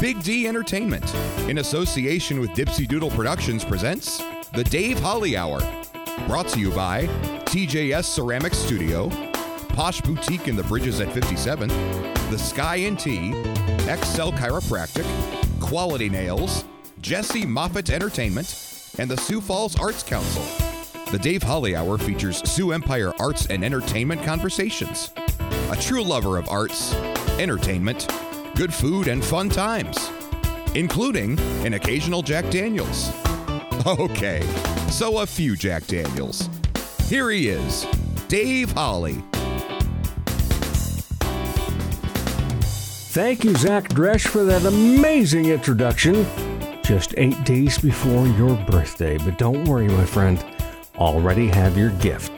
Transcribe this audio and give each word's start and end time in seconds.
Big 0.00 0.22
D 0.22 0.46
Entertainment, 0.46 1.12
in 1.48 1.58
association 1.58 2.38
with 2.38 2.50
Dipsy 2.50 2.86
Doodle 2.86 3.10
Productions, 3.10 3.64
presents 3.64 4.22
The 4.52 4.62
Dave 4.62 4.96
Holly 5.00 5.36
Hour. 5.36 5.58
Brought 6.28 6.46
to 6.50 6.60
you 6.60 6.70
by 6.70 7.06
TJS 7.46 8.04
Ceramic 8.04 8.54
Studio, 8.54 9.10
Posh 9.70 10.00
Boutique 10.00 10.46
in 10.46 10.54
the 10.54 10.62
Bridges 10.62 11.00
at 11.00 11.12
57, 11.12 11.68
The 12.30 12.38
Sky 12.38 12.76
and 12.76 12.96
Tea, 12.96 13.32
XL 13.86 14.30
Chiropractic, 14.38 15.04
Quality 15.60 16.08
Nails, 16.08 16.64
Jesse 17.00 17.44
Moffitt 17.44 17.90
Entertainment, 17.90 18.92
and 18.98 19.10
the 19.10 19.16
Sioux 19.16 19.40
Falls 19.40 19.76
Arts 19.80 20.04
Council. 20.04 20.44
The 21.10 21.18
Dave 21.18 21.42
Holly 21.42 21.74
Hour 21.74 21.98
features 21.98 22.48
Sioux 22.48 22.70
Empire 22.70 23.12
arts 23.18 23.46
and 23.46 23.64
entertainment 23.64 24.22
conversations. 24.22 25.12
A 25.72 25.76
true 25.80 26.04
lover 26.04 26.38
of 26.38 26.48
arts, 26.48 26.94
entertainment, 27.40 28.06
good 28.58 28.74
food, 28.74 29.06
and 29.06 29.24
fun 29.24 29.48
times, 29.48 30.10
including 30.74 31.38
an 31.64 31.74
occasional 31.74 32.22
Jack 32.22 32.50
Daniels. 32.50 33.12
Okay, 33.86 34.42
so 34.90 35.20
a 35.20 35.26
few 35.26 35.54
Jack 35.54 35.86
Daniels. 35.86 36.50
Here 37.04 37.30
he 37.30 37.48
is, 37.48 37.86
Dave 38.26 38.72
Holly. 38.72 39.22
Thank 43.14 43.44
you, 43.44 43.54
Zach 43.54 43.88
Dresch, 43.90 44.26
for 44.26 44.42
that 44.44 44.64
amazing 44.66 45.46
introduction. 45.46 46.26
Just 46.82 47.14
eight 47.16 47.42
days 47.44 47.78
before 47.78 48.26
your 48.26 48.56
birthday, 48.66 49.16
but 49.18 49.38
don't 49.38 49.64
worry, 49.64 49.86
my 49.86 50.04
friend, 50.04 50.44
already 50.96 51.46
have 51.46 51.78
your 51.78 51.90
gift. 51.90 52.37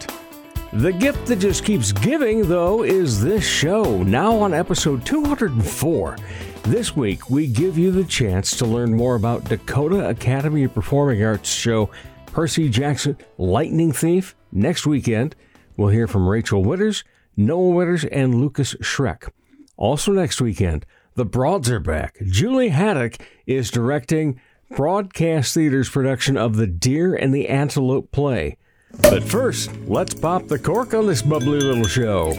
The 0.73 0.93
gift 0.93 1.27
that 1.27 1.41
just 1.41 1.65
keeps 1.65 1.91
giving, 1.91 2.47
though, 2.47 2.85
is 2.85 3.21
this 3.21 3.45
show, 3.45 4.05
now 4.05 4.39
on 4.39 4.55
episode 4.55 5.05
204. 5.05 6.17
This 6.63 6.95
week, 6.95 7.29
we 7.29 7.49
give 7.49 7.77
you 7.77 7.91
the 7.91 8.05
chance 8.05 8.57
to 8.57 8.67
learn 8.67 8.97
more 8.97 9.17
about 9.17 9.43
Dakota 9.43 10.09
Academy 10.09 10.63
of 10.63 10.73
Performing 10.73 11.25
Arts 11.25 11.53
show 11.53 11.91
Percy 12.27 12.69
Jackson 12.69 13.19
Lightning 13.37 13.91
Thief. 13.91 14.37
Next 14.53 14.87
weekend, 14.87 15.35
we'll 15.77 15.89
hear 15.89 16.07
from 16.07 16.29
Rachel 16.29 16.63
Winters, 16.63 17.03
Noah 17.37 17.71
Winters, 17.71 18.05
and 18.05 18.37
Lucas 18.37 18.75
Schreck. 18.75 19.29
Also, 19.77 20.13
next 20.13 20.41
weekend, 20.41 20.87
the 21.17 21.25
Broads 21.25 21.69
are 21.69 21.81
back. 21.81 22.17
Julie 22.27 22.69
Haddock 22.69 23.17
is 23.45 23.73
directing 23.73 24.41
Broadcast 24.77 25.53
Theater's 25.53 25.91
production 25.91 26.37
of 26.37 26.55
The 26.55 26.69
Deer 26.69 27.13
and 27.13 27.35
the 27.35 27.49
Antelope 27.49 28.13
play. 28.13 28.57
But 28.99 29.23
first, 29.23 29.71
let's 29.87 30.15
pop 30.15 30.49
the 30.49 30.59
cork 30.59 30.95
on 30.95 31.07
this 31.07 31.23
bubbly 31.23 31.61
little 31.61 31.87
show. 31.87 32.33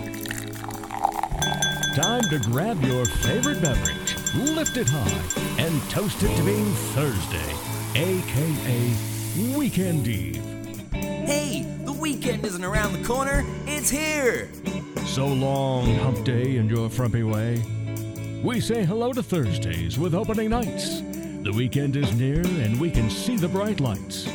Time 1.96 2.24
to 2.30 2.40
grab 2.46 2.82
your 2.84 3.06
favorite 3.06 3.62
beverage, 3.62 4.16
lift 4.36 4.78
it 4.78 4.88
high, 4.90 5.62
and 5.62 5.82
toast 5.90 6.24
it 6.24 6.36
to 6.36 6.44
being 6.44 6.72
Thursday, 6.94 7.54
aka 7.96 9.58
Weekend 9.58 10.08
Eve. 10.08 10.44
Hey, 10.92 11.66
the 11.84 11.94
weekend 11.94 12.46
isn't 12.46 12.64
around 12.64 12.94
the 12.94 13.06
corner, 13.06 13.46
it's 13.66 13.90
here! 13.90 14.50
So 15.06 15.28
long, 15.28 15.96
hump 15.96 16.24
day, 16.24 16.58
and 16.58 16.70
your 16.70 16.90
frumpy 16.90 17.24
way. 17.24 17.62
We 18.44 18.62
say 18.62 18.84
hello 18.84 19.14
to 19.14 19.22
Thursdays 19.22 20.00
with 20.00 20.16
opening 20.16 20.50
nights. 20.50 21.02
The 21.44 21.52
weekend 21.54 21.96
is 21.96 22.14
near, 22.14 22.42
and 22.42 22.80
we 22.80 22.90
can 22.90 23.10
see 23.10 23.36
the 23.36 23.48
bright 23.48 23.80
lights. 23.80 24.28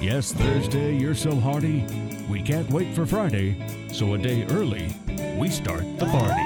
Yes, 0.00 0.32
Thursday, 0.32 0.94
you're 0.94 1.14
so 1.14 1.34
hearty. 1.40 1.84
We 2.28 2.42
can't 2.42 2.68
wait 2.70 2.94
for 2.94 3.06
Friday, 3.06 3.56
so 3.90 4.12
a 4.12 4.18
day 4.18 4.44
early, 4.50 4.94
we 5.38 5.48
start 5.48 5.84
the 5.98 6.04
party. 6.06 6.42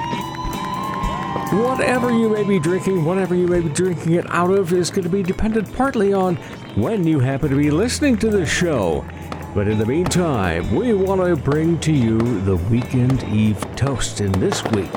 Whatever 1.56 2.12
you 2.12 2.28
may 2.28 2.44
be 2.44 2.60
drinking, 2.60 3.04
whatever 3.04 3.34
you 3.34 3.48
may 3.48 3.60
be 3.60 3.68
drinking 3.68 4.14
it 4.14 4.30
out 4.30 4.50
of, 4.50 4.72
is 4.72 4.90
going 4.90 5.02
to 5.02 5.10
be 5.10 5.24
dependent 5.24 5.72
partly 5.74 6.12
on 6.12 6.36
when 6.76 7.04
you 7.04 7.18
happen 7.18 7.50
to 7.50 7.56
be 7.56 7.72
listening 7.72 8.16
to 8.18 8.30
the 8.30 8.46
show. 8.46 9.04
But 9.52 9.66
in 9.66 9.78
the 9.78 9.86
meantime, 9.86 10.72
we 10.72 10.92
want 10.94 11.20
to 11.20 11.34
bring 11.34 11.80
to 11.80 11.92
you 11.92 12.40
the 12.42 12.56
Weekend 12.56 13.24
Eve 13.24 13.58
toast. 13.74 14.20
in 14.20 14.30
this 14.32 14.62
week, 14.66 14.90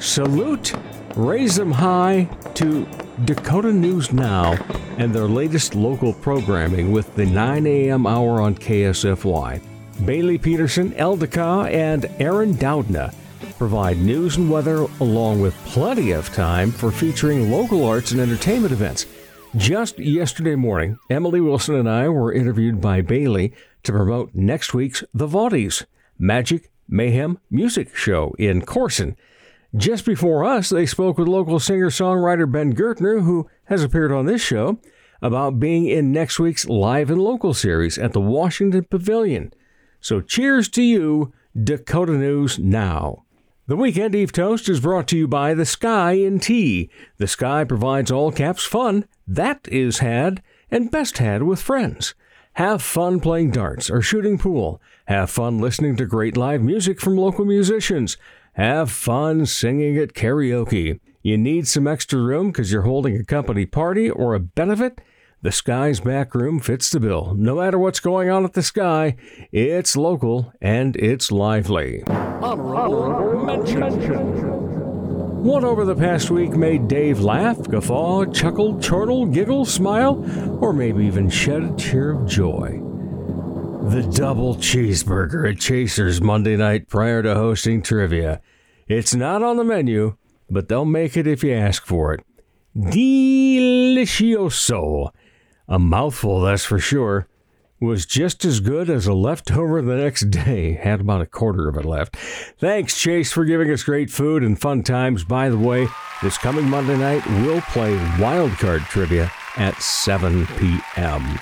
salute, 0.00 0.74
raise 1.16 1.56
them 1.56 1.70
high 1.70 2.24
to 2.54 2.88
Dakota 3.24 3.72
News 3.72 4.12
Now 4.12 4.52
and 4.96 5.12
their 5.12 5.26
latest 5.26 5.74
local 5.74 6.12
programming 6.14 6.90
with 6.90 7.14
the 7.16 7.26
9 7.26 7.66
a.m. 7.66 8.06
hour 8.06 8.40
on 8.40 8.54
KSFY. 8.54 9.60
Bailey 10.06 10.38
Peterson, 10.38 10.92
Eldeka, 10.92 11.70
and 11.70 12.06
Aaron 12.18 12.54
Doudna 12.54 13.14
provide 13.58 13.98
news 13.98 14.38
and 14.38 14.50
weather 14.50 14.86
along 15.00 15.40
with 15.40 15.54
plenty 15.66 16.12
of 16.12 16.32
time 16.32 16.70
for 16.70 16.90
featuring 16.90 17.50
local 17.50 17.84
arts 17.84 18.12
and 18.12 18.20
entertainment 18.20 18.72
events. 18.72 19.04
Just 19.54 19.98
yesterday 19.98 20.54
morning, 20.54 20.96
Emily 21.10 21.42
Wilson 21.42 21.74
and 21.74 21.90
I 21.90 22.08
were 22.08 22.32
interviewed 22.32 22.80
by 22.80 23.02
Bailey 23.02 23.52
to 23.82 23.92
promote 23.92 24.34
next 24.34 24.72
week's 24.72 25.04
The 25.12 25.26
Vaughties 25.26 25.84
Magic 26.18 26.70
Mayhem 26.88 27.38
Music 27.50 27.94
Show 27.94 28.34
in 28.38 28.62
Corson. 28.62 29.16
Just 29.76 30.04
before 30.04 30.44
us, 30.44 30.68
they 30.68 30.84
spoke 30.84 31.16
with 31.16 31.28
local 31.28 31.60
singer 31.60 31.90
songwriter 31.90 32.50
Ben 32.50 32.74
Gertner, 32.74 33.22
who 33.22 33.48
has 33.64 33.84
appeared 33.84 34.10
on 34.10 34.26
this 34.26 34.42
show, 34.42 34.80
about 35.22 35.60
being 35.60 35.86
in 35.86 36.10
next 36.10 36.40
week's 36.40 36.66
Live 36.66 37.10
and 37.10 37.22
Local 37.22 37.54
series 37.54 37.96
at 37.96 38.12
the 38.12 38.20
Washington 38.20 38.84
Pavilion. 38.84 39.52
So 40.00 40.20
cheers 40.20 40.68
to 40.70 40.82
you, 40.82 41.32
Dakota 41.62 42.12
News 42.12 42.58
Now. 42.58 43.24
The 43.68 43.76
Weekend 43.76 44.16
Eve 44.16 44.32
Toast 44.32 44.68
is 44.68 44.80
brought 44.80 45.06
to 45.08 45.16
you 45.16 45.28
by 45.28 45.54
The 45.54 45.64
Sky 45.64 46.12
in 46.12 46.40
Tea. 46.40 46.90
The 47.18 47.28
Sky 47.28 47.62
provides 47.62 48.10
all 48.10 48.32
caps 48.32 48.64
fun 48.64 49.04
that 49.28 49.68
is 49.70 49.98
had 49.98 50.42
and 50.72 50.90
best 50.90 51.18
had 51.18 51.44
with 51.44 51.62
friends. 51.62 52.14
Have 52.54 52.82
fun 52.82 53.20
playing 53.20 53.52
darts 53.52 53.88
or 53.88 54.02
shooting 54.02 54.38
pool. 54.38 54.82
Have 55.04 55.30
fun 55.30 55.58
listening 55.58 55.94
to 55.96 56.06
great 56.06 56.36
live 56.36 56.62
music 56.62 57.00
from 57.00 57.16
local 57.16 57.44
musicians. 57.44 58.16
Have 58.54 58.90
fun 58.90 59.46
singing 59.46 59.96
at 59.96 60.12
karaoke. 60.12 60.98
You 61.22 61.38
need 61.38 61.68
some 61.68 61.86
extra 61.86 62.18
room 62.18 62.48
because 62.48 62.72
you're 62.72 62.82
holding 62.82 63.16
a 63.16 63.24
company 63.24 63.64
party 63.64 64.10
or 64.10 64.34
a 64.34 64.40
benefit? 64.40 65.00
The 65.42 65.52
Sky's 65.52 66.00
back 66.00 66.34
room 66.34 66.58
fits 66.58 66.90
the 66.90 67.00
bill. 67.00 67.34
No 67.36 67.56
matter 67.56 67.78
what's 67.78 68.00
going 68.00 68.28
on 68.28 68.44
at 68.44 68.54
the 68.54 68.62
Sky, 68.62 69.16
it's 69.52 69.96
local 69.96 70.52
and 70.60 70.96
it's 70.96 71.30
lively. 71.30 72.02
Honorable 72.08 73.44
mention. 73.44 73.92
What 75.44 75.64
over 75.64 75.84
the 75.84 75.94
past 75.96 76.30
week 76.30 76.50
made 76.50 76.88
Dave 76.88 77.20
laugh, 77.20 77.56
guffaw, 77.62 78.26
chuckle, 78.26 78.78
chortle, 78.80 79.26
giggle, 79.26 79.64
smile, 79.64 80.22
or 80.60 80.72
maybe 80.72 81.06
even 81.06 81.30
shed 81.30 81.62
a 81.62 81.72
tear 81.76 82.10
of 82.10 82.26
joy? 82.26 82.89
The 83.82 84.02
double 84.14 84.56
cheeseburger 84.56 85.50
at 85.50 85.58
Chaser's 85.58 86.20
Monday 86.20 86.54
night 86.54 86.88
prior 86.88 87.22
to 87.22 87.34
hosting 87.34 87.80
trivia. 87.82 88.42
It's 88.86 89.14
not 89.14 89.42
on 89.42 89.56
the 89.56 89.64
menu, 89.64 90.16
but 90.50 90.68
they'll 90.68 90.84
make 90.84 91.16
it 91.16 91.26
if 91.26 91.42
you 91.42 91.54
ask 91.54 91.86
for 91.86 92.12
it. 92.12 92.20
Delicioso. 92.76 94.00
A 95.66 95.78
mouthful, 95.78 96.42
that's 96.42 96.64
for 96.64 96.78
sure. 96.78 97.26
Was 97.80 98.04
just 98.04 98.44
as 98.44 98.60
good 98.60 98.90
as 98.90 99.06
a 99.06 99.14
leftover 99.14 99.80
the 99.80 99.96
next 99.96 100.30
day. 100.30 100.72
Had 100.82 101.00
about 101.00 101.22
a 101.22 101.26
quarter 101.26 101.66
of 101.68 101.76
it 101.76 101.86
left. 101.86 102.16
Thanks, 102.58 103.00
Chase, 103.00 103.32
for 103.32 103.46
giving 103.46 103.70
us 103.72 103.82
great 103.82 104.10
food 104.10 104.44
and 104.44 104.60
fun 104.60 104.82
times. 104.82 105.24
By 105.24 105.48
the 105.48 105.58
way, 105.58 105.88
this 106.22 106.36
coming 106.36 106.68
Monday 106.68 106.98
night, 106.98 107.26
we'll 107.42 107.62
play 107.62 107.96
wildcard 108.18 108.86
trivia 108.88 109.32
at 109.56 109.80
7 109.80 110.46
p.m. 110.58 111.38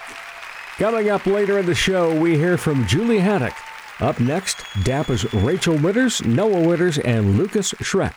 Coming 0.78 1.10
up 1.10 1.26
later 1.26 1.58
in 1.58 1.66
the 1.66 1.74
show, 1.74 2.16
we 2.20 2.36
hear 2.36 2.56
from 2.56 2.86
Julie 2.86 3.18
Haddock. 3.18 3.54
Up 3.98 4.20
next, 4.20 4.58
DAPA's 4.84 5.24
Rachel 5.34 5.76
Winters, 5.76 6.24
Noah 6.24 6.68
Winters, 6.68 6.98
and 6.98 7.36
Lucas 7.36 7.72
Schreck 7.82 8.14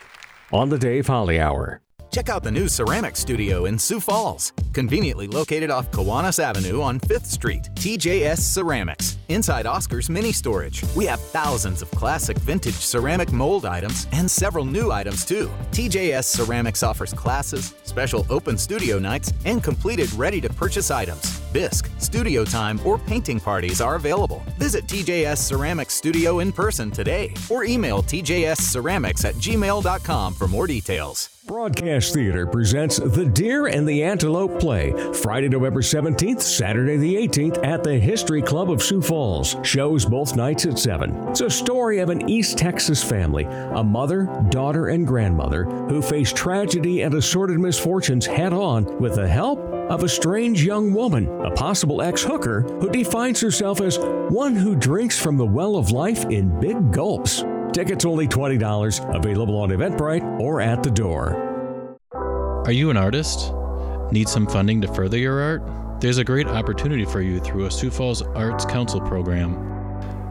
on 0.53 0.69
the 0.69 0.77
Dave 0.77 1.07
Holly 1.07 1.39
Hour. 1.39 1.81
Check 2.11 2.29
out 2.29 2.44
the 2.44 2.51
new 2.51 2.67
ceramic 2.67 3.16
studio 3.16 3.66
in 3.66 3.79
Sioux 3.79 4.00
Falls, 4.00 4.53
conveniently 4.74 5.25
located 5.25 5.71
off 5.71 5.89
Kiwanis 5.89 6.38
Avenue 6.38 6.83
on 6.83 7.00
5th 7.00 7.25
Street. 7.25 7.63
TJS 7.74 8.38
Ceramics, 8.38 9.18
inside 9.30 9.65
Oscar's 9.65 10.07
mini 10.07 10.31
storage. 10.31 10.83
We 10.95 11.06
have 11.06 11.19
thousands 11.19 11.81
of 11.81 11.89
classic 11.89 12.38
vintage 12.38 12.75
ceramic 12.75 13.31
mold 13.31 13.65
items 13.65 14.06
and 14.12 14.30
several 14.30 14.65
new 14.65 14.91
items 14.91 15.25
too. 15.25 15.50
TJS 15.71 16.25
Ceramics 16.25 16.83
offers 16.83 17.12
classes, 17.12 17.74
special 17.86 18.24
open 18.30 18.56
studio 18.56 19.00
nights, 19.00 19.33
and 19.45 19.63
completed 19.63 20.13
ready 20.13 20.39
to 20.41 20.50
purchase 20.50 20.91
items. 20.91 21.40
Bisque, 21.51 21.89
studio 22.00 22.44
time, 22.44 22.80
or 22.86 22.98
painting 22.98 23.39
parties 23.39 23.81
are 23.81 23.95
available. 23.95 24.44
Visit 24.57 24.86
TJS 24.88 25.38
Ceramics 25.38 25.94
Studio 25.94 26.39
in 26.39 26.51
person 26.51 26.92
today 26.92 27.33
or 27.50 27.63
email 27.63 28.01
tjsceramics 28.03 29.25
at 29.25 29.36
gmail.com 29.36 30.33
for 30.33 30.48
more 30.48 30.68
details. 30.68 31.30
Broadcast 31.48 32.13
Theater 32.13 32.45
presents 32.45 32.98
The 32.98 33.25
Deer 33.25 33.65
and 33.65 33.88
the 33.88 34.03
Antelope 34.03 34.59
Play, 34.59 34.94
Friday, 35.12 35.50
November 35.50 35.81
17th, 35.81 36.39
Saturday 36.39 36.98
the 36.98 37.15
18th 37.15 37.65
at 37.65 37.83
the 37.83 37.98
History 37.98 38.44
Club 38.44 38.69
of 38.69 38.81
Sioux 38.81 39.01
Falls. 39.01 39.57
Shows 39.63 40.06
both 40.06 40.36
nights 40.36 40.68
at 40.68 40.77
7. 40.77 41.30
It's 41.30 41.42
a 41.42 41.50
story 41.50 42.00
of 42.00 42.09
an 42.09 42.30
East 42.30 42.59
Texas 42.59 43.03
family, 43.03 43.45
a 43.45 43.83
mother, 43.83 44.30
daughter, 44.50 44.89
and 44.89 45.06
grandmother 45.06 45.65
who 45.65 46.01
face 46.01 46.31
tragedy 46.31 47.01
and 47.01 47.15
assorted 47.15 47.59
misfortunes 47.59 48.27
head 48.27 48.53
on 48.53 48.86
with 49.00 49.15
the 49.15 49.27
help 49.27 49.59
of 49.91 50.03
a 50.03 50.09
strange 50.09 50.63
young 50.63 50.93
woman, 50.93 51.27
a 51.41 51.51
possible 51.51 52.01
ex 52.01 52.23
hooker 52.23 52.61
who 52.61 52.89
defines 52.89 53.41
herself 53.41 53.81
as 53.81 53.99
one 54.29 54.55
who 54.55 54.73
drinks 54.73 55.19
from 55.19 55.35
the 55.35 55.45
well 55.45 55.75
of 55.75 55.91
life 55.91 56.23
in 56.25 56.57
big 56.61 56.93
gulps. 56.93 57.43
Tickets 57.73 58.05
only 58.05 58.25
$20, 58.25 59.15
available 59.15 59.57
on 59.57 59.69
Eventbrite 59.69 60.39
or 60.39 60.61
at 60.61 60.81
the 60.81 60.89
door. 60.89 61.35
Are 62.65 62.71
you 62.71 62.89
an 62.89 62.95
artist? 62.95 63.53
Need 64.13 64.29
some 64.29 64.47
funding 64.47 64.79
to 64.79 64.88
further 64.93 65.17
your 65.17 65.41
art? 65.41 65.99
There's 65.99 66.19
a 66.19 66.23
great 66.23 66.47
opportunity 66.47 67.03
for 67.03 67.21
you 67.21 67.41
through 67.41 67.65
a 67.65 67.71
Sioux 67.71 67.91
Falls 67.91 68.21
Arts 68.21 68.63
Council 68.63 69.01
program. 69.01 69.55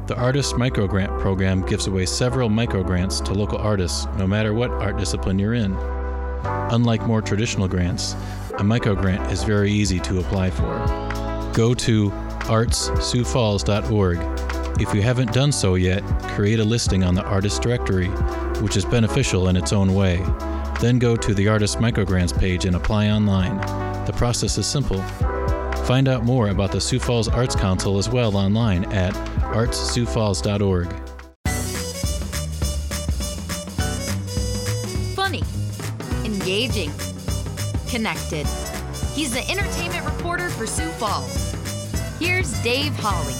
The 0.06 0.16
Artist 0.16 0.54
Microgrant 0.54 1.20
program 1.20 1.66
gives 1.66 1.86
away 1.86 2.06
several 2.06 2.48
microgrants 2.48 3.22
to 3.26 3.34
local 3.34 3.58
artists, 3.58 4.06
no 4.16 4.26
matter 4.26 4.54
what 4.54 4.70
art 4.70 4.96
discipline 4.96 5.38
you're 5.38 5.54
in. 5.54 5.76
Unlike 6.44 7.06
more 7.06 7.20
traditional 7.20 7.68
grants, 7.68 8.16
a 8.60 8.62
microgrant 8.62 9.32
is 9.32 9.42
very 9.42 9.72
easy 9.72 9.98
to 10.00 10.20
apply 10.20 10.50
for. 10.50 11.50
Go 11.54 11.74
to 11.74 12.10
artssiouxfalls.org 12.10 14.50
if 14.80 14.94
you 14.94 15.02
haven't 15.02 15.34
done 15.34 15.52
so 15.52 15.74
yet, 15.74 16.02
create 16.34 16.58
a 16.58 16.64
listing 16.64 17.04
on 17.04 17.14
the 17.14 17.22
Artist 17.22 17.60
Directory, 17.60 18.08
which 18.62 18.78
is 18.78 18.84
beneficial 18.86 19.48
in 19.48 19.56
its 19.56 19.74
own 19.74 19.94
way. 19.94 20.24
Then 20.80 20.98
go 20.98 21.16
to 21.16 21.34
the 21.34 21.48
Artist 21.48 21.78
Microgrants 21.78 22.36
page 22.36 22.64
and 22.64 22.74
apply 22.74 23.10
online. 23.10 23.58
The 24.06 24.14
process 24.14 24.56
is 24.56 24.66
simple. 24.66 25.02
Find 25.84 26.08
out 26.08 26.24
more 26.24 26.48
about 26.48 26.72
the 26.72 26.80
Sioux 26.80 26.98
Falls 26.98 27.28
Arts 27.28 27.54
Council 27.54 27.98
as 27.98 28.08
well 28.08 28.38
online 28.38 28.86
at 28.86 29.12
artssiouxfalls.org. 29.52 31.09
connected. 38.00 38.46
He's 39.12 39.30
the 39.30 39.46
entertainment 39.50 40.06
reporter 40.06 40.48
for 40.48 40.66
Sioux 40.66 40.88
Falls. 40.92 41.52
Here's 42.18 42.50
Dave 42.62 42.94
Holly. 42.96 43.34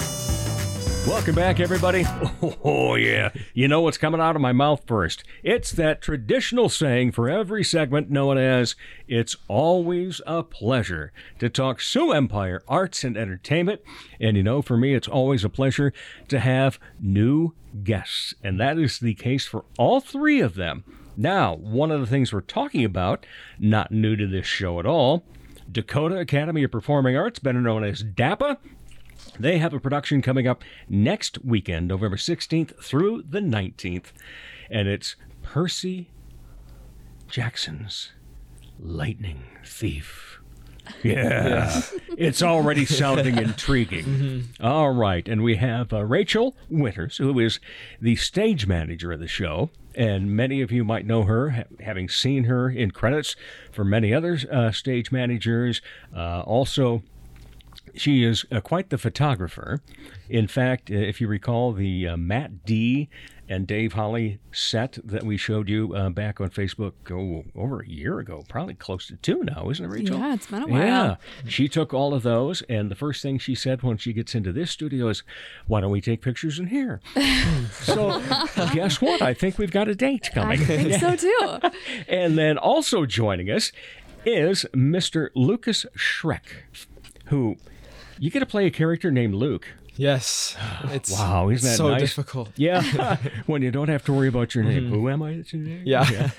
Welcome 1.11 1.35
back, 1.35 1.61
everybody. 1.61 2.05
Oh, 2.63 2.95
yeah. 2.95 3.31
You 3.55 3.69
know 3.69 3.81
what's 3.81 3.97
coming 3.97 4.21
out 4.21 4.37
of 4.37 4.43
my 4.43 4.53
mouth 4.53 4.83
first? 4.87 5.25
It's 5.43 5.71
that 5.73 6.03
traditional 6.03 6.69
saying 6.69 7.13
for 7.13 7.31
every 7.31 7.65
segment 7.65 8.11
known 8.11 8.37
as 8.37 8.77
It's 9.09 9.35
always 9.49 10.21
a 10.27 10.43
pleasure 10.43 11.11
to 11.39 11.49
talk 11.49 11.81
Sioux 11.81 12.13
Empire 12.13 12.63
arts 12.69 13.03
and 13.03 13.17
entertainment. 13.17 13.81
And 14.21 14.37
you 14.37 14.43
know, 14.43 14.61
for 14.61 14.77
me, 14.77 14.93
it's 14.95 15.09
always 15.09 15.43
a 15.43 15.49
pleasure 15.49 15.95
to 16.29 16.39
have 16.39 16.79
new 17.01 17.55
guests. 17.83 18.35
And 18.45 18.61
that 18.61 18.79
is 18.79 18.99
the 18.99 19.15
case 19.15 19.47
for 19.47 19.65
all 19.79 20.01
three 20.01 20.41
of 20.41 20.55
them. 20.55 20.85
Now, 21.21 21.57
one 21.57 21.91
of 21.91 22.01
the 22.01 22.07
things 22.07 22.33
we're 22.33 22.41
talking 22.41 22.83
about, 22.83 23.27
not 23.59 23.93
new 23.93 24.17
to 24.17 24.27
this 24.27 24.47
show 24.47 24.81
at 24.81 24.87
all, 24.87 25.23
Dakota 25.71 26.17
Academy 26.17 26.63
of 26.63 26.71
Performing 26.71 27.15
Arts, 27.15 27.39
better 27.39 27.61
known 27.61 27.85
as 27.85 28.03
DAPA, 28.03 28.57
they 29.39 29.59
have 29.59 29.75
a 29.75 29.81
production 29.81 30.23
coming 30.23 30.49
up 30.49 30.65
next 30.89 31.45
weekend, 31.45 31.89
November 31.89 32.17
16th 32.17 32.75
through 32.83 33.25
the 33.29 33.41
19th, 33.41 34.13
and 34.71 34.89
it's 34.89 35.17
Percy 35.43 36.11
Jackson's 37.29 38.13
Lightning 38.79 39.43
Thief. 39.63 40.41
Yeah, 41.03 41.83
it's 42.17 42.43
already 42.43 42.87
sounding 42.87 43.37
intriguing. 43.39 44.49
All 44.59 44.93
right, 44.93 45.29
and 45.29 45.43
we 45.43 45.57
have 45.57 45.93
uh, 45.93 46.03
Rachel 46.03 46.57
Winters, 46.71 47.19
who 47.19 47.39
is 47.39 47.61
the 48.01 48.17
stage 48.17 48.67
manager 48.67 49.13
of 49.13 49.21
the 49.21 49.29
show, 49.29 49.69
and 49.95 50.35
many 50.35 50.63
of 50.63 50.71
you 50.71 50.85
might 50.85 51.07
know 51.07 51.25
her, 51.25 51.51
ha- 51.51 51.65
having 51.81 52.09
seen 52.09 52.45
her 52.45 52.71
in 52.71 52.91
credits 52.91 53.37
for 53.73 53.85
many 53.85 54.15
other 54.15 54.39
uh, 54.51 54.71
stage 54.73 55.11
managers. 55.13 55.83
Uh, 56.15 56.41
also, 56.41 57.03
she 57.95 58.23
is 58.23 58.45
uh, 58.53 58.61
quite 58.61 58.91
the 58.91 58.99
photographer. 58.99 59.81
In 60.29 60.47
fact, 60.47 60.91
uh, 60.91 60.95
if 60.95 61.21
you 61.21 61.29
recall 61.29 61.73
the 61.73 62.09
uh, 62.09 62.17
Matt 62.17 62.65
D 62.65 63.09
and 63.51 63.67
Dave 63.67 63.95
Holly 63.95 64.39
set 64.53 64.97
that 65.05 65.25
we 65.25 65.37
showed 65.37 65.69
you 65.69 65.93
uh, 65.93 66.09
back 66.09 66.41
on 66.41 66.51
Facebook 66.51 66.93
oh, 67.11 67.45
over 67.61 67.81
a 67.81 67.89
year 67.89 68.21
ago, 68.21 68.45
probably 68.49 68.75
close 68.75 69.09
to 69.09 69.17
two 69.17 69.43
now, 69.43 69.69
isn't 69.71 69.85
it, 69.85 69.89
Rachel? 69.89 70.19
Yeah, 70.19 70.35
it's 70.35 70.47
been 70.47 70.63
a 70.63 70.67
while. 70.69 70.79
Yeah. 70.79 71.17
She 71.47 71.69
took 71.69 71.93
all 71.93 72.15
of 72.15 72.23
those, 72.23 72.63
and 72.69 72.93
the 72.93 72.95
first 72.95 73.23
thing 73.23 73.41
she 73.41 73.57
said 73.57 73.83
when 73.83 73.97
she 73.97 74.13
gets 74.13 74.37
into 74.37 74.53
this 74.53 74.71
studio 74.71 75.09
is, 75.09 75.25
Why 75.67 75.81
don't 75.81 75.91
we 75.91 76.01
take 76.01 76.23
pictures 76.23 76.61
in 76.61 76.69
here? 76.69 77.01
so, 77.73 78.23
guess 78.73 79.01
what? 79.01 79.21
I 79.21 79.35
think 79.35 79.59
we've 79.59 79.73
got 79.73 79.89
a 79.89 79.97
date 79.97 80.31
coming. 80.33 80.61
I 80.61 80.65
think 80.65 81.01
so 81.01 81.17
too. 81.71 81.71
And 82.07 82.39
then 82.39 82.57
also 82.57 83.05
joining 83.05 83.51
us 83.51 83.73
is 84.25 84.65
Mr. 84.73 85.31
Lucas 85.35 85.87
Schreck, 85.97 86.63
who 87.27 87.57
you 88.21 88.31
get 88.31 88.41
to 88.41 88.47
play 88.47 88.67
a 88.67 88.71
character 88.71 89.11
named 89.11 89.35
Luke. 89.35 89.67
Yes. 89.97 90.57
It's 90.93 91.13
Wow, 91.13 91.51
isn't 91.51 91.69
that 91.69 91.77
so 91.77 91.91
nice? 91.91 92.01
difficult. 92.01 92.51
Yeah, 92.57 93.17
when 93.47 93.63
you 93.63 93.71
don't 93.71 93.89
have 93.89 94.05
to 94.07 94.13
worry 94.13 94.29
about 94.29 94.55
your 94.55 94.65
name. 94.65 94.89
Who 94.89 95.09
am 95.09 95.23
I 95.23 95.43
today? 95.43 95.83
Yeah. 95.85 96.31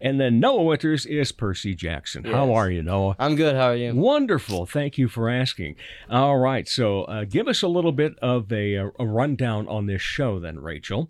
and 0.00 0.20
then 0.20 0.40
Noah 0.40 0.62
Winters 0.64 1.06
is 1.06 1.32
Percy 1.32 1.74
Jackson. 1.74 2.24
How 2.24 2.52
are 2.52 2.70
you, 2.70 2.82
Noah? 2.82 3.16
I'm 3.18 3.36
good. 3.36 3.54
How 3.56 3.68
are 3.68 3.76
you? 3.76 3.94
Wonderful. 3.94 4.66
Thank 4.66 4.98
you 4.98 5.08
for 5.08 5.30
asking. 5.30 5.76
All 6.10 6.38
right. 6.38 6.68
So 6.68 7.04
uh, 7.04 7.24
give 7.24 7.48
us 7.48 7.62
a 7.62 7.68
little 7.68 7.92
bit 7.92 8.18
of 8.20 8.52
a, 8.52 8.74
a 8.74 8.90
rundown 8.98 9.68
on 9.68 9.86
this 9.86 10.02
show, 10.02 10.38
then, 10.38 10.58
Rachel. 10.60 11.08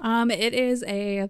Um, 0.00 0.30
it 0.30 0.54
is 0.54 0.84
a 0.86 1.28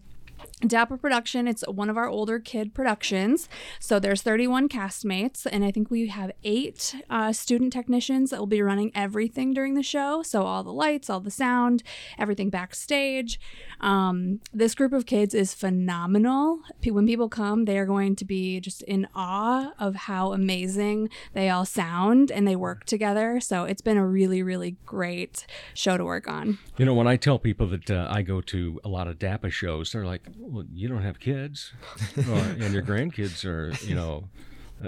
DAPA 0.61 1.01
production. 1.01 1.49
It's 1.49 1.62
one 1.67 1.89
of 1.89 1.97
our 1.97 2.09
older 2.09 2.39
kid 2.39 2.75
productions. 2.75 3.49
So 3.79 3.99
there's 3.99 4.23
31 4.23 4.69
castmates, 4.69 5.47
and 5.51 5.65
I 5.65 5.71
think 5.71 5.91
we 5.91 6.09
have 6.09 6.33
eight 6.45 6.95
uh, 7.09 7.33
student 7.33 7.73
technicians 7.73 8.31
that 8.31 8.39
will 8.39 8.47
be 8.47 8.62
running 8.62 8.93
everything 8.95 9.55
during 9.55 9.75
the 9.75 9.83
show. 9.83 10.23
So 10.23 10.43
all 10.43 10.62
the 10.62 10.73
lights, 10.73 11.09
all 11.09 11.21
the 11.21 11.31
sound, 11.31 11.83
everything 12.19 12.51
backstage. 12.51 13.41
Um, 13.81 14.41
this 14.53 14.75
group 14.75 14.93
of 14.93 15.07
kids 15.07 15.35
is 15.35 15.55
phenomenal. 15.55 16.61
When 16.85 17.07
people 17.07 17.29
come, 17.29 17.65
they 17.65 17.79
are 17.79 17.87
going 17.87 18.17
to 18.17 18.25
be 18.25 18.61
just 18.61 18.83
in 18.83 19.09
awe 19.15 19.73
of 19.79 19.95
how 19.95 20.33
amazing 20.33 21.09
they 21.33 21.49
all 21.49 21.65
sound 21.65 22.31
and 22.31 22.47
they 22.47 22.57
work 22.57 22.85
together. 22.85 23.41
So 23.41 23.65
it's 23.65 23.83
been 23.83 23.97
a 23.97 24.07
really, 24.07 24.43
really 24.43 24.77
great 24.85 25.47
show 25.73 25.97
to 25.97 26.05
work 26.05 26.29
on. 26.29 26.59
You 26.77 26.85
know, 26.85 26.95
when 26.95 27.07
I 27.07 27.17
tell 27.17 27.39
people 27.39 27.67
that 27.69 27.91
uh, 27.91 28.09
I 28.11 28.23
go 28.23 28.41
to 28.43 28.81
a 28.85 28.89
lot 28.89 29.09
of 29.09 29.19
DAPA 29.19 29.51
shows, 29.51 29.93
they're 29.93 30.05
like, 30.05 30.23
well, 30.50 30.64
you 30.75 30.88
don't 30.88 31.02
have 31.02 31.20
kids, 31.20 31.73
or, 32.17 32.35
and 32.35 32.75
your 32.75 32.82
grandkids 32.82 33.44
are, 33.44 33.73
you 33.87 33.94
know, 33.94 34.25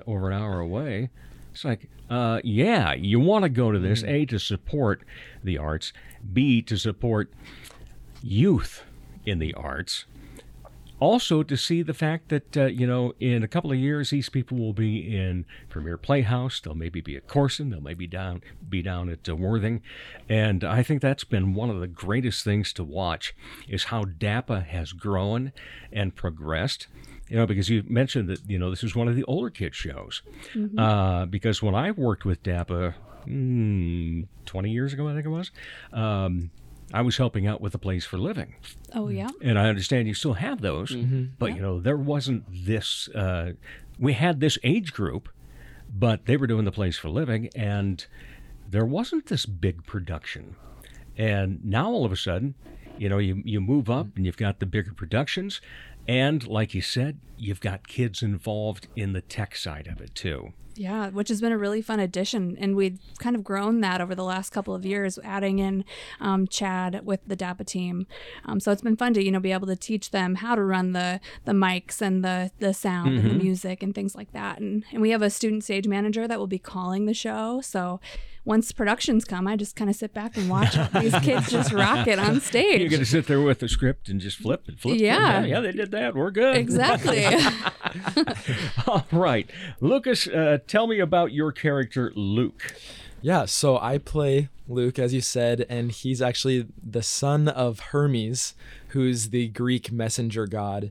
over 0.06 0.31
an 0.31 0.41
hour 0.41 0.61
away. 0.61 1.11
It's 1.52 1.64
like, 1.64 1.88
uh, 2.11 2.40
yeah, 2.42 2.95
you 2.95 3.21
want 3.21 3.45
to 3.45 3.49
go 3.49 3.71
to 3.71 3.78
this, 3.78 4.02
A, 4.04 4.25
to 4.26 4.38
support 4.38 5.02
the 5.45 5.59
arts, 5.59 5.92
B, 6.33 6.62
to 6.62 6.76
support 6.76 7.33
youth 8.23 8.83
in 9.26 9.38
the 9.38 9.54
arts. 9.54 10.07
Also, 11.02 11.42
to 11.42 11.56
see 11.56 11.82
the 11.82 11.92
fact 11.92 12.28
that, 12.28 12.56
uh, 12.56 12.66
you 12.66 12.87
know, 12.87 13.12
in 13.18 13.42
a 13.42 13.49
couple 13.49 13.73
of 13.73 13.76
years, 13.76 14.11
these 14.11 14.28
people 14.28 14.56
will 14.56 14.73
be 14.73 15.16
in 15.16 15.44
Premier 15.68 15.99
Playhouse. 15.99 16.61
They'll 16.61 16.76
maybe 16.76 17.00
be 17.00 17.16
at 17.16 17.26
Corson. 17.26 17.71
They'll 17.71 17.80
maybe 17.80 18.06
down 18.06 18.40
be 18.68 18.82
down 18.82 19.09
at 19.09 19.28
uh, 19.28 19.35
Worthing. 19.35 19.82
And 20.28 20.62
I 20.62 20.85
think 20.85 21.02
that's 21.02 21.25
been 21.25 21.54
one 21.54 21.71
of 21.71 21.80
the 21.80 21.88
greatest 21.88 22.44
things 22.44 22.73
to 22.75 22.85
watch 22.85 23.35
is 23.66 23.87
how 23.87 24.04
DAPA 24.04 24.64
has 24.66 24.92
grown 24.92 25.50
and 25.92 26.14
progressed. 26.14 26.87
You 27.28 27.38
know, 27.38 27.47
because 27.49 27.68
you 27.68 27.82
mentioned 27.88 28.28
that, 28.28 28.49
you 28.49 28.56
know, 28.61 28.71
this 28.71 28.85
is 28.85 28.94
one 28.94 29.09
of 29.09 29.16
the 29.16 29.25
older 29.25 29.50
kid 29.50 29.75
shows. 29.75 30.23
Uh, 30.78 31.26
because 31.26 31.61
when 31.61 31.75
I 31.75 31.90
worked 31.90 32.25
with 32.25 32.44
DAPA, 32.44 32.94
mm, 33.26 34.28
20 34.47 34.71
years 34.71 34.92
ago, 34.92 35.09
I 35.09 35.14
think 35.14 35.26
it 35.26 35.30
was, 35.30 35.50
um, 35.92 36.52
I 36.92 37.02
was 37.02 37.16
helping 37.16 37.46
out 37.46 37.61
with 37.61 37.72
the 37.72 37.78
Place 37.78 38.04
for 38.04 38.18
Living 38.18 38.54
Oh, 38.94 39.08
yeah. 39.08 39.28
and 39.42 39.58
I 39.58 39.68
understand 39.68 40.08
you 40.08 40.14
still 40.14 40.34
have 40.34 40.61
those, 40.61 40.90
Mm-hmm. 40.92 41.25
but 41.38 41.54
you 41.54 41.61
know 41.62 41.80
there 41.80 41.96
wasn't 41.96 42.44
this. 42.50 43.08
Uh, 43.08 43.52
we 43.99 44.12
had 44.14 44.40
this 44.40 44.58
age 44.62 44.92
group, 44.92 45.28
but 45.94 46.26
they 46.26 46.37
were 46.37 46.46
doing 46.46 46.64
the 46.64 46.72
place 46.72 46.96
for 46.99 47.08
living, 47.08 47.49
and 47.56 48.06
there 48.68 48.84
wasn't 48.87 49.26
this 49.26 49.46
big 49.46 49.84
production. 49.87 50.56
And 51.16 51.62
now 51.64 51.90
all 51.90 52.04
of 52.04 52.12
a 52.12 52.16
sudden, 52.16 52.54
you 52.99 53.08
know, 53.08 53.18
you 53.18 53.42
you 53.44 53.61
move 53.61 53.90
up 53.90 54.08
and 54.16 54.25
you've 54.26 54.37
got 54.37 54.61
the 54.61 54.66
bigger 54.66 54.92
productions, 54.94 55.61
and 56.08 56.46
like 56.46 56.75
you 56.75 56.80
said, 56.82 57.18
you've 57.37 57.61
got 57.61 57.87
kids 57.88 58.22
involved 58.22 58.88
in 58.96 59.12
the 59.12 59.20
tech 59.20 59.56
side 59.56 59.87
of 59.88 60.00
it 60.00 60.14
too. 60.14 60.52
Yeah, 60.75 61.11
which 61.11 61.29
has 61.29 61.41
been 61.41 61.52
a 61.52 61.59
really 61.59 61.83
fun 61.83 62.00
addition, 62.00 62.57
and 62.59 62.76
we've 62.76 62.99
kind 63.19 63.37
of 63.37 63.45
grown 63.45 63.81
that 63.81 64.00
over 64.00 64.14
the 64.14 64.25
last 64.25 64.50
couple 64.50 64.75
of 64.75 64.85
years, 64.87 65.19
adding 65.23 65.59
in 65.59 65.85
um, 66.21 66.47
Chad 66.47 67.05
with 67.05 67.21
the 67.26 67.37
DAPA 67.37 67.67
team. 67.67 68.07
Um, 68.45 68.61
so 68.61 68.73
it's 68.73 68.83
been 68.83 68.97
fun 68.97 69.14
to 69.14 69.23
you 69.23 69.31
know 69.31 69.41
be 69.41 69.52
able 69.52 69.67
to 69.67 69.76
teach 69.76 70.11
them 70.11 70.37
how 70.37 70.55
to 70.55 70.62
run 70.62 70.93
the 70.93 71.21
the 71.45 71.52
mics 71.52 72.00
and 72.00 72.25
the 72.25 72.50
the 72.59 72.73
sound 72.73 73.19
and 73.19 73.31
the 73.31 73.35
music 73.35 73.83
and 73.83 73.95
things 73.95 74.14
like 74.14 74.33
that. 74.33 74.59
And 74.59 74.85
and 74.93 75.02
we 75.02 75.11
have 75.11 75.23
a 75.23 75.31
student 75.31 75.64
stage 75.64 75.87
manager 75.87 76.26
that 76.26 76.38
will 76.38 76.47
be 76.47 76.59
calling 76.59 77.07
the 77.07 77.14
show. 77.14 77.61
So 77.61 78.00
once 78.45 78.73
productions 78.73 79.25
come, 79.25 79.47
I 79.47 79.55
just 79.57 79.76
kind 79.76 79.88
of 79.88 79.95
sit 79.95 80.12
back 80.12 80.37
and 80.37 80.50
watch 80.50 80.76
these 80.95 81.14
kids 81.23 81.50
just 81.50 81.73
rock 81.73 82.09
it 82.09 82.19
on 82.19 82.41
stage. 82.41 82.81
You're 82.81 82.91
going 82.91 83.00
to 83.00 83.07
sit 83.07 83.26
there 83.29 83.41
with 83.41 83.61
the 83.61 83.69
script 83.69 84.09
and 84.09 84.21
just 84.21 84.38
flip 84.38 84.64
and 84.67 84.79
flip. 84.79 84.99
Yeah. 84.99 85.45
yeah, 85.45 85.61
they 85.61 85.71
did 85.71 85.93
that. 85.93 86.17
We're 86.17 86.33
good. 86.33 86.57
Exactly. 86.57 87.25
All 88.87 89.07
right, 89.12 89.49
Lucas, 89.81 90.26
uh, 90.26 90.59
tell 90.73 90.87
me 90.87 91.00
about 91.00 91.33
your 91.33 91.52
character, 91.52 92.11
Luke. 92.17 92.75
Yeah, 93.21 93.45
so 93.45 93.79
I 93.79 93.99
play 93.99 94.49
Luke, 94.67 94.99
as 94.99 95.12
you 95.12 95.21
said, 95.21 95.67
and 95.69 95.93
he's 95.93 96.23
actually 96.23 96.67
the 96.83 97.02
son 97.02 97.47
of 97.47 97.79
Hermes, 97.91 98.55
who's 98.88 99.29
the 99.29 99.49
Greek 99.49 99.93
messenger 99.93 100.47
god. 100.47 100.91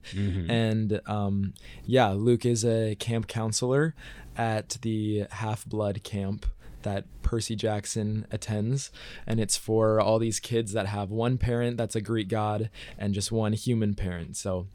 And 0.52 1.02
um, 1.08 1.56
yeah, 1.84 2.10
Luke 2.10 2.46
is 2.46 2.64
a 2.64 2.96
camp 3.00 3.28
counselor 3.28 3.96
at 4.38 4.78
the 4.84 5.26
Half 5.32 5.66
Blood 5.66 6.04
camp 6.04 6.46
that 6.84 7.06
Percy 7.24 7.56
Jackson 7.56 8.28
attends. 8.30 8.92
And 9.26 9.40
it's 9.40 9.58
for 9.58 10.00
all 10.00 10.20
these 10.20 10.40
kids 10.40 10.74
that 10.74 10.86
have 10.86 11.10
one 11.10 11.40
parent 11.40 11.78
that's 11.78 11.96
a 11.96 12.02
Greek 12.02 12.28
god 12.28 12.70
and 13.00 13.16
just 13.16 13.32
one 13.32 13.54
human 13.54 13.96
parent. 13.96 14.38
So 14.38 14.68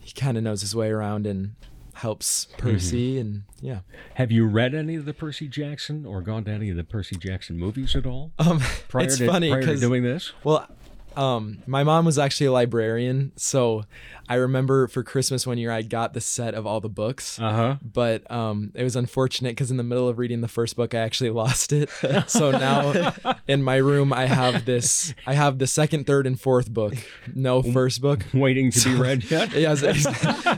he 0.00 0.12
kind 0.12 0.36
of 0.36 0.42
knows 0.42 0.62
his 0.62 0.74
way 0.74 0.90
around 0.90 1.28
and 1.28 1.54
helps 2.02 2.46
Percy. 2.58 3.18
And 3.18 3.44
yeah. 3.60 3.80
Have 4.14 4.32
you 4.32 4.44
read 4.46 4.74
any 4.74 4.96
of 4.96 5.04
the 5.04 5.14
Percy 5.14 5.46
Jackson 5.46 6.04
or 6.04 6.20
gone 6.20 6.44
to 6.44 6.50
any 6.50 6.68
of 6.68 6.76
the 6.76 6.84
Percy 6.84 7.16
Jackson 7.16 7.56
movies 7.56 7.94
at 7.94 8.06
all? 8.06 8.32
Um, 8.38 8.58
Prior 8.88 9.04
it's 9.04 9.18
to, 9.18 9.26
funny 9.26 9.50
prior 9.50 9.60
to 9.60 9.66
because 9.66 9.80
doing 9.80 10.02
this. 10.02 10.32
Well, 10.42 10.68
um, 11.16 11.62
my 11.66 11.84
mom 11.84 12.04
was 12.04 12.18
actually 12.18 12.46
a 12.46 12.52
librarian, 12.52 13.32
so 13.36 13.84
I 14.28 14.36
remember 14.36 14.86
for 14.88 15.02
Christmas 15.02 15.46
one 15.46 15.58
year 15.58 15.70
I 15.70 15.82
got 15.82 16.14
the 16.14 16.20
set 16.20 16.54
of 16.54 16.66
all 16.66 16.80
the 16.80 16.88
books. 16.88 17.38
Uh 17.38 17.52
huh. 17.52 17.76
But 17.82 18.30
um, 18.30 18.72
it 18.74 18.82
was 18.82 18.96
unfortunate 18.96 19.50
because 19.50 19.70
in 19.70 19.76
the 19.76 19.82
middle 19.82 20.08
of 20.08 20.18
reading 20.18 20.40
the 20.40 20.48
first 20.48 20.76
book, 20.76 20.94
I 20.94 20.98
actually 20.98 21.30
lost 21.42 21.72
it. 21.72 21.90
so 22.26 22.50
now 22.50 23.14
in 23.48 23.62
my 23.62 23.76
room, 23.76 24.12
I 24.12 24.26
have 24.26 24.64
this. 24.64 25.14
I 25.26 25.34
have 25.34 25.58
the 25.58 25.66
second, 25.66 26.06
third, 26.06 26.26
and 26.26 26.40
fourth 26.40 26.70
book. 26.72 26.94
No 27.34 27.62
first 27.62 28.00
book. 28.00 28.24
Waiting 28.32 28.70
to 28.70 28.84
be 28.88 28.94
read 29.00 29.30
yet? 29.30 29.52
yes, 29.54 29.82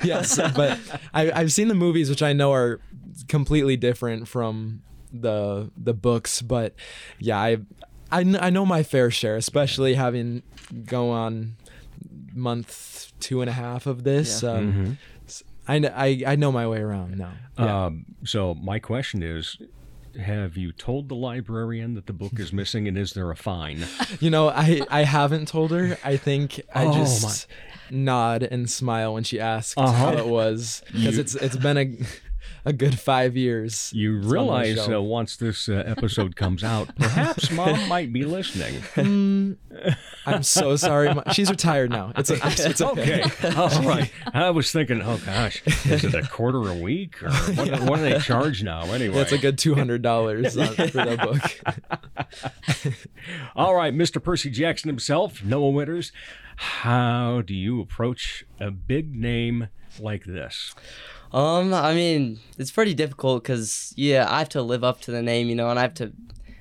yes. 0.05 0.37
But 0.55 0.79
I, 1.13 1.33
I've 1.33 1.53
seen 1.53 1.69
the 1.69 1.75
movies, 1.75 2.09
which 2.11 2.23
I 2.23 2.33
know 2.33 2.53
are 2.53 2.81
completely 3.29 3.77
different 3.77 4.29
from 4.29 4.83
the 5.13 5.71
the 5.77 5.95
books. 5.95 6.43
But 6.43 6.75
yeah, 7.19 7.39
I 7.39 7.59
I, 8.19 8.23
kn- 8.25 8.39
I 8.41 8.51
know 8.51 8.65
my 8.67 8.83
fair 8.83 9.11
share, 9.11 9.37
especially 9.37 9.95
having 9.95 10.43
go 10.87 11.11
on 11.11 11.57
month 12.33 13.13
two 13.21 13.41
and 13.41 13.51
a 13.51 13.53
half 13.53 13.87
of 13.87 14.05
this. 14.05 14.43
Um, 14.43 14.99
s- 15.27 15.43
I, 15.67 15.81
kn- 15.81 15.93
I 15.95 16.23
I 16.33 16.37
know 16.37 16.53
my 16.53 16.67
way 16.67 16.79
around 16.81 17.19
now. 17.19 17.33
Yeah. 17.59 17.87
Um, 17.87 18.07
so 18.25 18.55
my 18.55 18.79
question 18.79 19.23
is. 19.23 19.59
Have 20.17 20.57
you 20.57 20.71
told 20.71 21.09
the 21.09 21.17
librarian 21.17 21.95
that 21.95 22.07
the 22.07 22.13
book 22.13 22.39
is 22.39 22.53
missing, 22.61 22.87
and 22.87 22.97
is 22.97 23.15
there 23.15 23.33
a 23.33 23.37
fine? 23.37 23.85
you 24.21 24.31
know, 24.31 24.49
I 24.49 24.81
I 24.89 25.03
haven't 25.03 25.49
told 25.49 25.73
her. 25.73 25.99
I 26.05 26.17
think 26.19 26.61
I 26.73 26.85
Oh, 26.87 26.93
just 26.95 27.49
nod 27.91 28.45
and 28.45 28.71
smile 28.71 29.15
when 29.15 29.25
she 29.25 29.41
asks 29.41 29.75
how 29.77 30.13
it 30.13 30.29
was 30.29 30.85
because 30.93 31.19
it's 31.19 31.35
it's 31.35 31.57
been 31.57 31.77
a 31.77 31.87
a 32.65 32.73
good 32.73 32.99
five 32.99 33.37
years. 33.37 33.91
You 33.95 34.19
It's 34.19 34.27
realize 34.27 34.89
uh, 34.89 35.03
once 35.03 35.37
this 35.37 35.69
uh, 35.69 35.83
episode 35.87 36.37
comes 36.37 36.65
out, 36.65 36.95
perhaps 36.97 37.51
mom 37.51 37.89
might 37.89 38.13
be 38.13 38.25
listening. 38.25 39.57
I'm 40.27 40.43
so 40.43 40.77
sorry. 40.77 41.15
She's 41.33 41.51
retired 41.51 41.91
now. 41.91 42.13
It's 42.17 42.31
a, 42.31 42.39
it's 42.43 42.81
okay. 42.81 43.23
Okay, 43.25 43.49
all 43.55 43.69
right. 43.83 44.11
I 44.33 44.51
was 44.51 44.71
thinking, 44.73 45.03
oh 45.03 45.19
gosh, 45.27 45.63
is 45.87 46.05
it 46.05 46.15
a 46.15 46.23
quarter 46.27 46.69
a 46.71 46.75
week 46.75 47.23
or 47.23 47.31
what, 47.31 47.65
do- 47.67 47.85
what 47.85 47.97
do 47.97 48.03
they 48.03 48.19
charge 48.19 48.63
now? 48.63 48.83
Anyway, 48.93 49.15
That's 49.15 49.33
a 49.33 49.39
good 49.39 49.59
two 49.59 49.75
hundred 49.75 50.03
dollars 50.03 50.55
for 50.55 51.05
that 51.05 51.21
book. 51.21 52.95
all 53.57 53.75
right, 53.75 53.95
Mr. 53.95 54.23
Percy 54.23 54.51
Jackson 54.51 54.89
himself, 54.89 55.45
Noah 55.45 55.71
Winters. 55.71 56.13
How 56.57 57.43
do 57.45 57.53
you 57.55 57.81
approach 57.81 58.45
a 58.61 58.71
big 58.71 59.15
name 59.15 59.69
like 59.99 60.25
this? 60.25 60.75
Um, 61.35 61.75
I 61.75 61.95
mean, 61.95 62.39
it's 62.59 62.71
pretty 62.71 62.95
difficult 62.95 63.43
because 63.43 63.93
yeah, 63.97 64.25
I 64.31 64.39
have 64.39 64.51
to 64.51 64.63
live 64.63 64.85
up 64.85 65.01
to 65.03 65.11
the 65.11 65.21
name, 65.21 65.49
you 65.49 65.57
know, 65.57 65.69
and 65.69 65.81
I 65.81 65.83
have 65.83 65.95
to, 65.95 66.13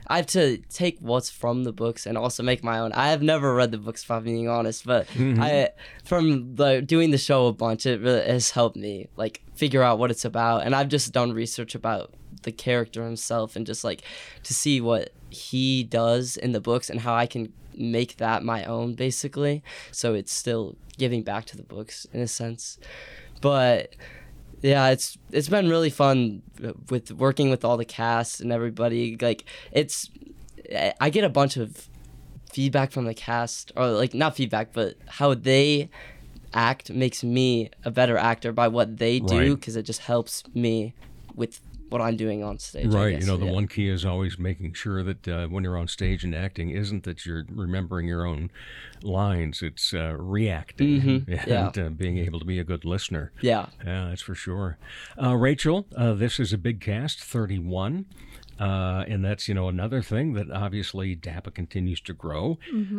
I 0.08 0.18
have 0.18 0.26
to 0.28 0.58
take 0.58 0.98
what's 1.00 1.30
from 1.30 1.64
the 1.64 1.72
books 1.72 2.08
and 2.08 2.18
also 2.18 2.42
make 2.42 2.64
my 2.64 2.80
own. 2.80 2.92
I 2.94 3.10
have 3.12 3.22
never 3.22 3.54
read 3.54 3.72
the 3.72 3.78
books, 3.78 4.04
if 4.04 4.10
I'm 4.10 4.24
being 4.24 4.50
honest, 4.50 4.84
but 4.84 5.06
I, 5.40 5.70
from 6.04 6.56
the 6.56 6.82
doing 6.82 7.12
the 7.12 7.20
show 7.20 7.46
a 7.46 7.54
bunch, 7.54 7.86
it 7.86 8.02
really 8.02 8.26
has 8.26 8.50
helped 8.50 8.76
me 8.76 9.10
like 9.16 9.44
figure 9.54 9.84
out 9.84 10.00
what 10.00 10.10
it's 10.10 10.26
about, 10.26 10.64
and 10.64 10.74
I've 10.74 10.90
just 10.90 11.14
done 11.14 11.34
research 11.34 11.76
about 11.76 12.12
the 12.42 12.52
character 12.52 13.06
himself 13.06 13.56
and 13.56 13.68
just 13.68 13.84
like 13.84 14.02
to 14.42 14.56
see 14.56 14.82
what 14.82 15.12
he 15.30 15.84
does 15.84 16.36
in 16.36 16.52
the 16.52 16.60
books 16.60 16.90
and 16.90 17.00
how 17.00 17.14
I 17.14 17.28
can 17.28 17.54
make 17.76 18.18
that 18.18 18.44
my 18.44 18.66
own 18.66 18.96
basically. 18.96 19.62
So 19.92 20.16
it's 20.16 20.34
still 20.34 20.78
giving 20.98 21.22
back 21.22 21.46
to 21.46 21.58
the 21.58 21.64
books 21.64 22.08
in 22.12 22.22
a 22.22 22.28
sense, 22.28 22.80
but 23.40 23.96
yeah 24.64 24.90
it's 24.90 25.18
it's 25.32 25.50
been 25.50 25.70
really 25.70 25.90
fun 25.92 26.42
uh, 26.66 26.72
with 26.90 27.12
working 27.12 27.50
with 27.52 27.64
all 27.64 27.78
the 27.78 27.86
cast 27.86 28.42
and 28.42 28.52
everybody 28.52 29.16
like 29.22 29.44
it's 29.72 30.10
i 31.00 31.10
get 31.12 31.24
a 31.24 31.30
bunch 31.30 31.58
of 31.58 31.88
feedback 32.52 32.92
from 32.92 33.06
the 33.06 33.14
cast 33.14 33.72
or 33.76 33.88
like 33.88 34.14
not 34.14 34.36
feedback 34.36 34.74
but 34.74 34.96
how 35.08 35.34
they 35.36 35.90
act 36.54 36.90
makes 36.92 37.24
me 37.24 37.70
a 37.84 37.92
better 37.92 38.18
actor 38.18 38.52
by 38.52 38.68
what 38.68 38.98
they 38.98 39.20
do 39.20 39.38
Right. 39.40 39.50
because 39.50 39.76
it 39.76 39.84
just 39.84 40.02
helps 40.02 40.44
me 40.54 40.94
with 41.36 41.60
what 41.94 42.02
i'm 42.02 42.18
doing 42.18 42.44
on 42.44 42.58
stage 42.60 42.88
I 42.94 42.98
Right. 43.04 43.20
You 43.22 43.28
know, 43.28 43.38
the 43.38 43.46
yeah. 43.46 43.52
one 43.60 43.68
key 43.68 43.88
is 43.88 44.04
always 44.04 44.38
making 44.40 44.74
sure 44.74 45.04
that 45.04 45.28
uh, 45.28 45.48
when 45.48 45.64
you're 45.64 45.78
on 45.78 45.88
stage 45.88 46.24
and 46.24 46.34
acting, 46.36 46.72
isn't 46.72 47.04
that 47.04 47.26
you're 47.26 47.46
remembering 47.50 48.08
your 48.08 48.26
own 48.26 48.50
lines. 49.04 49.62
It's 49.62 49.94
uh, 49.94 50.16
reacting 50.18 51.02
Mhm, 51.02 51.28
and 51.28 51.48
yeah. 51.78 51.86
uh, 51.86 51.90
being 51.90 52.18
able 52.18 52.40
to 52.40 52.46
be 52.46 52.58
a 52.60 52.64
good 52.64 52.84
listener. 52.84 53.32
yeah 53.42 53.68
Yeah, 53.86 54.10
that's 54.10 54.22
for 54.22 54.36
sure. 54.36 54.78
Uh, 55.22 55.36
Rachel, 55.36 55.86
uh, 55.96 56.14
this 56.14 56.40
is 56.40 56.52
a 56.54 56.58
big 56.58 56.82
cast, 56.82 57.20
31. 57.22 58.06
Uh, 58.60 59.04
and 59.08 59.24
that's, 59.26 59.48
you 59.48 59.54
know, 59.54 59.68
another 59.68 60.02
thing 60.02 60.34
that 60.34 60.50
obviously 60.52 61.16
DAPA 61.16 61.54
continues 61.54 62.00
to 62.02 62.14
grow. 62.14 62.58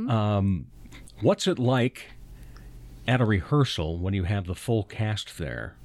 Um, 0.08 0.66
what's 1.20 1.46
it 1.46 1.58
like 1.58 2.06
at 3.06 3.20
a 3.20 3.24
rehearsal 3.24 3.98
when 3.98 4.14
you 4.14 4.24
have 4.24 4.46
the 4.46 4.54
full 4.54 4.82
cast 4.84 5.38
there? 5.38 5.76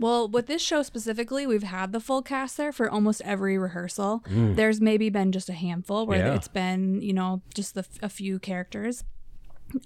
Well, 0.00 0.28
with 0.28 0.46
this 0.46 0.62
show 0.62 0.82
specifically, 0.82 1.46
we've 1.46 1.62
had 1.62 1.92
the 1.92 2.00
full 2.00 2.22
cast 2.22 2.56
there 2.56 2.72
for 2.72 2.90
almost 2.90 3.22
every 3.24 3.56
rehearsal. 3.58 4.22
Mm. 4.28 4.56
There's 4.56 4.80
maybe 4.80 5.08
been 5.10 5.32
just 5.32 5.48
a 5.48 5.52
handful 5.54 6.06
where 6.06 6.18
Yeah. 6.26 6.34
it's 6.34 6.48
been, 6.48 7.00
you 7.00 7.12
know, 7.12 7.42
just 7.54 7.74
the, 7.74 7.86
a 8.02 8.08
few 8.08 8.38
characters. 8.38 9.04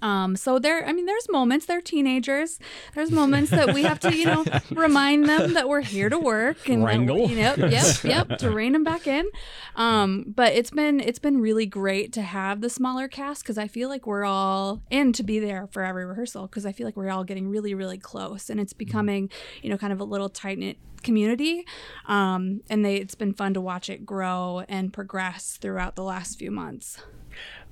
Um, 0.01 0.35
so 0.35 0.59
there, 0.59 0.85
I 0.87 0.93
mean, 0.93 1.05
there's 1.05 1.29
moments, 1.29 1.65
they're 1.65 1.81
teenagers. 1.81 2.59
There's 2.95 3.11
moments 3.11 3.51
that 3.51 3.73
we 3.73 3.83
have 3.83 3.99
to, 4.01 4.15
you 4.15 4.25
know, 4.25 4.45
remind 4.71 5.27
them 5.27 5.53
that 5.53 5.67
we're 5.67 5.81
here 5.81 6.09
to 6.09 6.19
work 6.19 6.69
and 6.69 6.83
Wrangle. 6.83 7.29
yep, 7.29 7.57
yep, 7.57 8.03
yep, 8.03 8.37
to 8.39 8.51
rein 8.51 8.73
them 8.73 8.83
back 8.83 9.07
in. 9.07 9.27
Um, 9.75 10.25
but 10.27 10.53
it's 10.53 10.71
been, 10.71 10.99
it's 10.99 11.19
been 11.19 11.41
really 11.41 11.65
great 11.65 12.13
to 12.13 12.21
have 12.21 12.61
the 12.61 12.69
smaller 12.69 13.07
cast 13.07 13.43
because 13.43 13.57
I 13.57 13.67
feel 13.67 13.89
like 13.89 14.05
we're 14.05 14.25
all 14.25 14.81
in 14.89 15.13
to 15.13 15.23
be 15.23 15.39
there 15.39 15.67
for 15.67 15.83
every 15.83 16.05
rehearsal 16.05 16.47
because 16.47 16.65
I 16.65 16.71
feel 16.71 16.85
like 16.85 16.95
we're 16.95 17.09
all 17.09 17.23
getting 17.23 17.49
really, 17.49 17.73
really 17.73 17.97
close 17.97 18.49
and 18.49 18.59
it's 18.59 18.73
becoming, 18.73 19.29
you 19.61 19.69
know, 19.69 19.77
kind 19.77 19.93
of 19.93 19.99
a 19.99 20.05
little 20.05 20.29
tight 20.29 20.59
knit 20.59 20.77
community. 21.03 21.65
Um, 22.07 22.61
and 22.69 22.85
they, 22.85 22.97
it's 22.97 23.15
been 23.15 23.33
fun 23.33 23.53
to 23.55 23.61
watch 23.61 23.89
it 23.89 24.05
grow 24.05 24.63
and 24.69 24.93
progress 24.93 25.57
throughout 25.59 25.95
the 25.95 26.03
last 26.03 26.37
few 26.37 26.51
months. 26.51 27.01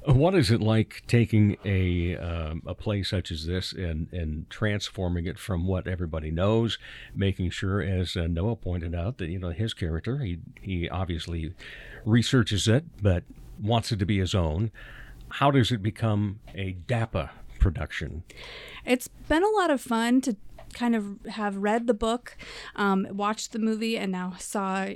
What 0.10 0.34
is 0.34 0.50
it 0.50 0.60
like 0.60 1.04
taking 1.06 1.58
a 1.64 2.18
um, 2.18 2.64
a 2.66 2.74
play 2.74 3.04
such 3.04 3.32
as 3.32 3.46
this 3.46 3.74
and 3.74 4.12
and 4.12 4.50
transforming 4.50 5.28
it 5.28 5.38
from 5.38 5.68
what 5.68 5.88
everybody 5.88 6.32
knows, 6.32 6.80
making 7.14 7.52
sure, 7.52 7.80
as 7.80 8.18
uh, 8.18 8.26
Noah 8.26 8.56
pointed 8.56 8.96
out, 8.96 9.20
that 9.20 9.30
you 9.30 9.38
know 9.38 9.52
his 9.52 9.76
character 9.76 10.18
he 10.18 10.40
he 10.62 10.90
obviously 10.90 11.54
researches 12.06 12.68
it, 12.68 12.86
but 13.04 13.24
wants 13.62 13.92
it 13.92 14.00
to 14.00 14.06
be 14.06 14.18
his 14.18 14.34
own. 14.34 14.72
How 15.30 15.52
does 15.52 15.72
it 15.72 15.84
become 15.84 16.40
a 16.56 16.76
DAPA 16.88 17.30
production? 17.60 18.24
It's 18.86 19.08
been 19.08 19.44
a 19.44 19.50
lot 19.50 19.70
of 19.70 19.80
fun 19.80 20.22
to 20.22 20.36
kind 20.74 20.96
of 20.96 21.20
have 21.30 21.58
read 21.58 21.86
the 21.86 21.94
book, 21.94 22.36
um, 22.76 23.06
watched 23.12 23.52
the 23.52 23.60
movie, 23.60 23.96
and 23.96 24.12
now 24.12 24.34
saw 24.40 24.88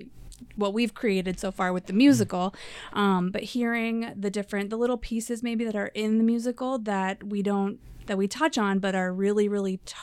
what 0.55 0.73
we've 0.73 0.93
created 0.93 1.39
so 1.39 1.51
far 1.51 1.73
with 1.73 1.87
the 1.87 1.93
musical. 1.93 2.53
Um, 2.93 3.31
but 3.31 3.43
hearing 3.43 4.13
the 4.15 4.29
different, 4.29 4.69
the 4.69 4.77
little 4.77 4.97
pieces 4.97 5.43
maybe 5.43 5.65
that 5.65 5.75
are 5.75 5.87
in 5.87 6.17
the 6.17 6.23
musical 6.23 6.79
that 6.79 7.23
we 7.23 7.41
don't, 7.41 7.79
that 8.05 8.17
we 8.17 8.27
touch 8.27 8.57
on, 8.57 8.79
but 8.79 8.95
are 8.95 9.13
really, 9.13 9.47
really. 9.47 9.77
T- 9.85 9.95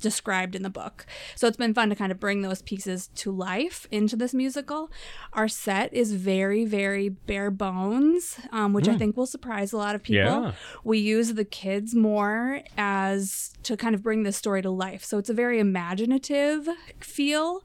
described 0.00 0.54
in 0.54 0.62
the 0.62 0.70
book. 0.70 1.06
So 1.34 1.46
it's 1.48 1.56
been 1.56 1.74
fun 1.74 1.88
to 1.88 1.96
kind 1.96 2.12
of 2.12 2.20
bring 2.20 2.42
those 2.42 2.62
pieces 2.62 3.08
to 3.16 3.32
life 3.32 3.88
into 3.90 4.16
this 4.16 4.34
musical. 4.34 4.90
Our 5.32 5.48
set 5.48 5.92
is 5.94 6.12
very, 6.12 6.64
very 6.64 7.08
bare 7.08 7.50
bones, 7.50 8.38
um, 8.52 8.72
which 8.72 8.86
I 8.86 8.96
think 8.96 9.16
will 9.16 9.26
surprise 9.26 9.72
a 9.72 9.78
lot 9.78 9.94
of 9.94 10.02
people. 10.02 10.22
Yeah. 10.22 10.52
We 10.84 10.98
use 10.98 11.34
the 11.34 11.44
kids 11.44 11.94
more 11.94 12.60
as 12.76 13.54
to 13.62 13.76
kind 13.76 13.94
of 13.94 14.02
bring 14.02 14.22
this 14.22 14.36
story 14.36 14.62
to 14.62 14.70
life. 14.70 15.04
So 15.04 15.18
it's 15.18 15.30
a 15.30 15.34
very 15.34 15.58
imaginative 15.58 16.68
feel. 17.00 17.64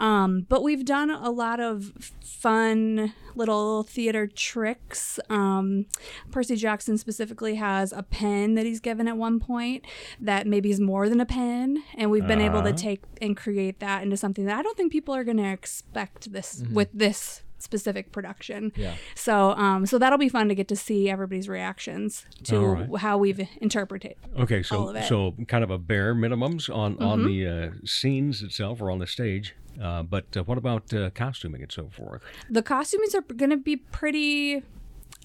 Um, 0.00 0.46
but 0.48 0.62
we've 0.62 0.84
done 0.84 1.10
a 1.10 1.30
lot 1.30 1.60
of 1.60 1.92
fun 2.22 3.12
little 3.34 3.82
theater 3.82 4.26
tricks. 4.26 5.18
Um, 5.28 5.86
Percy 6.30 6.56
Jackson 6.56 6.98
specifically 6.98 7.56
has 7.56 7.92
a 7.92 8.02
pen 8.02 8.54
that 8.54 8.66
he's 8.66 8.80
given 8.80 9.08
at 9.08 9.16
one 9.16 9.40
point 9.40 9.84
that 10.20 10.46
maybe 10.46 10.70
is 10.70 10.80
more 10.80 11.08
than 11.08 11.20
a 11.20 11.26
pen, 11.26 11.82
and 11.96 12.10
we've 12.10 12.26
been 12.26 12.40
able 12.40 12.62
to 12.62 12.72
take 12.72 13.02
and 13.20 13.36
create 13.36 13.80
that 13.80 14.02
into 14.02 14.16
something 14.16 14.44
that 14.46 14.58
I 14.58 14.62
don't 14.62 14.76
think 14.76 14.92
people 14.92 15.14
are 15.14 15.24
going 15.24 15.36
to 15.38 15.50
expect 15.50 16.32
this 16.32 16.62
with 16.72 16.90
this 16.92 17.42
specific 17.58 18.12
production. 18.12 18.72
Yeah. 18.76 18.94
So, 19.14 19.50
um, 19.52 19.86
so 19.86 19.98
that'll 19.98 20.18
be 20.18 20.28
fun 20.28 20.48
to 20.48 20.54
get 20.54 20.68
to 20.68 20.76
see 20.76 21.10
everybody's 21.10 21.48
reactions 21.48 22.24
to 22.44 22.58
right. 22.60 22.96
how 23.00 23.18
we've 23.18 23.40
interpreted. 23.60 24.14
Okay, 24.38 24.62
so 24.62 24.94
so 25.02 25.34
kind 25.48 25.64
of 25.64 25.70
a 25.70 25.78
bare 25.78 26.14
minimums 26.14 26.74
on 26.74 26.96
on 27.02 27.20
Mhm. 27.20 27.26
the 27.26 27.46
uh, 27.46 27.70
scenes 27.84 28.42
itself 28.42 28.80
or 28.80 28.90
on 28.90 28.98
the 28.98 29.06
stage. 29.06 29.54
Uh, 29.80 30.02
but 30.02 30.24
uh, 30.36 30.42
what 30.44 30.58
about 30.58 30.92
uh, 30.92 31.10
costuming 31.10 31.62
and 31.62 31.70
so 31.70 31.88
forth? 31.88 32.20
the 32.50 32.62
costumes 32.62 33.14
are 33.14 33.20
going 33.22 33.50
to 33.50 33.56
be 33.56 33.76
pretty 33.76 34.62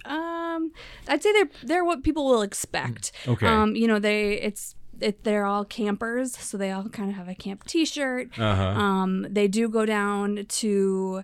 um 0.06 0.72
i'd 1.08 1.24
say 1.24 1.32
they're 1.34 1.50
they're 1.63 1.86
what 1.86 2.04
people 2.04 2.25
will 2.25 2.42
expect 2.42 3.12
Okay. 3.28 3.48
um 3.48 3.75
you 3.75 3.88
know 3.88 4.00
they 4.00 4.34
it's 4.34 4.75
it, 5.04 5.24
they're 5.24 5.46
all 5.46 5.66
campers 5.66 6.36
so 6.38 6.58
they 6.58 6.72
all 6.72 6.88
kind 6.90 7.10
of 7.10 7.16
have 7.16 7.28
a 7.28 7.36
camp 7.36 7.64
t-shirt 7.66 8.28
Uh-huh. 8.40 8.64
um 8.64 9.28
they 9.30 9.48
do 9.48 9.68
go 9.70 9.86
down 9.86 10.46
to 10.48 11.24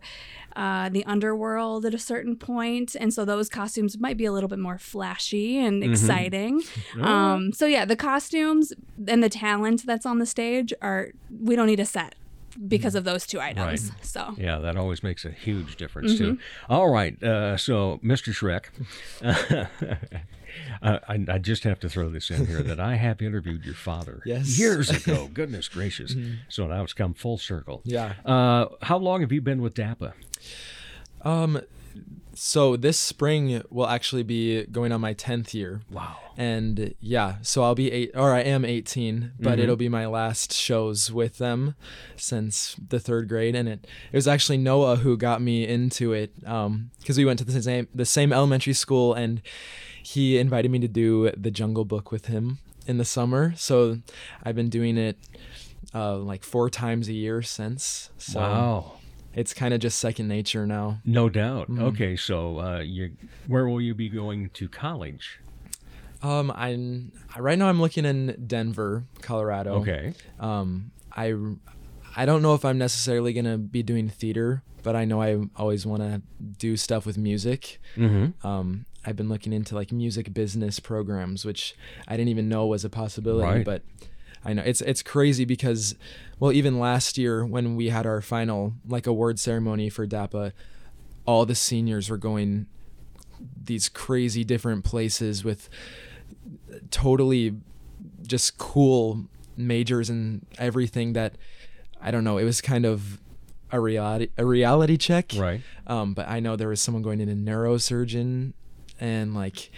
uh, 0.55 0.89
the 0.89 1.05
underworld 1.05 1.85
at 1.85 1.93
a 1.93 1.99
certain 1.99 2.35
point 2.35 2.95
and 2.99 3.13
so 3.13 3.23
those 3.23 3.47
costumes 3.49 3.97
might 3.99 4.17
be 4.17 4.25
a 4.25 4.31
little 4.31 4.49
bit 4.49 4.59
more 4.59 4.77
flashy 4.77 5.57
and 5.57 5.81
Mm-hmm. 5.81 5.91
exciting 5.93 6.61
um 7.01 7.53
so 7.53 7.65
yeah 7.65 7.85
the 7.85 7.95
costumes 7.95 8.73
and 9.07 9.23
the 9.23 9.29
talent 9.29 9.85
that's 9.85 10.05
on 10.05 10.17
the 10.19 10.25
stage 10.25 10.73
are 10.81 11.09
we 11.41 11.55
don't 11.55 11.67
need 11.67 11.79
a 11.79 11.85
set 11.85 12.15
because 12.67 12.95
of 12.95 13.03
those 13.05 13.25
two 13.25 13.39
items 13.39 13.89
Right. 13.91 14.05
so 14.05 14.33
Yeah, 14.37 14.57
that 14.59 14.75
always 14.75 15.01
makes 15.03 15.23
a 15.23 15.31
huge 15.31 15.77
difference 15.77 16.17
too. 16.17 16.33
Mm-hmm. 16.33 16.73
All 16.73 16.89
right, 16.89 17.15
uh, 17.23 17.55
so 17.55 17.99
Mr. 18.03 18.33
Schreck, 18.33 18.65
uh, 20.81 20.99
I, 21.07 21.25
I 21.27 21.37
just 21.37 21.63
have 21.63 21.79
to 21.81 21.89
throw 21.89 22.09
this 22.09 22.29
in 22.29 22.45
here 22.47 22.61
that 22.63 22.79
I 22.79 22.95
have 22.95 23.21
interviewed 23.21 23.65
your 23.65 23.73
father 23.75 24.21
Yes. 24.25 24.57
years 24.59 24.89
ago. 24.89 25.29
Goodness 25.33 25.67
gracious! 25.67 26.15
So 26.49 26.67
now 26.67 26.83
it's 26.83 26.93
come 26.93 27.13
full 27.13 27.37
circle. 27.37 27.81
Yeah. 27.83 28.13
Uh, 28.25 28.67
how 28.83 28.97
long 28.97 29.21
have 29.21 29.31
you 29.31 29.41
been 29.41 29.61
with 29.61 29.73
DAPA? 29.75 30.13
Um, 31.21 31.61
so 32.33 32.77
this 32.77 32.97
spring 32.97 33.61
will 33.69 33.87
actually 33.87 34.23
be 34.23 34.63
going 34.67 34.93
on 34.93 35.01
my 35.01 35.13
10th 35.13 35.53
year. 35.53 35.81
Wow. 35.91 36.15
And 36.37 36.95
yeah, 37.01 37.35
so 37.41 37.63
I'll 37.63 37.75
be 37.75 37.91
eight, 37.91 38.11
or 38.15 38.31
I 38.33 38.39
am 38.39 38.63
18, 38.63 39.33
but 39.37 39.59
Mhm. 39.59 39.63
it'll 39.63 39.75
be 39.75 39.89
my 39.89 40.05
last 40.05 40.53
shows 40.53 41.11
with 41.11 41.37
them 41.37 41.75
since 42.15 42.77
the 42.87 42.97
third 42.99 43.27
grade. 43.27 43.55
And 43.55 43.67
it, 43.67 43.85
it 44.13 44.15
was 44.15 44.27
actually 44.27 44.57
Noah 44.59 44.97
who 44.97 45.17
got 45.17 45.41
me 45.41 45.67
into 45.67 46.13
it 46.13 46.33
because 46.39 47.17
we 47.17 47.25
went 47.25 47.39
to 47.39 47.45
the 47.45 47.61
same, 47.61 47.89
the 47.93 48.05
same 48.05 48.31
elementary 48.31 48.71
school 48.73 49.13
and 49.13 49.41
he 50.13 50.37
invited 50.37 50.71
me 50.71 50.79
to 50.79 50.87
do 50.87 51.29
the 51.37 51.51
Jungle 51.51 51.85
Book 51.85 52.11
with 52.11 52.25
him 52.27 52.57
in 52.87 52.97
the 52.97 53.05
summer. 53.05 53.53
So 53.55 53.99
I've 54.43 54.55
been 54.55 54.69
doing 54.69 54.97
it 54.97 55.17
uh, 55.93 56.17
like 56.17 56.43
four 56.43 56.69
times 56.69 57.07
a 57.09 57.13
year 57.13 57.41
since. 57.41 58.09
So 58.17 58.39
Wow. 58.39 58.91
it's 59.35 59.53
kind 59.53 59.73
of 59.73 59.79
just 59.81 59.99
second 59.99 60.27
nature 60.27 60.65
now. 60.65 60.99
No 61.05 61.29
doubt. 61.29 61.69
Mhm. 61.69 61.81
Okay, 61.89 62.15
so 62.15 62.59
uh, 62.59 62.79
you, 62.79 63.11
where 63.47 63.67
will 63.67 63.81
you 63.81 63.93
be 63.93 64.09
going 64.09 64.49
to 64.53 64.67
college? 64.67 65.39
Um, 66.21 66.51
I'm 66.55 67.11
right 67.37 67.57
now. 67.57 67.69
I'm 67.69 67.79
looking 67.79 68.03
in 68.05 68.35
Denver, 68.45 69.05
Colorado. 69.21 69.75
Okay. 69.81 70.13
Um, 70.39 70.91
I, 71.15 71.33
I 72.15 72.25
don't 72.25 72.41
know 72.41 72.55
if 72.55 72.65
I'm 72.65 72.77
necessarily 72.77 73.31
gonna 73.31 73.57
be 73.57 73.83
doing 73.83 74.09
theater, 74.09 74.61
but 74.83 74.95
I 74.97 75.05
know 75.05 75.21
I 75.21 75.39
always 75.55 75.85
want 75.85 76.01
to 76.01 76.21
do 76.57 76.75
stuff 76.75 77.05
with 77.05 77.17
music. 77.17 77.79
Mm-hmm. 77.95 78.45
Um, 78.45 78.85
I've 79.05 79.15
been 79.15 79.29
looking 79.29 79.53
into 79.53 79.75
like 79.75 79.91
music 79.91 80.33
business 80.33 80.79
programs, 80.79 81.45
which 81.45 81.75
I 82.07 82.17
didn't 82.17 82.29
even 82.29 82.49
know 82.49 82.65
was 82.65 82.83
a 82.83 82.89
possibility. 82.89 83.57
Right. 83.57 83.65
But 83.65 83.83
I 84.43 84.53
know 84.53 84.63
it's 84.63 84.81
it's 84.81 85.01
crazy 85.01 85.45
because, 85.45 85.95
well, 86.39 86.51
even 86.51 86.79
last 86.79 87.17
year 87.17 87.45
when 87.45 87.75
we 87.75 87.89
had 87.89 88.05
our 88.05 88.21
final 88.21 88.73
like 88.87 89.07
award 89.07 89.39
ceremony 89.39 89.89
for 89.89 90.05
DAPA, 90.05 90.51
all 91.25 91.45
the 91.45 91.55
seniors 91.55 92.09
were 92.09 92.17
going 92.17 92.67
these 93.63 93.87
crazy 93.87 94.43
different 94.43 94.83
places 94.83 95.43
with 95.43 95.69
totally 96.91 97.55
just 98.21 98.57
cool 98.57 99.25
majors 99.55 100.09
and 100.09 100.45
everything 100.57 101.13
that 101.13 101.35
I 102.01 102.11
don't 102.11 102.23
know. 102.23 102.37
It 102.37 102.43
was 102.43 102.61
kind 102.61 102.85
of 102.85 103.19
a 103.71 103.79
reality 103.79 104.29
a 104.37 104.45
reality 104.45 104.97
check. 104.97 105.33
Right. 105.35 105.61
Um, 105.87 106.13
but 106.13 106.27
I 106.27 106.39
know 106.39 106.55
there 106.55 106.69
was 106.69 106.81
someone 106.81 107.03
going 107.03 107.21
in 107.21 107.29
a 107.29 107.35
neurosurgeon 107.35 108.53
and 108.99 109.33
like 109.33 109.71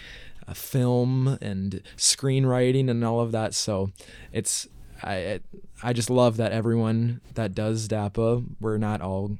a 0.47 0.55
film 0.55 1.37
and 1.41 1.81
screenwriting 1.97 2.89
and 2.89 3.03
all 3.05 3.19
of 3.19 3.31
that. 3.31 3.53
So 3.53 3.91
it's 4.31 4.67
I 5.03 5.15
it, 5.15 5.43
I 5.83 5.93
just 5.93 6.09
love 6.09 6.37
that 6.37 6.51
everyone 6.51 7.21
that 7.35 7.53
does 7.55 7.87
DAPA, 7.87 8.45
we're 8.59 8.77
not 8.77 9.01
all 9.01 9.37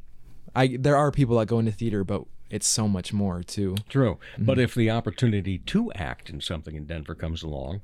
I 0.56 0.78
there 0.80 0.96
are 0.98 1.12
people 1.12 1.38
that 1.39 1.48
go 1.48 1.60
into 1.60 1.72
theater, 1.72 2.04
but 2.04 2.24
it's 2.50 2.67
so 2.67 2.88
much 2.88 3.13
more 3.13 3.44
too. 3.44 3.76
True. 3.89 4.17
But 4.38 4.54
Mm-hmm. 4.54 4.62
if 4.63 4.76
the 4.76 4.89
opportunity 4.91 5.60
to 5.60 5.91
act 5.94 6.30
in 6.30 6.41
something 6.41 6.76
in 6.76 6.86
Denver 6.86 7.15
comes 7.15 7.44
along, 7.44 7.82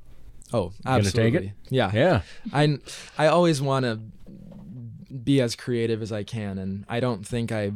Oh, 0.54 0.72
gonna 0.86 1.04
take 1.04 1.08
absolutely. 1.36 1.48
it? 1.48 1.54
Yeah. 1.70 1.92
Yeah. 1.94 2.22
I 2.54 2.80
I 3.18 3.28
always 3.28 3.62
want 3.62 3.86
to 3.86 4.00
be 5.24 5.42
as 5.42 5.56
creative 5.56 6.02
as 6.02 6.12
I 6.12 6.24
can, 6.24 6.58
and 6.58 6.86
I 6.90 7.00
don't 7.00 7.26
think 7.26 7.52
I 7.52 7.72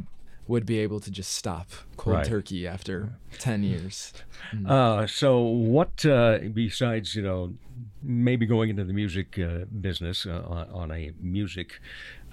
would 0.47 0.65
be 0.65 0.79
able 0.79 0.99
to 0.99 1.11
just 1.11 1.31
stop 1.33 1.67
cold 1.97 2.17
Right. 2.17 2.25
turkey 2.25 2.67
after 2.67 3.13
ten 3.37 3.63
years. 3.63 4.13
Uh, 4.65 5.07
so 5.07 5.39
what 5.41 6.05
uh, 6.05 6.39
besides 6.53 7.15
you 7.15 7.21
know 7.21 7.53
maybe 8.03 8.45
going 8.45 8.69
into 8.69 8.83
the 8.83 8.93
music 8.93 9.39
uh, 9.39 9.65
business 9.81 10.25
uh, 10.25 10.43
on, 10.47 10.69
on 10.69 10.91
a 10.91 11.11
music 11.21 11.79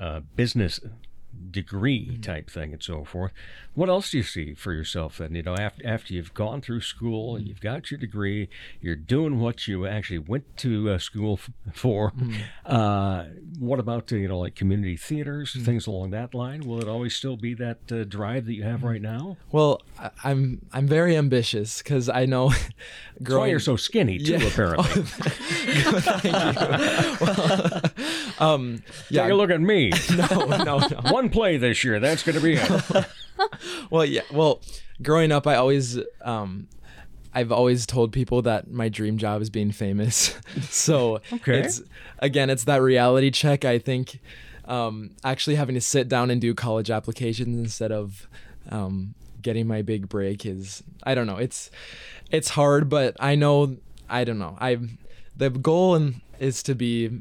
uh, 0.00 0.20
business 0.36 0.80
degree 1.50 2.18
type 2.22 2.50
thing 2.50 2.72
and 2.72 2.82
so 2.82 3.04
forth 3.04 3.32
what 3.74 3.88
else 3.88 4.10
do 4.10 4.16
you 4.18 4.22
see 4.22 4.54
for 4.54 4.72
yourself 4.72 5.18
then 5.18 5.34
you 5.34 5.42
know 5.42 5.54
after, 5.56 5.86
after 5.86 6.12
you've 6.14 6.34
gone 6.34 6.60
through 6.60 6.80
school 6.80 7.38
you've 7.38 7.60
got 7.60 7.90
your 7.90 7.98
degree 7.98 8.48
you're 8.80 8.96
doing 8.96 9.38
what 9.40 9.66
you 9.68 9.86
actually 9.86 10.18
went 10.18 10.44
to 10.56 10.90
uh, 10.90 10.98
school 10.98 11.38
f- 11.40 11.50
for 11.74 12.12
uh, 12.66 13.24
what 13.58 13.78
about 13.78 14.12
uh, 14.12 14.16
you 14.16 14.28
know 14.28 14.38
like 14.40 14.54
community 14.54 14.96
theaters 14.96 15.56
things 15.64 15.86
along 15.86 16.10
that 16.10 16.34
line 16.34 16.60
will 16.60 16.80
it 16.80 16.88
always 16.88 17.14
still 17.14 17.36
be 17.36 17.54
that 17.54 17.78
uh, 17.92 18.04
drive 18.04 18.46
that 18.46 18.54
you 18.54 18.62
have 18.64 18.82
right 18.82 19.02
now 19.02 19.36
Well, 19.52 19.80
I, 19.98 20.10
I'm 20.24 20.60
I'm 20.72 20.86
very 20.86 21.16
ambitious 21.16 21.82
because 21.82 22.08
I 22.08 22.26
know. 22.26 22.48
that's 23.20 23.34
why 23.34 23.46
you're 23.46 23.60
so 23.60 23.76
skinny 23.76 24.18
too 24.18 24.32
Yeah. 24.32 24.42
apparently 24.46 25.02
Well, 27.20 27.82
um, 28.38 28.82
yeah. 29.10 29.22
Take 29.24 29.32
a 29.32 29.34
look 29.34 29.50
at 29.50 29.60
me. 29.60 29.90
No, 30.16 30.44
no, 30.46 30.78
no. 30.78 31.00
One 31.12 31.27
play 31.28 31.56
this 31.56 31.84
year. 31.84 32.00
That's 32.00 32.22
going 32.22 32.36
to 32.36 32.42
be 32.42 32.54
it. 32.54 33.06
well, 33.90 34.04
yeah. 34.04 34.22
Well, 34.32 34.60
growing 35.02 35.32
up, 35.32 35.46
I 35.46 35.56
always, 35.56 35.98
um, 36.22 36.68
I've 37.34 37.52
always 37.52 37.86
told 37.86 38.12
people 38.12 38.42
that 38.42 38.70
my 38.70 38.88
dream 38.88 39.18
job 39.18 39.42
is 39.42 39.50
being 39.50 39.70
famous. 39.72 40.36
so 40.62 41.20
Okay. 41.32 41.60
it's 41.60 41.82
again, 42.18 42.50
it's 42.50 42.64
that 42.64 42.82
reality 42.82 43.30
check. 43.30 43.64
I 43.64 43.78
think 43.78 44.20
um, 44.64 45.10
actually 45.24 45.56
having 45.56 45.74
to 45.74 45.80
sit 45.80 46.08
down 46.08 46.30
and 46.30 46.40
do 46.40 46.54
college 46.54 46.90
applications 46.90 47.56
instead 47.58 47.92
of 47.92 48.28
um, 48.70 49.14
getting 49.40 49.66
my 49.66 49.82
big 49.82 50.08
break 50.08 50.44
is 50.44 50.82
I 51.04 51.14
don't 51.14 51.26
know. 51.26 51.36
It's 51.36 51.70
it's 52.30 52.50
hard, 52.50 52.88
but 52.88 53.16
I 53.20 53.34
know 53.34 53.76
I 54.08 54.24
don't 54.24 54.38
know. 54.38 54.56
I 54.60 54.78
the 55.36 55.50
goal 55.50 55.94
and 55.94 56.20
is 56.40 56.62
to 56.64 56.74
be 56.74 57.20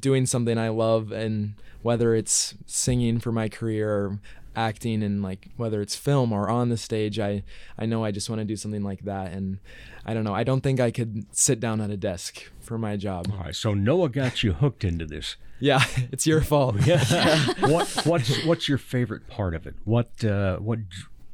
doing 0.00 0.26
something 0.26 0.58
I 0.58 0.68
love 0.70 1.12
and 1.12 1.54
whether 1.84 2.14
it's 2.14 2.54
singing 2.64 3.20
for 3.20 3.30
my 3.30 3.46
career 3.48 3.90
or 3.90 4.18
acting 4.56 5.02
and 5.02 5.22
like 5.22 5.48
whether 5.56 5.82
it's 5.82 5.94
film 5.94 6.32
or 6.32 6.48
on 6.48 6.68
the 6.68 6.76
stage 6.76 7.18
I 7.18 7.42
I 7.76 7.86
know 7.86 8.04
I 8.04 8.10
just 8.10 8.30
want 8.30 8.38
to 8.38 8.44
do 8.44 8.56
something 8.56 8.82
like 8.82 9.04
that 9.04 9.32
and 9.32 9.58
I 10.06 10.14
don't 10.14 10.24
know 10.24 10.34
I 10.34 10.44
don't 10.44 10.62
think 10.62 10.80
I 10.80 10.90
could 10.90 11.26
sit 11.36 11.60
down 11.60 11.80
at 11.80 11.90
a 11.90 11.96
desk 11.96 12.50
for 12.60 12.78
my 12.78 12.96
job. 12.96 13.26
All 13.30 13.44
right. 13.44 13.54
So 13.54 13.74
Noah 13.74 14.08
got 14.08 14.42
you 14.42 14.54
hooked 14.54 14.82
into 14.82 15.04
this. 15.04 15.36
Yeah, 15.60 15.84
it's 16.12 16.26
your 16.26 16.40
fault. 16.40 16.76
what 17.60 17.88
what's 18.04 18.44
what's 18.44 18.68
your 18.68 18.78
favorite 18.78 19.28
part 19.28 19.54
of 19.54 19.66
it? 19.66 19.74
What 19.84 20.24
uh, 20.24 20.56
what 20.56 20.78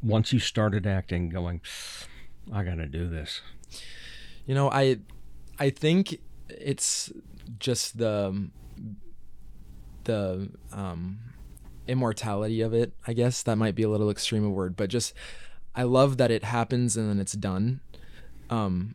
once 0.02 0.32
you 0.32 0.38
started 0.38 0.86
acting, 0.86 1.28
going, 1.28 1.60
I 2.52 2.64
got 2.64 2.76
to 2.76 2.86
do 2.86 3.08
this. 3.08 3.40
You 4.46 4.54
know, 4.54 4.70
I 4.70 4.98
I 5.58 5.70
think 5.70 6.20
it's 6.48 7.12
just 7.58 7.98
the 7.98 8.50
the 10.10 10.48
um, 10.72 11.18
immortality 11.86 12.60
of 12.60 12.72
it. 12.74 12.92
I 13.06 13.12
guess 13.12 13.42
that 13.44 13.56
might 13.56 13.74
be 13.74 13.82
a 13.82 13.88
little 13.88 14.10
extreme 14.10 14.44
a 14.44 14.50
word, 14.50 14.76
but 14.76 14.90
just 14.90 15.14
I 15.74 15.84
love 15.84 16.16
that 16.16 16.30
it 16.30 16.44
happens 16.44 16.96
and 16.96 17.08
then 17.08 17.20
it's 17.20 17.32
done. 17.32 17.80
Um, 18.48 18.94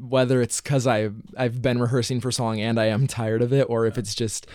whether 0.00 0.42
it's 0.42 0.60
because 0.60 0.86
I 0.86 1.10
I've 1.36 1.62
been 1.62 1.80
rehearsing 1.80 2.20
for 2.20 2.30
so 2.30 2.44
long 2.44 2.60
and 2.60 2.78
I 2.78 2.86
am 2.86 3.06
tired 3.06 3.42
of 3.42 3.52
it, 3.52 3.66
or 3.68 3.86
if 3.86 3.96
it's 3.98 4.14
just 4.14 4.46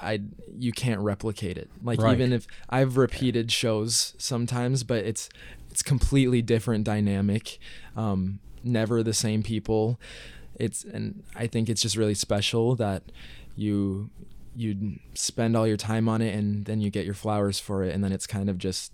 I 0.00 0.20
you 0.58 0.72
can't 0.72 1.00
replicate 1.00 1.56
it. 1.58 1.70
Like 1.82 2.00
Right. 2.00 2.12
even 2.14 2.32
if 2.32 2.46
I've 2.68 2.96
repeated 2.96 3.50
shows 3.50 4.14
sometimes, 4.18 4.84
but 4.84 5.04
it's 5.04 5.28
it's 5.70 5.82
completely 5.82 6.42
different 6.42 6.84
dynamic. 6.84 7.58
Um, 7.96 8.40
never 8.62 9.02
the 9.02 9.14
same 9.14 9.42
people. 9.42 9.98
It's 10.54 10.84
and 10.84 11.22
I 11.34 11.46
think 11.46 11.68
it's 11.68 11.82
just 11.82 11.96
really 11.96 12.14
special 12.14 12.76
that 12.76 13.02
you 13.56 14.10
you 14.56 14.98
spend 15.14 15.56
all 15.56 15.66
your 15.66 15.76
time 15.76 16.08
on 16.08 16.20
it 16.22 16.34
and 16.34 16.64
then 16.64 16.80
you 16.80 16.90
get 16.90 17.04
your 17.04 17.14
flowers 17.14 17.58
for 17.60 17.82
it 17.84 17.94
and 17.94 18.02
then 18.02 18.12
it's 18.12 18.26
kind 18.26 18.48
of 18.50 18.58
just 18.58 18.92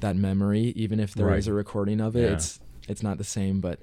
that 0.00 0.16
memory 0.16 0.72
even 0.76 0.98
if 1.00 1.14
there 1.14 1.32
is 1.34 1.46
Right. 1.46 1.52
a 1.52 1.54
recording 1.54 2.00
of 2.00 2.16
it 2.16 2.22
Yeah. 2.22 2.32
it's 2.34 2.60
it's 2.88 3.02
not 3.02 3.18
the 3.18 3.24
same 3.24 3.60
but 3.60 3.78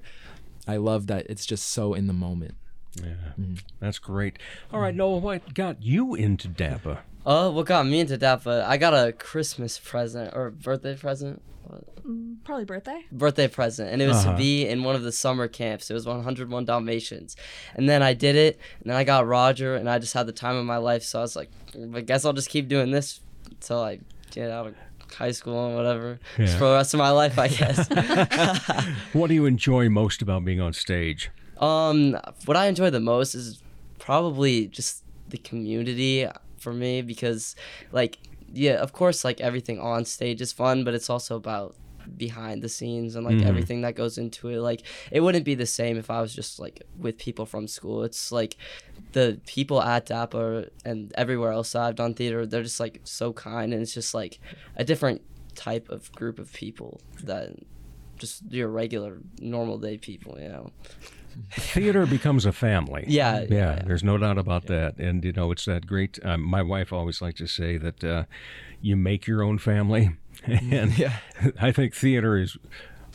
I 0.66 0.76
love 0.76 1.06
that 1.08 1.26
it's 1.28 1.44
just 1.44 1.70
so 1.70 1.92
in 1.94 2.06
the 2.06 2.12
moment. 2.12 2.54
Yeah, 3.02 3.14
mm-hmm. 3.40 3.54
that's 3.80 3.98
great. 3.98 4.38
All 4.72 4.78
right, 4.80 4.94
Noah, 4.94 5.16
what 5.18 5.54
got 5.54 5.82
you 5.82 6.14
into 6.14 6.46
DAPA? 6.46 6.98
Uh, 7.24 7.50
what 7.50 7.66
got 7.66 7.86
me 7.86 8.00
into 8.00 8.18
DAPA? 8.18 8.64
I 8.64 8.76
got 8.76 8.92
a 8.94 9.12
Christmas 9.12 9.78
present 9.78 10.34
or 10.34 10.50
birthday 10.50 10.96
present. 10.96 11.40
What? 11.64 11.84
Probably 12.44 12.64
birthday. 12.64 13.04
birthday 13.12 13.46
present 13.46 13.90
and 13.92 14.02
it 14.02 14.08
was 14.08 14.16
Uh-huh. 14.24 14.32
to 14.32 14.36
be 14.36 14.66
in 14.66 14.82
one 14.82 14.96
of 14.96 15.04
the 15.04 15.12
summer 15.12 15.46
camps 15.46 15.88
it 15.90 15.94
was 15.94 16.04
101 16.04 16.64
dalmatians 16.64 17.36
and 17.76 17.88
then 17.88 18.02
i 18.02 18.12
did 18.12 18.34
it 18.34 18.58
and 18.80 18.90
then 18.90 18.96
i 18.96 19.04
got 19.04 19.24
roger 19.26 19.76
and 19.76 19.88
i 19.88 20.00
just 20.00 20.12
had 20.12 20.26
the 20.26 20.32
time 20.32 20.56
of 20.56 20.66
my 20.66 20.76
life 20.78 21.04
so 21.04 21.20
i 21.20 21.22
was 21.22 21.36
like 21.36 21.48
i 21.94 22.00
guess 22.00 22.24
i'll 22.24 22.32
just 22.32 22.50
keep 22.50 22.66
doing 22.68 22.90
this 22.90 23.20
until 23.48 23.80
i 23.80 24.00
get 24.32 24.50
out 24.50 24.66
of 24.66 24.74
high 25.14 25.30
school 25.30 25.66
and 25.66 25.76
whatever 25.76 26.18
Yeah. 26.36 26.46
for 26.58 26.64
the 26.64 26.72
rest 26.74 26.92
of 26.94 26.98
my 26.98 27.10
life 27.10 27.38
i 27.38 27.46
guess 27.46 27.88
What 29.12 29.28
do 29.28 29.34
you 29.34 29.46
enjoy 29.46 29.88
most 29.88 30.20
about 30.20 30.44
being 30.44 30.60
on 30.60 30.72
stage? 30.72 31.30
um 31.58 32.18
what 32.44 32.56
i 32.56 32.66
enjoy 32.66 32.90
the 32.90 33.00
most 33.00 33.36
is 33.36 33.62
probably 34.00 34.66
just 34.66 35.04
the 35.28 35.38
community 35.38 36.26
for 36.62 36.72
me 36.72 37.02
because 37.02 37.54
like 37.92 38.18
yeah 38.52 38.74
of 38.74 38.92
course 38.92 39.24
like 39.24 39.40
everything 39.40 39.78
on 39.80 40.04
stage 40.04 40.40
is 40.40 40.52
fun 40.52 40.84
but 40.84 40.94
it's 40.94 41.10
also 41.10 41.36
about 41.36 41.74
behind 42.16 42.62
the 42.62 42.68
scenes 42.68 43.14
and 43.16 43.24
like 43.24 43.38
Mhm. 43.38 43.46
everything 43.46 43.80
that 43.82 43.94
goes 43.94 44.18
into 44.18 44.48
it. 44.48 44.58
Like 44.70 44.82
it 45.12 45.20
wouldn't 45.20 45.44
be 45.44 45.54
the 45.54 45.66
same 45.66 45.96
if 45.96 46.10
i 46.10 46.20
was 46.20 46.34
just 46.34 46.58
like 46.58 46.82
with 46.98 47.16
people 47.16 47.46
from 47.46 47.68
school. 47.68 48.02
It's 48.02 48.32
like 48.32 48.56
the 49.12 49.40
people 49.46 49.80
at 49.80 50.06
DAPA 50.06 50.68
and 50.84 51.12
everywhere 51.16 51.52
else 51.52 51.72
that 51.72 51.82
i've 51.82 51.94
done 51.94 52.14
theater 52.14 52.44
they're 52.46 52.62
just 52.70 52.80
like 52.80 53.00
so 53.04 53.32
kind 53.32 53.72
and 53.72 53.80
it's 53.82 53.94
just 53.94 54.14
like 54.14 54.38
a 54.76 54.84
different 54.84 55.20
type 55.54 55.86
of 55.90 56.10
group 56.12 56.38
of 56.38 56.52
people 56.52 57.00
that 57.24 57.50
just 58.18 58.42
your 58.50 58.68
regular 58.68 59.18
normal 59.40 59.78
day 59.78 59.96
people 59.98 60.32
you 60.40 60.48
know 60.48 60.70
Theater 61.52 62.06
becomes 62.06 62.46
a 62.46 62.52
family. 62.52 63.04
Yeah, 63.08 63.40
yeah, 63.40 63.46
yeah. 63.48 63.56
yeah. 63.76 63.82
There's 63.86 64.04
no 64.04 64.18
doubt 64.18 64.38
about 64.38 64.66
that. 64.66 64.98
And 64.98 65.24
you 65.24 65.32
know, 65.32 65.50
it's 65.52 65.64
that 65.66 65.86
great. 65.86 66.18
Um, 66.24 66.42
my 66.42 66.62
wife 66.62 66.92
always 66.92 67.20
likes 67.22 67.38
to 67.38 67.46
say 67.46 67.76
that 67.78 68.02
uh, 68.04 68.24
you 68.80 68.96
make 68.96 69.26
your 69.26 69.42
own 69.42 69.58
family, 69.58 70.10
and 70.46 70.96
Yeah. 70.98 71.16
I 71.60 71.72
think 71.72 71.94
theater 71.94 72.36
is. 72.38 72.56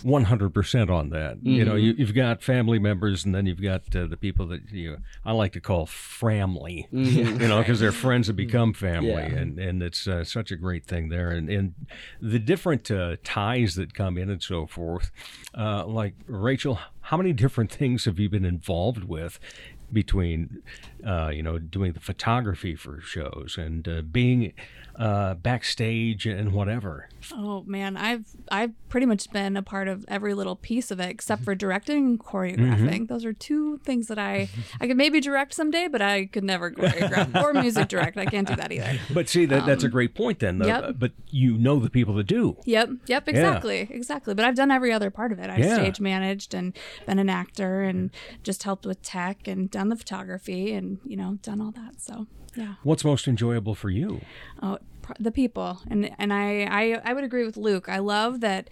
100% 0.04 0.92
on 0.92 1.10
that. 1.10 1.38
You 1.44 1.66
know, 1.66 1.72
Mm-hmm. 1.74 1.80
you, 1.84 1.94
you've 1.98 2.14
got 2.14 2.44
family 2.44 2.78
members, 2.78 3.26
and 3.26 3.34
then 3.34 3.48
you've 3.48 3.62
got 3.64 3.82
uh, 3.96 4.06
the 4.06 4.16
people 4.16 4.46
that 4.50 4.70
you 4.72 4.98
I 5.26 5.32
like 5.32 5.54
to 5.54 5.60
call 5.60 5.88
family. 5.88 6.88
You 6.92 7.24
know, 7.48 7.58
because 7.58 7.80
they're 7.80 7.92
friends 7.92 8.28
that 8.28 8.34
become 8.36 8.74
family, 8.74 9.10
Mm-hmm. 9.14 9.34
Yeah. 9.36 9.42
and 9.42 9.60
and 9.60 9.82
it's 9.82 10.08
uh, 10.08 10.24
such 10.24 10.52
a 10.52 10.56
great 10.56 10.86
thing 10.86 11.10
there. 11.10 11.30
And 11.32 11.50
and 11.50 11.74
the 12.22 12.38
different 12.38 12.92
uh, 12.92 13.16
ties 13.24 13.74
that 13.74 13.96
come 13.96 14.20
in 14.20 14.30
and 14.30 14.42
so 14.44 14.68
forth. 14.68 15.12
Uh, 15.58 15.84
like 15.88 16.14
Rachel, 16.28 16.78
how 17.08 17.16
many 17.16 17.32
different 17.32 17.72
things 17.82 18.06
have 18.06 18.20
you 18.20 18.30
been 18.30 18.46
involved 18.46 19.04
with? 19.06 19.40
Between, 19.94 20.62
uh, 21.06 21.30
you 21.30 21.42
know, 21.42 21.58
doing 21.58 21.94
the 21.94 22.02
photography 22.02 22.76
for 22.76 23.00
shows 23.00 23.56
and 23.58 23.88
uh, 23.88 24.02
being 24.02 24.52
uh, 24.98 25.36
backstage 25.36 26.26
and 26.26 26.52
whatever. 26.54 27.08
Oh 27.34 27.64
man, 27.68 27.98
I've 27.98 28.26
I've 28.50 28.72
pretty 28.90 29.06
much 29.06 29.30
been 29.32 29.56
a 29.58 29.62
part 29.62 29.88
of 29.88 30.06
every 30.08 30.34
little 30.34 30.56
piece 30.56 30.92
of 30.92 31.00
it 31.00 31.10
except 31.10 31.44
for 31.44 31.54
directing 31.56 31.98
and 31.98 32.20
choreographing. 32.20 33.08
Those 33.08 33.26
are 33.26 33.34
two 33.34 33.78
things 33.80 34.08
that 34.08 34.18
I 34.18 34.50
I 34.82 34.88
could 34.88 34.98
maybe 34.98 35.20
direct 35.20 35.54
someday, 35.54 35.88
but 35.88 36.02
I 36.02 36.26
could 36.26 36.44
never 36.44 36.72
choreograph 36.72 37.36
or 37.44 37.54
music 37.54 37.90
direct. 37.90 38.18
I 38.18 38.26
can't 38.26 38.48
do 38.48 38.56
that 38.56 38.72
either. 38.72 38.98
But 39.14 39.30
see, 39.30 39.46
that 39.46 39.66
that's 39.66 39.84
a 39.84 39.90
great 39.90 40.16
point 40.16 40.40
then. 40.40 40.60
Though. 40.60 40.66
Um, 40.66 40.84
yep. 40.84 40.96
But 41.00 41.12
you 41.30 41.58
know 41.58 41.80
the 41.80 41.90
people 41.90 42.14
that 42.16 42.28
do. 42.28 42.58
Yep, 42.66 42.90
yep, 43.08 43.28
exactly, 43.28 43.88
exactly. 43.92 44.34
But 44.34 44.46
I've 44.46 44.56
done 44.56 44.72
every 44.72 44.92
other 44.92 45.10
part 45.12 45.32
of 45.32 45.40
it. 45.40 45.50
I've 45.50 45.60
Yeah. 45.60 45.76
stage 45.76 46.00
managed 46.00 46.54
and 46.54 46.76
been 47.06 47.20
an 47.20 47.30
actor 47.30 47.82
and 47.84 48.10
just 48.44 48.64
helped 48.64 48.86
with 48.86 49.02
tech 49.02 49.48
and 49.48 49.70
done 49.70 49.90
the 49.90 49.96
photography 49.96 50.74
and 50.74 51.00
you 51.06 51.18
know 51.18 51.38
done 51.42 51.62
all 51.62 51.72
that. 51.72 52.02
So 52.02 52.28
yeah. 52.58 52.74
What's 52.84 53.06
most 53.06 53.28
enjoyable 53.28 53.76
for 53.76 53.90
you? 53.90 54.22
Oh, 54.62 54.80
the 55.20 55.32
people, 55.32 55.80
and 55.90 56.12
and 56.18 56.34
I, 56.34 56.64
I 56.64 57.02
I 57.06 57.14
would 57.14 57.24
agree 57.24 57.46
with 57.46 57.56
Luke. 57.56 57.88
I 57.88 58.00
love 58.00 58.42
that 58.42 58.70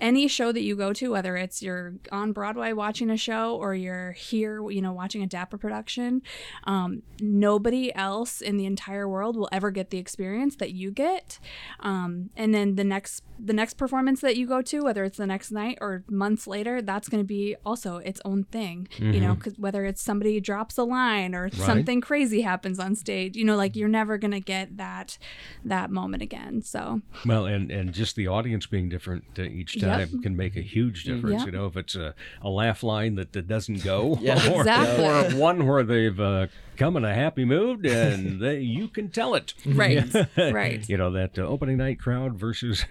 any 0.00 0.28
show 0.28 0.52
that 0.52 0.62
you 0.62 0.76
go 0.76 0.92
to, 0.92 1.10
whether 1.12 1.36
it's 1.36 1.62
you're 1.62 1.94
on 2.12 2.32
Broadway 2.32 2.72
watching 2.72 3.10
a 3.10 3.16
show 3.16 3.56
or 3.56 3.74
you're 3.74 4.12
here, 4.12 4.68
you 4.70 4.80
know, 4.82 4.92
watching 4.92 5.22
a 5.22 5.26
DAPA 5.26 5.58
production, 5.60 6.22
um, 6.64 7.02
nobody 7.20 7.94
else 7.94 8.40
in 8.40 8.56
the 8.56 8.66
entire 8.66 9.08
world 9.08 9.36
will 9.36 9.48
ever 9.52 9.70
get 9.70 9.90
the 9.90 9.98
experience 9.98 10.56
that 10.56 10.72
you 10.72 10.90
get. 10.90 11.38
Um, 11.80 12.30
and 12.36 12.54
then 12.54 12.74
the 12.76 12.84
next 12.84 13.22
the 13.40 13.52
next 13.52 13.74
performance 13.74 14.20
that 14.20 14.36
you 14.36 14.48
go 14.48 14.60
to, 14.60 14.82
whether 14.82 15.04
it's 15.04 15.16
the 15.16 15.26
next 15.26 15.52
night 15.52 15.78
or 15.80 16.02
months 16.10 16.48
later, 16.48 16.82
that's 16.82 17.08
going 17.08 17.22
to 17.22 17.26
be 17.26 17.54
also 17.64 17.98
its 17.98 18.20
own 18.24 18.42
thing. 18.44 18.88
You 18.98 19.20
know, 19.20 19.36
'cause 19.36 19.54
whether 19.56 19.84
it's 19.84 20.02
somebody 20.02 20.40
drops 20.40 20.76
a 20.76 20.82
line 20.82 21.36
or 21.36 21.48
something 21.66 22.00
crazy 22.00 22.40
happens 22.40 22.80
on 22.80 22.96
stage, 22.96 23.36
you 23.36 23.44
know, 23.44 23.54
like 23.54 23.76
you're 23.76 23.88
never 23.88 24.18
going 24.18 24.32
to 24.32 24.40
get 24.40 24.76
that 24.76 25.18
that 25.64 25.90
moment 25.92 26.22
again. 26.22 26.62
So 26.62 27.00
Well, 27.24 27.46
and 27.46 27.70
and 27.70 27.92
just 27.92 28.16
the 28.16 28.26
audience 28.26 28.66
being 28.66 28.88
different 28.88 29.24
each 29.38 29.76
Yep. 29.88 30.22
Can 30.22 30.36
make 30.36 30.56
a 30.56 30.60
huge 30.60 31.04
difference. 31.04 31.38
Yep. 31.40 31.46
You 31.46 31.52
know, 31.52 31.66
if 31.66 31.76
it's 31.76 31.94
a, 31.94 32.14
a 32.42 32.48
laugh 32.48 32.82
line 32.82 33.14
that, 33.16 33.32
that 33.32 33.48
doesn't 33.48 33.82
go, 33.84 34.18
Yeah. 34.22 34.34
or, 34.52 34.60
Exactly. 34.60 35.04
or 35.36 35.40
one 35.40 35.66
where 35.66 35.82
they've 35.82 36.18
uh, 36.20 36.46
come 36.76 36.96
in 36.96 37.04
a 37.04 37.14
happy 37.14 37.44
mood 37.44 37.84
and 37.86 38.40
they, 38.42 38.60
you 38.60 38.88
can 38.88 39.08
tell 39.10 39.34
it. 39.34 39.54
right, 39.66 40.04
right. 40.36 40.88
You 40.88 40.96
know 40.96 41.10
that 41.12 41.38
uh, 41.38 41.42
opening 41.42 41.78
night 41.78 41.98
crowd 42.00 42.34
versus. 42.38 42.84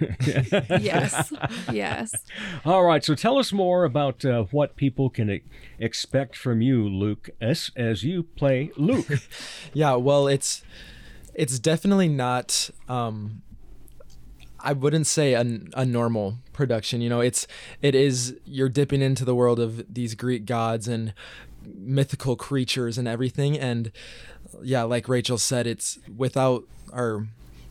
yes, 0.79 1.31
yes. 1.71 2.13
All 2.65 2.83
right, 2.83 3.03
so 3.03 3.15
tell 3.15 3.37
us 3.37 3.51
more 3.53 3.83
about 3.83 4.23
uh, 4.25 4.43
what 4.51 4.75
people 4.75 5.09
can 5.09 5.29
e- 5.29 5.41
expect 5.79 6.35
from 6.35 6.61
you, 6.61 6.87
Luke, 6.87 7.29
as 7.41 7.71
as 7.75 8.03
you 8.03 8.23
play 8.23 8.71
Luke. 8.77 9.07
Yeah, 9.73 9.95
well, 9.95 10.27
it's 10.27 10.63
it's 11.33 11.59
definitely 11.59 12.07
not. 12.09 12.69
Um, 12.89 13.41
I 14.59 14.73
wouldn't 14.73 15.07
say 15.07 15.33
a, 15.33 15.59
a 15.73 15.85
normal 15.85 16.39
production. 16.53 17.01
You 17.01 17.09
know, 17.09 17.21
it's 17.21 17.47
it 17.81 17.95
is 17.95 18.35
you're 18.45 18.69
dipping 18.69 19.01
into 19.01 19.25
the 19.25 19.35
world 19.35 19.59
of 19.59 19.93
these 19.93 20.15
Greek 20.15 20.45
gods 20.45 20.87
and 20.87 21.13
mythical 21.63 22.35
creatures 22.35 22.97
and 22.97 23.07
everything. 23.07 23.57
And 23.57 23.91
yeah, 24.61 24.83
like 24.83 25.07
Rachel 25.07 25.37
said, 25.37 25.67
it's 25.67 25.99
without 26.15 26.63
or 26.91 27.27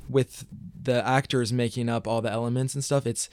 with 0.08 0.44
the 0.80 1.06
actors 1.06 1.52
making 1.52 1.88
up 1.88 2.06
all 2.06 2.22
the 2.22 2.30
elements 2.30 2.74
and 2.74 2.84
stuff. 2.84 3.06
It's 3.06 3.28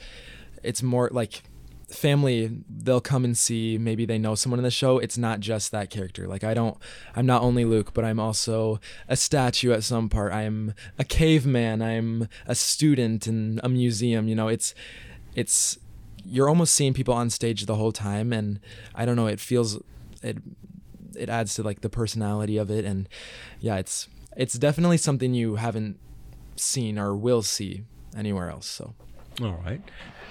it's 0.62 0.82
more 0.82 1.08
like 1.12 1.42
family 1.88 2.62
they'll 2.68 3.00
come 3.00 3.24
and 3.24 3.36
see 3.36 3.78
maybe 3.78 4.04
they 4.04 4.18
know 4.18 4.34
someone 4.34 4.58
in 4.58 4.64
the 4.64 4.70
show. 4.70 4.98
It's 4.98 5.18
not 5.18 5.40
just 5.40 5.70
that 5.72 5.90
character. 5.90 6.26
Like 6.26 6.44
i 6.44 6.54
don't 6.54 6.76
i'm 7.14 7.26
not 7.26 7.42
only 7.42 7.64
luke 7.64 7.92
but 7.94 8.04
i'm 8.04 8.20
also 8.20 8.80
a 9.08 9.16
statue 9.16 9.72
at 9.72 9.84
some 9.84 10.08
part. 10.08 10.32
I'm 10.32 10.74
a 10.98 11.04
caveman. 11.04 11.82
I'm 11.82 12.28
a 12.46 12.54
student 12.54 13.26
in 13.26 13.60
a 13.62 13.68
museum 13.68 14.28
you 14.28 14.34
know? 14.34 14.48
It's 14.48 14.74
it's 15.34 15.78
you're 16.24 16.48
almost 16.48 16.74
seeing 16.74 16.94
people 16.94 17.12
on 17.12 17.28
stage 17.28 17.66
the 17.66 17.74
whole 17.74 17.92
time 17.92 18.32
and 18.32 18.58
i 18.94 19.04
don't 19.04 19.16
know 19.16 19.26
it 19.26 19.38
feels 19.38 19.78
it 20.22 20.38
it 21.14 21.28
adds 21.28 21.54
to 21.54 21.62
like 21.62 21.82
the 21.82 21.90
personality 21.90 22.56
of 22.56 22.70
it 22.70 22.84
and 22.84 23.08
yeah 23.60 23.76
it's 23.76 24.08
it's 24.36 24.54
definitely 24.54 24.96
something 24.96 25.34
you 25.34 25.56
haven't 25.56 25.98
seen 26.56 26.98
or 26.98 27.14
will 27.14 27.42
see 27.42 27.84
anywhere 28.16 28.50
else 28.50 28.66
so. 28.66 28.94
All 29.42 29.60
right. 29.64 29.82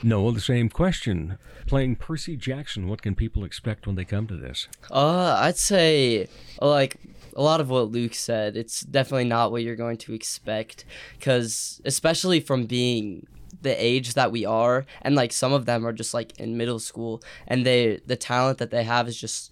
Noah, 0.03 0.33
the 0.33 0.41
same 0.41 0.69
question. 0.69 1.37
Playing 1.65 1.95
Percy 1.95 2.35
Jackson, 2.35 2.87
what 2.87 3.01
can 3.01 3.15
people 3.15 3.43
expect 3.43 3.87
when 3.87 3.95
they 3.95 4.05
come 4.05 4.27
to 4.27 4.35
this? 4.35 4.67
Uh, 4.91 5.37
I'd 5.39 5.57
say 5.57 6.27
like 6.61 6.97
a 7.35 7.41
lot 7.41 7.61
of 7.61 7.69
what 7.69 7.91
Luke 7.91 8.13
said. 8.13 8.57
It's 8.57 8.81
definitely 8.81 9.25
not 9.25 9.51
what 9.51 9.63
you're 9.63 9.75
going 9.75 9.97
to 9.97 10.13
expect, 10.13 10.85
because 11.17 11.81
especially 11.85 12.39
from 12.39 12.65
being 12.65 13.27
the 13.61 13.83
age 13.83 14.13
that 14.15 14.31
we 14.31 14.45
are, 14.45 14.85
and 15.01 15.15
like 15.15 15.31
some 15.31 15.53
of 15.53 15.65
them 15.65 15.87
are 15.87 15.93
just 15.93 16.13
like 16.13 16.37
in 16.39 16.57
middle 16.57 16.79
school, 16.79 17.23
and 17.47 17.65
they 17.65 18.01
the 18.05 18.17
talent 18.17 18.57
that 18.57 18.71
they 18.71 18.83
have 18.83 19.07
is 19.07 19.17
just 19.17 19.51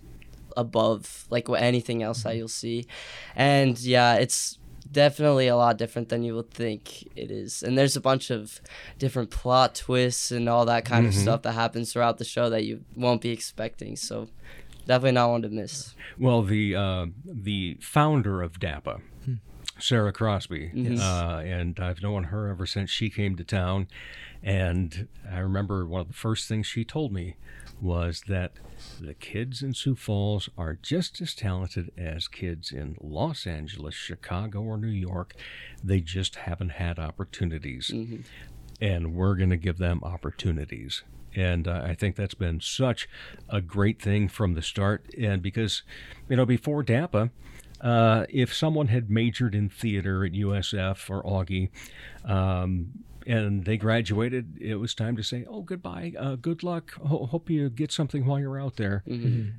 above 0.58 1.26
like 1.30 1.48
what 1.48 1.62
anything 1.62 2.04
else 2.04 2.24
that 2.24 2.36
you'll 2.36 2.48
see, 2.50 2.86
and 3.36 3.80
yeah, 3.80 4.16
it's 4.16 4.58
definitely 4.92 5.48
a 5.48 5.56
lot 5.56 5.78
different 5.78 6.10
than 6.10 6.24
you 6.24 6.36
would 6.36 6.52
think 6.52 7.04
it 7.16 7.32
is. 7.32 7.64
And 7.64 7.78
there's 7.78 7.96
a 7.96 8.02
bunch 8.02 8.30
of 8.30 8.60
different 9.00 9.30
plot 9.32 9.76
twists 9.76 10.32
and 10.32 10.50
all 10.50 10.66
that 10.66 10.86
kind 10.86 11.06
of 11.06 11.14
Mhm. 11.14 11.22
stuff 11.22 11.42
that 11.44 11.54
happens 11.54 11.94
throughout 11.94 12.18
the 12.18 12.26
show 12.26 12.50
that 12.50 12.66
you 12.66 12.84
won't 12.96 13.22
be 13.22 13.30
expecting. 13.30 13.96
So 13.96 14.28
definitely 14.88 15.14
not 15.14 15.30
one 15.30 15.42
to 15.44 15.50
miss. 15.50 15.96
Well, 16.20 16.44
the 16.44 16.76
uh, 16.76 17.06
the 17.26 17.78
founder 17.82 18.42
of 18.42 18.60
DAPA, 18.60 19.02
Sarah 19.80 20.12
Crosby, 20.14 20.72
Yes. 20.74 21.00
uh, 21.00 21.42
and 21.46 21.80
I've 21.80 22.02
known 22.04 22.26
her 22.26 22.50
ever 22.50 22.66
since 22.66 22.90
she 22.90 23.10
came 23.10 23.36
to 23.38 23.44
town. 23.44 23.88
And 24.44 25.08
I 25.32 25.40
remember 25.40 25.86
one 25.86 26.02
of 26.02 26.08
the 26.08 26.14
first 26.14 26.48
things 26.48 26.66
she 26.68 26.84
told 26.84 27.14
me 27.14 27.36
was 27.82 28.24
that 28.28 28.54
the 29.00 29.13
kids 29.13 29.62
in 29.62 29.74
Sioux 29.74 29.96
Falls 29.96 30.50
are 30.58 30.78
just 30.82 31.20
as 31.22 31.34
talented 31.34 31.91
as 31.98 32.28
kids 32.28 32.72
in 32.72 32.96
Los 33.02 33.48
Angeles, 33.48 33.96
Chicago, 33.96 34.62
or 34.62 34.78
New 34.78 34.88
York. 34.88 35.34
They 35.84 36.00
just 36.00 36.36
haven't 36.36 36.72
had 36.72 37.00
opportunities. 37.00 37.89
And 38.80 39.13
we're 39.13 39.36
going 39.36 39.50
to 39.50 39.58
give 39.58 39.78
them 39.78 40.02
opportunities. 40.04 41.04
And 41.36 41.67
uh, 41.67 41.84
I 41.86 41.96
think 41.96 42.15
that's 42.15 42.34
been 42.34 42.60
such 42.60 43.08
a 43.50 43.62
great 43.62 44.02
thing 44.02 44.28
from 44.28 44.54
the 44.54 44.62
start. 44.62 45.06
And 45.17 45.41
because, 45.41 45.84
you 46.28 46.36
know, 46.36 46.46
before 46.46 46.84
DAPA, 46.84 47.30
uh, 47.80 48.26
if 48.30 48.54
someone 48.54 48.88
had 48.88 49.10
majored 49.10 49.56
in 49.56 49.70
theater 49.70 50.26
at 50.26 50.34
USF 50.34 51.10
or 51.10 51.24
Augie, 51.24 51.70
um, 52.26 53.04
and 53.28 53.66
they 53.66 53.78
graduated, 53.78 54.58
it 54.60 54.76
was 54.76 54.94
time 54.94 55.16
to 55.18 55.24
say, 55.24 55.46
"Oh, 55.48 55.62
goodbye, 55.62 56.14
uh, 56.18 56.36
good 56.36 56.64
luck. 56.64 56.92
Ho- 56.94 57.26
hope 57.26 57.50
you 57.50 57.70
get 57.70 57.92
something 57.92 58.26
while 58.26 58.40
you're 58.40 58.60
out 58.60 58.78
there." 58.78 59.04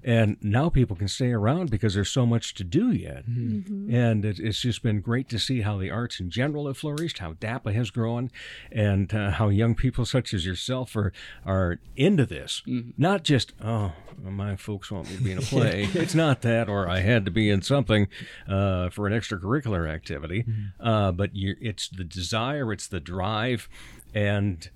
And 0.04 0.36
now 0.40 0.68
people 0.68 0.96
can 0.96 1.08
stay 1.08 1.32
around 1.32 1.70
because 1.70 1.94
there's 1.94 2.10
so 2.10 2.26
much 2.26 2.54
to 2.54 2.64
do 2.64 2.90
yet. 2.92 3.24
And 3.26 4.24
it, 4.24 4.38
it's 4.38 4.60
just 4.60 4.82
been 4.82 5.00
great 5.00 5.28
to 5.30 5.38
see 5.38 5.60
how 5.62 5.76
the 5.78 5.90
arts 5.90 6.20
in 6.20 6.30
general 6.30 6.66
have 6.66 6.78
flourished, 6.78 7.18
how 7.18 7.32
DAPA 7.34 7.72
has 7.74 7.90
grown, 7.90 8.30
and 8.70 9.12
uh, 9.14 9.32
how 9.32 9.48
young 9.48 9.74
people 9.74 10.04
such 10.04 10.32
as 10.34 10.46
yourself 10.46 10.96
are 10.96 11.12
are 11.44 11.78
into 11.96 12.24
this. 12.26 12.62
Not 12.96 13.24
just 13.24 13.52
oh, 13.62 13.92
my 14.22 14.56
folks 14.56 14.90
want 14.90 15.10
me 15.10 15.16
to 15.16 15.22
be 15.22 15.32
in 15.32 15.38
a 15.38 15.42
play. 15.52 15.88
it's 15.94 16.14
not 16.14 16.42
that, 16.42 16.68
or 16.68 16.88
I 16.88 17.00
had 17.00 17.24
to 17.26 17.30
be 17.30 17.50
in 17.50 17.62
something 17.62 18.08
uh, 18.48 18.88
for 18.90 19.06
an 19.06 19.12
extracurricular 19.12 19.88
activity. 19.88 20.44
Uh, 20.80 21.12
but 21.12 21.34
you 21.36 21.54
it's 21.60 21.88
the 21.88 22.04
desire, 22.04 22.72
it's 22.72 22.86
the 22.88 23.00
drive, 23.00 23.51
and 24.14 24.68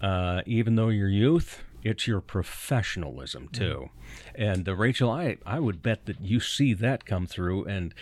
uh, 0.00 0.42
even 0.46 0.76
though 0.76 0.88
you're 0.88 1.08
youth, 1.08 1.62
it's 1.82 2.06
your 2.06 2.20
professionalism 2.20 3.48
too. 3.48 3.90
And 4.34 4.68
uh, 4.68 4.74
Rachel, 4.74 5.10
I 5.10 5.36
I 5.46 5.60
would 5.60 5.82
bet 5.82 6.06
that 6.06 6.20
you 6.20 6.40
see 6.40 6.74
that 6.74 7.04
come 7.04 7.26
through, 7.26 7.64
and 7.64 7.94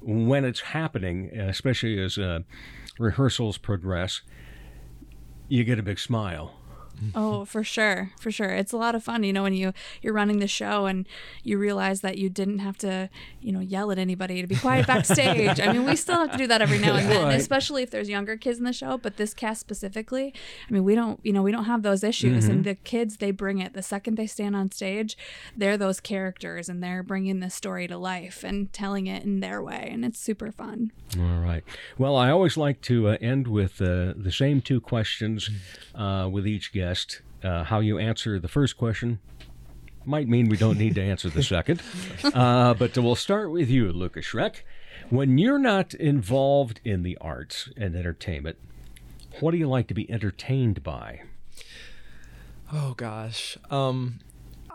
when 0.00 0.44
it's 0.44 0.60
happening, 0.60 1.30
especially 1.38 1.98
as 2.02 2.18
uh, 2.18 2.40
rehearsals 2.98 3.58
progress, 3.58 4.22
you 5.48 5.64
get 5.64 5.78
a 5.78 5.82
big 5.82 5.98
smile. 5.98 6.59
Oh, 7.14 7.44
for 7.44 7.64
sure, 7.64 8.10
for 8.20 8.30
sure. 8.30 8.50
It's 8.50 8.72
a 8.72 8.76
lot 8.76 8.94
of 8.94 9.02
fun, 9.02 9.22
you 9.24 9.32
know, 9.32 9.42
when 9.42 9.54
you 9.54 9.72
you're 10.02 10.12
running 10.12 10.38
the 10.38 10.46
show 10.48 10.86
and 10.86 11.06
you 11.42 11.58
realize 11.58 12.00
that 12.02 12.18
you 12.18 12.28
didn't 12.28 12.58
have 12.60 12.76
to, 12.78 13.08
you 13.40 13.52
know, 13.52 13.60
yell 13.60 13.90
at 13.90 13.98
anybody 13.98 14.40
to 14.40 14.46
be 14.46 14.56
quiet 14.56 14.86
backstage. 14.86 15.58
I 15.60 15.72
mean, 15.72 15.84
we 15.84 15.96
still 15.96 16.16
have 16.16 16.32
to 16.32 16.38
do 16.38 16.46
that 16.46 16.62
every 16.62 16.78
now 16.78 16.96
and 16.96 17.08
then, 17.10 17.24
Right. 17.24 17.34
especially 17.40 17.82
if 17.82 17.90
there's 17.90 18.08
younger 18.08 18.36
kids 18.36 18.58
in 18.58 18.64
the 18.64 18.72
show. 18.72 18.98
But 18.98 19.16
this 19.16 19.34
cast 19.34 19.60
specifically, 19.60 20.32
I 20.68 20.72
mean, 20.72 20.84
we 20.84 20.94
don't, 20.94 21.20
you 21.22 21.32
know, 21.32 21.42
we 21.42 21.52
don't 21.52 21.64
have 21.64 21.82
those 21.82 22.02
issues. 22.04 22.44
Mm-hmm. 22.44 22.52
And 22.52 22.64
the 22.64 22.74
kids, 22.74 23.16
they 23.18 23.30
bring 23.30 23.58
it. 23.58 23.72
The 23.74 23.82
second 23.82 24.16
they 24.16 24.26
stand 24.26 24.54
on 24.56 24.70
stage, 24.70 25.16
they're 25.56 25.76
those 25.76 26.00
characters 26.00 26.68
and 26.68 26.82
they're 26.82 27.02
bringing 27.02 27.40
the 27.40 27.50
story 27.50 27.86
to 27.88 27.96
life 27.98 28.44
and 28.44 28.72
telling 28.72 29.06
it 29.06 29.24
in 29.24 29.40
their 29.40 29.62
way, 29.62 29.88
and 29.92 30.04
it's 30.04 30.18
super 30.18 30.50
fun. 30.52 30.92
All 31.18 31.40
right. 31.40 31.64
Well, 31.98 32.16
I 32.16 32.30
always 32.30 32.56
like 32.56 32.80
to 32.82 33.08
uh, 33.08 33.16
end 33.20 33.46
with 33.48 33.80
uh, 33.82 34.14
the 34.16 34.32
same 34.32 34.60
two 34.60 34.80
questions 34.80 35.50
uh, 35.94 36.28
with 36.30 36.46
each 36.46 36.72
guest. 36.72 36.89
Uh, 37.42 37.64
how 37.64 37.80
you 37.80 37.98
answer 37.98 38.38
the 38.38 38.48
first 38.48 38.76
question 38.76 39.18
might 40.04 40.28
mean 40.28 40.48
we 40.48 40.56
don't 40.56 40.78
need 40.78 40.94
to 40.94 41.02
answer 41.02 41.28
the 41.28 41.42
second. 41.42 41.82
Uh, 42.34 42.74
but 42.74 42.96
we'll 42.98 43.14
start 43.14 43.50
with 43.50 43.70
you, 43.70 43.90
Lucas 43.92 44.26
Schreck. 44.26 44.56
When 45.08 45.38
you're 45.38 45.58
not 45.58 45.94
involved 45.94 46.80
in 46.84 47.02
the 47.02 47.16
arts 47.20 47.70
and 47.76 47.96
entertainment, 47.96 48.58
what 49.40 49.52
do 49.52 49.56
you 49.56 49.68
like 49.68 49.86
to 49.88 49.94
be 49.94 50.10
entertained 50.10 50.82
by? 50.82 51.22
Oh 52.72 52.94
gosh. 52.96 53.56
Um 53.70 54.20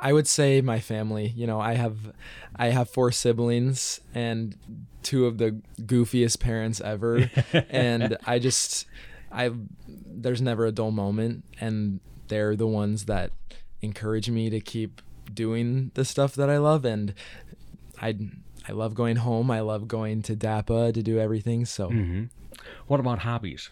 I 0.01 0.12
would 0.12 0.28
say 0.28 0.60
my 0.62 0.80
family. 0.80 1.34
You 1.36 1.47
know, 1.47 1.60
I 1.62 1.75
have 1.75 2.12
I 2.56 2.67
have 2.67 2.89
four 2.89 3.12
siblings 3.12 4.01
and 4.13 4.58
two 5.04 5.25
of 5.25 5.38
the 5.38 5.62
goofiest 5.82 6.39
parents 6.39 6.82
ever 6.82 7.30
and 7.69 8.17
I 8.25 8.39
just 8.39 8.86
I 9.36 9.52
there's 9.88 10.41
never 10.41 10.65
a 10.65 10.71
dull 10.71 10.91
moment 10.91 11.43
and 11.60 12.00
they're 12.30 12.56
the 12.56 12.67
ones 12.67 13.06
that 13.06 13.32
encourage 13.82 14.30
me 14.30 14.50
to 14.50 14.60
keep 14.62 15.02
doing 15.32 15.91
the 15.93 16.06
stuff 16.06 16.34
that 16.36 16.50
I 16.50 16.58
love 16.58 16.86
and 16.86 17.13
I 18.02 18.15
I 18.67 18.71
love 18.71 18.95
going 18.95 19.17
home. 19.17 19.52
I 19.52 19.60
love 19.60 19.88
going 19.88 20.21
to 20.24 20.36
DAPA 20.36 20.93
to 20.93 21.04
do 21.04 21.19
everything. 21.19 21.65
So 21.65 21.89
What 22.88 23.00
about 23.00 23.19
hobbies? 23.19 23.69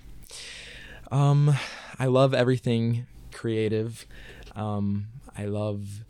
um, 1.11 1.55
I 1.99 2.05
love 2.07 2.33
everything 2.33 3.05
creative. 3.31 4.05
Um, 4.55 5.07
I 5.37 5.45
love 5.45 6.03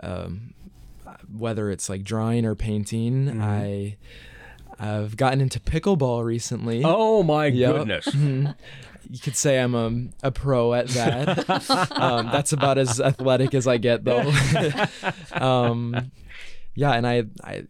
um, 0.00 0.54
whether 1.36 1.70
it's 1.70 1.88
like 1.88 2.04
drawing 2.04 2.44
or 2.44 2.54
painting. 2.54 3.40
I 3.40 3.96
I've 4.78 5.16
gotten 5.16 5.40
into 5.40 5.60
pickleball 5.60 6.24
recently. 6.24 6.82
Oh, 6.84 7.22
my 7.22 7.46
Yep. 7.46 7.74
goodness. 7.76 8.06
Mhm. 8.14 8.54
You 9.10 9.18
could 9.18 9.36
say 9.36 9.58
I'm 9.60 9.74
a, 9.74 9.92
a 10.26 10.32
pro 10.32 10.72
at 10.72 10.88
that. 10.88 11.90
um, 12.00 12.30
that's 12.32 12.54
about 12.54 12.78
as 12.78 13.02
athletic 13.02 13.52
as 13.54 13.66
I 13.68 13.76
get, 13.76 14.02
though. 14.02 14.32
um, 15.32 16.10
yeah, 16.74 16.92
and 16.92 17.06
I, 17.06 17.24
I, 17.42 17.64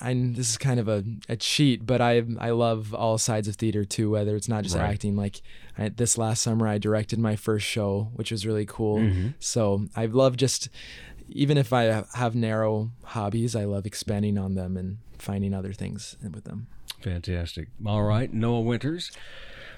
I, 0.00 0.14
this 0.14 0.50
is 0.50 0.58
kind 0.58 0.78
of 0.78 0.86
a, 0.88 1.02
a 1.28 1.36
cheat, 1.36 1.84
but 1.86 2.00
I, 2.00 2.22
I 2.38 2.50
love 2.50 2.94
all 2.94 3.18
sides 3.18 3.48
of 3.48 3.56
theater 3.56 3.84
too. 3.84 4.10
Whether 4.10 4.36
it's 4.36 4.48
not 4.48 4.62
just 4.62 4.76
Right. 4.76 4.88
acting, 4.90 5.16
like 5.16 5.42
I, 5.76 5.88
this 5.88 6.16
last 6.16 6.42
summer, 6.42 6.68
I 6.68 6.78
directed 6.78 7.18
my 7.18 7.34
first 7.34 7.66
show, 7.66 8.10
which 8.14 8.30
was 8.30 8.46
really 8.46 8.64
cool. 8.66 8.98
Mm-hmm. 8.98 9.28
So 9.40 9.86
I 9.96 10.06
love 10.06 10.36
just, 10.36 10.68
even 11.28 11.56
if 11.58 11.72
I 11.72 12.04
have 12.14 12.34
narrow 12.34 12.90
hobbies, 13.04 13.54
I 13.56 13.64
love 13.64 13.86
expanding 13.86 14.38
on 14.38 14.54
them 14.54 14.76
and 14.76 14.98
finding 15.18 15.54
other 15.54 15.72
things 15.72 16.16
with 16.22 16.44
them. 16.44 16.66
Fantastic. 17.00 17.68
All 17.84 18.02
right, 18.02 18.32
Noah 18.32 18.60
Winters. 18.60 19.10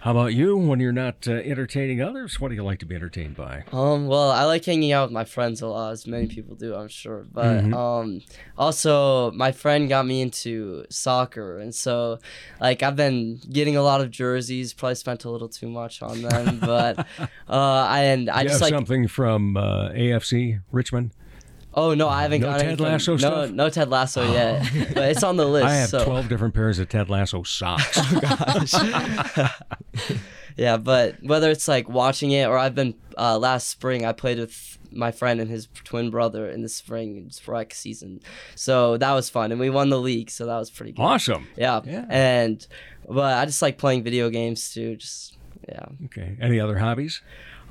How 0.02 0.12
about 0.12 0.32
you? 0.32 0.56
When 0.56 0.78
you're 0.78 0.92
not 0.92 1.26
uh, 1.26 1.32
entertaining 1.32 2.00
others, 2.00 2.38
what 2.38 2.50
do 2.50 2.54
you 2.54 2.62
like 2.62 2.78
to 2.78 2.86
be 2.86 2.94
entertained 2.94 3.34
by? 3.36 3.64
Um, 3.72 4.06
well, 4.06 4.30
I 4.30 4.44
like 4.44 4.64
hanging 4.64 4.92
out 4.92 5.08
with 5.08 5.12
my 5.12 5.24
friends 5.24 5.60
a 5.60 5.66
lot, 5.66 5.90
as 5.90 6.06
many 6.06 6.28
people 6.28 6.54
do, 6.54 6.76
I'm 6.76 6.86
sure. 6.86 7.26
But 7.32 7.64
Mhm. 7.64 7.74
um, 7.74 8.20
also, 8.56 9.32
my 9.32 9.50
friend 9.50 9.88
got 9.88 10.06
me 10.06 10.20
into 10.22 10.84
soccer, 10.88 11.58
and 11.58 11.74
so 11.74 12.20
like 12.60 12.84
I've 12.84 12.94
been 12.94 13.40
getting 13.50 13.74
a 13.76 13.82
lot 13.82 14.00
of 14.00 14.12
jerseys. 14.12 14.72
Probably 14.72 14.94
spent 14.94 15.24
a 15.24 15.30
little 15.30 15.48
too 15.48 15.68
much 15.68 16.00
on 16.00 16.22
them, 16.22 16.60
but 16.60 16.98
uh, 17.48 17.88
and 17.90 18.30
I 18.30 18.42
you 18.42 18.48
just 18.50 18.60
have 18.60 18.70
like 18.70 18.70
something 18.70 19.08
from 19.08 19.56
uh, 19.56 19.88
AFC 19.90 20.60
Richmond. 20.70 21.10
Oh 21.74 21.94
no, 21.94 22.08
I 22.08 22.22
haven't 22.22 22.40
No 22.40 22.48
got 22.48 22.60
Ted 22.60 22.80
Lasso 22.80 23.12
no 23.12 23.16
stuff? 23.18 23.50
no 23.50 23.70
Ted 23.70 23.88
Lasso 23.90 24.32
yet, 24.32 24.68
but 24.94 25.10
it's 25.10 25.22
on 25.22 25.36
the 25.36 25.46
list. 25.48 25.66
I 25.66 25.74
have 25.74 25.88
so. 25.90 26.04
12 26.04 26.28
different 26.28 26.54
pairs 26.54 26.78
of 26.78 26.88
Ted 26.88 27.08
Lasso 27.10 27.42
socks. 27.42 27.98
Yeah, 30.56 30.76
but 30.76 31.22
whether 31.22 31.50
it's 31.50 31.68
like 31.68 31.88
watching 31.88 32.32
it 32.32 32.48
or 32.48 32.58
I've 32.58 32.74
been 32.74 32.94
uh, 33.16 33.38
last 33.38 33.68
spring 33.68 34.04
I 34.04 34.10
played 34.10 34.40
with 34.40 34.76
my 34.90 35.12
friend 35.12 35.40
and 35.40 35.48
his 35.48 35.68
twin 35.84 36.10
brother 36.10 36.50
in 36.50 36.62
the 36.62 36.68
spring 36.68 37.30
rec 37.46 37.72
season, 37.74 38.18
so 38.56 38.96
that 38.96 39.12
was 39.12 39.30
fun 39.30 39.52
and 39.52 39.60
we 39.60 39.70
won 39.70 39.88
the 39.88 40.00
league, 40.00 40.30
so 40.30 40.46
that 40.46 40.58
was 40.58 40.68
pretty 40.68 40.90
good. 40.92 41.02
awesome. 41.02 41.46
Yeah. 41.56 41.80
Yeah. 41.84 42.06
and 42.10 42.66
but 43.08 43.38
I 43.38 43.44
just 43.44 43.62
like 43.62 43.78
playing 43.78 44.02
video 44.02 44.30
games 44.30 44.72
too. 44.74 44.96
Just 44.96 45.36
yeah. 45.68 45.86
Okay. 46.06 46.36
Any 46.40 46.58
other 46.58 46.76
hobbies? 46.78 47.22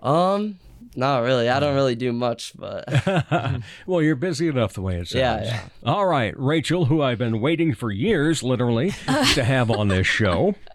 Um, 0.01 0.57
not 0.97 1.19
really. 1.23 1.47
I 1.47 1.59
don't 1.61 1.75
really 1.75 1.95
do 1.95 2.11
much, 2.11 2.51
but 2.57 2.83
well, 3.87 4.01
you're 4.01 4.15
busy 4.15 4.47
enough 4.49 4.73
the 4.73 4.81
way 4.81 4.95
it 4.95 5.07
sounds. 5.07 5.15
Yeah, 5.15 5.43
yeah. 5.43 5.61
All 5.89 6.05
right, 6.07 6.33
Rachel, 6.37 6.85
who 6.85 7.01
I've 7.01 7.19
been 7.19 7.39
waiting 7.39 7.73
for 7.73 7.91
years, 7.91 8.43
literally, 8.43 8.91
to 9.35 9.43
have 9.43 9.71
on 9.71 9.87
this 9.87 10.05
show. 10.07 10.55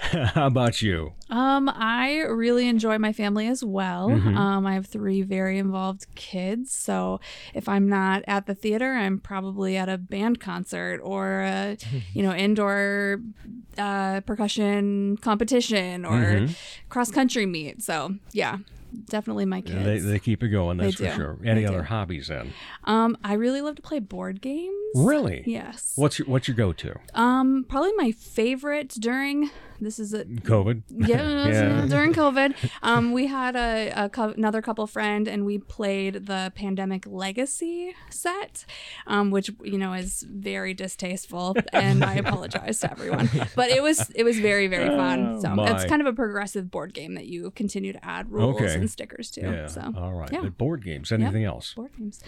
How 0.00 0.46
about 0.46 0.80
you? 0.80 1.12
Um, 1.28 1.68
I 1.68 2.20
really 2.20 2.66
enjoy 2.68 2.96
my 2.98 3.12
family 3.12 3.46
as 3.48 3.62
well. 3.62 4.08
Mhm. 4.08 4.34
Um, 4.34 4.66
I 4.66 4.72
have 4.72 4.86
three 4.86 5.20
very 5.20 5.58
involved 5.58 6.06
kids, 6.14 6.72
so 6.72 7.20
if 7.52 7.68
I'm 7.68 7.86
not 7.86 8.22
at 8.26 8.46
the 8.46 8.54
theater, 8.54 8.94
I'm 8.94 9.18
probably 9.18 9.76
at 9.76 9.90
a 9.90 9.98
band 9.98 10.40
concert 10.40 11.00
or 11.04 11.40
a, 11.42 11.76
you 12.14 12.22
know, 12.22 12.32
indoor 12.34 13.20
uh, 13.76 14.20
percussion 14.22 15.18
competition 15.18 16.06
or 16.06 16.18
Mhm. 16.40 16.56
cross 16.88 17.10
country 17.10 17.44
meet. 17.44 17.82
So 17.82 18.14
yeah, 18.32 18.56
definitely 19.06 19.44
my 19.46 19.60
kids. 19.60 19.84
They, 19.84 19.98
they 19.98 20.18
keep 20.18 20.42
it 20.42 20.48
going, 20.48 20.76
They 20.78 20.84
that's 20.86 20.96
for 20.96 21.04
do. 21.04 21.12
sure. 21.12 21.38
Any 21.44 21.60
They 21.62 21.66
other 21.66 21.78
do. 21.78 21.84
hobbies 21.84 22.28
then? 22.28 22.52
Um, 22.84 23.16
I 23.24 23.34
really 23.34 23.60
love 23.60 23.76
to 23.76 23.82
play 23.82 23.98
board 23.98 24.40
games. 24.40 24.74
Really? 24.94 25.42
Yes. 25.46 25.92
What's 25.96 26.18
your 26.18 26.26
what's 26.28 26.48
your 26.48 26.56
go 26.56 26.72
to? 26.72 26.98
Um, 27.14 27.64
probably 27.68 27.92
my 27.96 28.12
favorite 28.12 28.90
during 28.98 29.50
this 29.80 29.98
is 29.98 30.12
a 30.14 30.24
COVID. 30.52 30.82
yeah, 30.90 31.48
Yeah. 31.48 31.86
during 31.86 32.12
COVID. 32.12 32.54
Um, 32.82 33.12
we 33.12 33.26
had 33.26 33.56
a, 33.56 33.92
a 34.04 34.08
cou- 34.08 34.34
another 34.36 34.62
couple 34.62 34.86
friend 34.86 35.26
and 35.28 35.44
we 35.44 35.58
played 35.58 36.26
the 36.26 36.52
Pandemic 36.54 37.06
Legacy 37.06 37.94
set, 38.10 38.64
um, 39.06 39.30
which 39.30 39.50
you 39.62 39.78
know 39.78 39.92
is 39.92 40.22
very 40.28 40.74
distasteful, 40.74 41.56
and 41.72 42.04
I 42.04 42.14
apologize 42.14 42.80
to 42.80 42.90
everyone. 42.90 43.28
But 43.56 43.70
it 43.70 43.82
was 43.82 44.10
it 44.14 44.24
was 44.24 44.38
very 44.38 44.66
very 44.66 44.88
fun. 44.88 45.36
Oh, 45.36 45.40
So 45.40 45.54
my. 45.54 45.70
it's 45.74 45.84
kind 45.84 46.00
of 46.02 46.06
a 46.06 46.12
progressive 46.12 46.70
board 46.70 46.94
game 46.94 47.14
that 47.14 47.26
you 47.26 47.50
continue 47.52 47.92
to 47.92 48.04
add 48.04 48.30
rules 48.30 48.56
Okay. 48.60 48.74
and 48.74 48.90
stickers 48.90 49.30
to. 49.32 49.40
Yeah. 49.42 49.66
So 49.66 49.92
All 49.96 50.12
right. 50.12 50.30
yeah. 50.32 50.42
Board 50.48 50.84
games. 50.84 51.10
Yep. 51.10 51.20
Anything 51.20 51.44
else? 51.44 51.74
Board 51.74 51.92
games. 51.96 52.20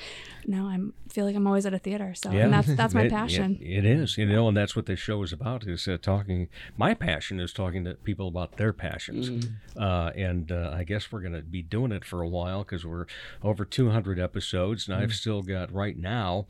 No, 0.46 0.66
I'm 0.66 0.94
feel 1.10 1.24
like 1.26 1.36
I'm 1.36 1.46
always 1.46 1.66
at 1.66 1.74
a 1.74 1.78
theater. 1.78 2.14
So 2.14 2.30
Yeah, 2.30 2.44
and 2.44 2.52
that's 2.52 2.74
that's 2.74 2.94
my 2.94 3.02
It- 3.06 3.10
passion. 3.10 3.58
It, 3.60 3.84
it 3.84 3.84
is, 3.84 4.16
you 4.16 4.26
know, 4.26 4.48
and 4.48 4.56
that's 4.56 4.74
what 4.76 4.86
this 4.86 4.98
show 4.98 5.22
is 5.22 5.32
about. 5.32 5.66
Is 5.66 5.86
uh, 5.88 5.98
talking. 6.00 6.48
My 6.76 6.94
passion 6.94 7.40
is 7.42 7.52
talking 7.52 7.84
to 7.84 7.94
people 7.94 8.28
about 8.28 8.56
their 8.56 8.72
passions, 8.72 9.28
Mm-hmm. 9.28 9.82
uh, 9.82 10.10
and 10.10 10.50
uh, 10.50 10.70
I 10.74 10.84
guess 10.84 11.10
we're 11.12 11.20
going 11.20 11.34
to 11.34 11.42
be 11.42 11.62
doing 11.62 11.92
it 11.92 12.04
for 12.04 12.22
a 12.22 12.28
while 12.28 12.60
because 12.64 12.86
we're 12.86 13.06
over 13.42 13.64
200 13.64 14.18
episodes, 14.18 14.88
and 14.88 14.96
Mm. 14.96 15.02
I've 15.02 15.14
still 15.14 15.42
got 15.42 15.72
right 15.72 15.96
now 15.98 16.46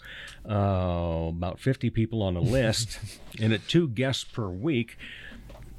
uh, 0.48 1.26
about 1.28 1.59
50 1.61 1.90
people 1.90 2.22
on 2.22 2.35
the 2.35 2.40
list, 2.40 2.98
and 3.40 3.52
at 3.52 3.66
two 3.68 3.88
guests 3.88 4.24
per 4.24 4.48
week. 4.48 4.96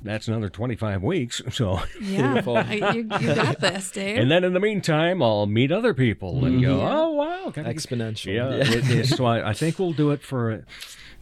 That's 0.06 0.28
another 0.28 0.50
25 0.50 1.02
weeks. 1.02 1.42
So, 1.52 1.80
Yeah, 2.02 2.42
you, 2.94 2.96
you 2.98 3.04
got 3.36 3.62
this, 3.62 3.90
Dave. 3.90 4.18
and 4.18 4.30
then 4.30 4.44
in 4.44 4.52
the 4.52 4.60
meantime, 4.60 5.24
I'll 5.24 5.46
meet 5.46 5.72
other 5.72 5.94
people 5.94 6.44
and 6.44 6.62
go, 6.62 6.80
Yeah. 6.80 6.98
oh, 7.00 7.12
wow. 7.12 7.54
Exponential. 7.56 8.34
Yeah. 8.36 8.56
is. 9.00 9.16
so 9.16 9.24
I, 9.24 9.52
I 9.52 9.54
think 9.54 9.80
we'll 9.80 9.94
do 9.94 10.12
it 10.12 10.22
for 10.22 10.66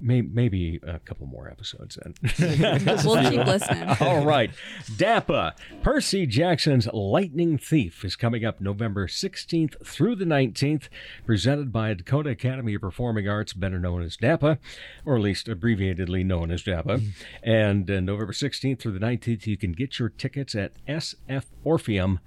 may, 0.02 0.22
maybe 0.22 0.80
a 0.84 1.00
couple 1.00 1.28
more 1.28 1.50
episodes 1.50 1.98
then. 2.02 2.14
We'll 3.04 3.30
keep 3.30 3.46
listening. 3.46 3.84
All 4.00 4.24
right. 4.26 4.52
DAPA, 4.92 5.54
Percy 5.82 6.26
Jackson's 6.26 6.88
Lightning 6.94 7.58
Thief, 7.58 8.04
is 8.06 8.16
coming 8.16 8.46
up 8.46 8.62
November 8.62 9.08
16th 9.08 9.86
through 9.86 10.16
the 10.16 10.26
19th, 10.26 10.90
presented 11.26 11.72
by 11.72 11.94
Dakota 11.94 12.30
Academy 12.32 12.76
of 12.76 12.82
Performing 12.82 13.28
Arts, 13.28 13.54
better 13.54 13.80
known 13.80 14.02
as 14.02 14.18
DAPA, 14.18 14.58
or 15.06 15.16
at 15.16 15.22
least 15.22 15.48
abbreviatedly 15.48 16.24
known 16.24 16.52
as 16.52 16.64
DAPA. 16.64 17.02
and 17.44 17.90
uh, 17.90 18.00
November 18.00 18.34
16th 18.34 18.80
through 18.80 18.94
the 18.94 19.00
19th, 19.00 19.48
you 19.48 19.58
can 19.58 19.72
get 19.72 20.00
your 20.00 20.10
tickets 20.10 20.56
at 20.56 20.74
sforpheum.com. 20.88 22.20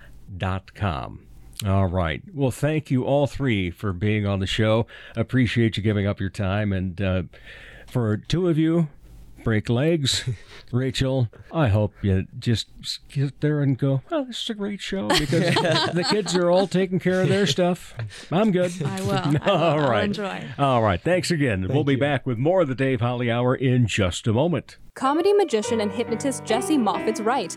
All 1.67 1.87
right. 1.87 2.23
Well, 2.33 2.51
thank 2.51 2.91
you 2.91 3.05
all 3.05 3.27
three 3.27 3.71
for 3.71 3.93
being 3.93 4.27
on 4.27 4.41
the 4.41 4.47
show. 4.47 4.87
Appreciate 5.17 5.77
you 5.77 5.83
giving 5.83 6.07
up 6.07 6.21
your 6.21 6.31
time. 6.31 6.73
And 6.73 7.01
uh, 7.01 7.23
for 7.87 8.17
two 8.17 8.49
of 8.49 8.59
you, 8.59 8.89
break 9.45 9.69
legs. 9.69 10.29
Rachel, 10.73 11.29
I 11.53 11.69
hope 11.69 11.93
you 12.03 12.27
just 12.39 12.69
get 13.09 13.41
there 13.41 13.61
and 13.61 13.79
go, 13.79 14.03
oh, 14.11 14.25
this 14.25 14.43
is 14.43 14.51
a 14.51 14.55
great 14.55 14.81
show 14.81 15.07
because 15.07 15.55
the 15.95 16.05
kids 16.11 16.35
are 16.35 16.51
all 16.51 16.67
taking 16.67 16.99
care 16.99 17.23
of 17.23 17.29
their 17.29 17.47
stuff. 17.47 17.95
I'm 18.33 18.51
good. 18.51 18.73
I 18.85 19.01
will. 19.03 19.13
I 19.13 19.29
will. 19.29 19.51
All 19.51 19.81
I'll 19.81 19.91
right. 19.91 20.05
enjoy. 20.05 20.45
All 20.59 20.83
right. 20.83 21.01
Thanks 21.01 21.31
again. 21.31 21.69
we'll 21.69 21.85
be 21.85 21.95
back 21.95 22.27
with 22.27 22.39
more 22.39 22.63
of 22.63 22.69
the 22.69 22.75
Dave 22.75 23.01
Holly 23.01 23.31
Hour 23.31 23.55
in 23.55 23.87
just 23.87 24.27
a 24.27 24.33
moment. 24.33 24.79
Comedy 24.95 25.33
magician 25.33 25.81
and 25.81 25.93
hypnotist 25.93 26.45
Jesse 26.45 26.79
Moffitt's 26.79 27.21
right. 27.21 27.57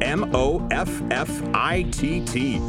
M 0.00 0.34
O 0.34 0.66
F 0.70 1.02
F 1.10 1.42
I 1.54 1.82
T 1.90 2.24
T. 2.24 2.60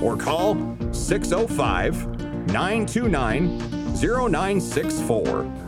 Or 0.00 0.16
call 0.16 0.54
605 0.92 2.06
929 2.48 3.58
0964. 3.94 5.65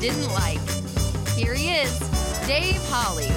Didn't 0.00 0.32
like. 0.32 0.60
Here 1.30 1.54
he 1.54 1.70
is, 1.70 1.98
Dave 2.46 2.80
Holly. 2.88 3.28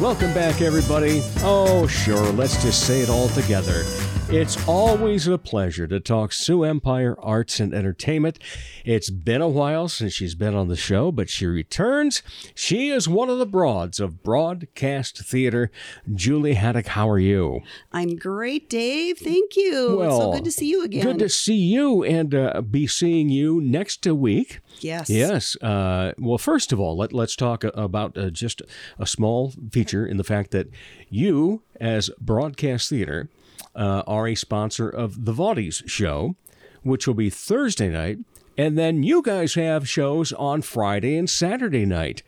Welcome 0.00 0.34
back, 0.34 0.60
everybody. 0.60 1.22
Oh, 1.38 1.86
sure, 1.86 2.30
let's 2.32 2.62
just 2.62 2.86
say 2.86 3.00
it 3.00 3.08
all 3.08 3.28
together. 3.28 3.84
It's 4.32 4.66
always 4.66 5.26
a 5.26 5.36
pleasure 5.36 5.86
to 5.86 6.00
talk 6.00 6.32
Sioux 6.32 6.64
Empire 6.64 7.14
Arts 7.20 7.60
and 7.60 7.74
Entertainment. 7.74 8.38
It's 8.82 9.10
been 9.10 9.42
a 9.42 9.48
while 9.48 9.88
since 9.88 10.14
she's 10.14 10.34
been 10.34 10.54
on 10.54 10.68
the 10.68 10.76
show, 10.76 11.12
but 11.12 11.28
she 11.28 11.44
returns. 11.44 12.22
She 12.54 12.88
is 12.88 13.06
one 13.06 13.28
of 13.28 13.36
the 13.38 13.44
broads 13.44 14.00
of 14.00 14.22
broadcast 14.22 15.18
theater. 15.18 15.70
Julie 16.14 16.54
Haddock, 16.54 16.86
how 16.86 17.10
are 17.10 17.18
you? 17.18 17.60
I'm 17.92 18.16
great, 18.16 18.70
Dave. 18.70 19.18
Thank 19.18 19.54
you. 19.54 20.00
it's 20.00 20.16
so 20.16 20.32
good 20.32 20.44
to 20.44 20.50
see 20.50 20.70
you 20.70 20.82
again. 20.82 21.04
Good 21.04 21.18
to 21.18 21.28
see 21.28 21.54
you 21.54 22.02
and 22.02 22.34
uh, 22.34 22.62
be 22.62 22.86
seeing 22.86 23.28
you 23.28 23.60
next 23.60 24.06
week. 24.06 24.60
Yes. 24.80 25.10
Yes. 25.10 25.56
Uh, 25.56 26.12
well, 26.18 26.38
first 26.38 26.72
of 26.72 26.80
all, 26.80 26.96
let, 26.96 27.12
let's 27.12 27.36
talk 27.36 27.64
about 27.64 28.16
uh, 28.16 28.30
just 28.30 28.62
a 28.98 29.06
small 29.06 29.52
feature 29.70 30.06
in 30.06 30.16
the 30.16 30.24
fact 30.24 30.52
that 30.52 30.68
you, 31.10 31.60
as 31.78 32.08
broadcast 32.18 32.88
theater, 32.88 33.28
uh, 33.74 34.02
are 34.06 34.28
a 34.28 34.34
sponsor 34.34 34.88
of 34.88 35.24
the 35.24 35.32
Vaughties 35.32 35.88
show, 35.88 36.36
which 36.82 37.06
will 37.06 37.14
be 37.14 37.30
Thursday 37.30 37.88
night. 37.88 38.18
And 38.58 38.76
then 38.76 39.02
you 39.02 39.22
guys 39.22 39.54
have 39.54 39.88
shows 39.88 40.32
on 40.32 40.62
Friday 40.62 41.16
and 41.16 41.28
Saturday 41.28 41.86
night. 41.86 42.22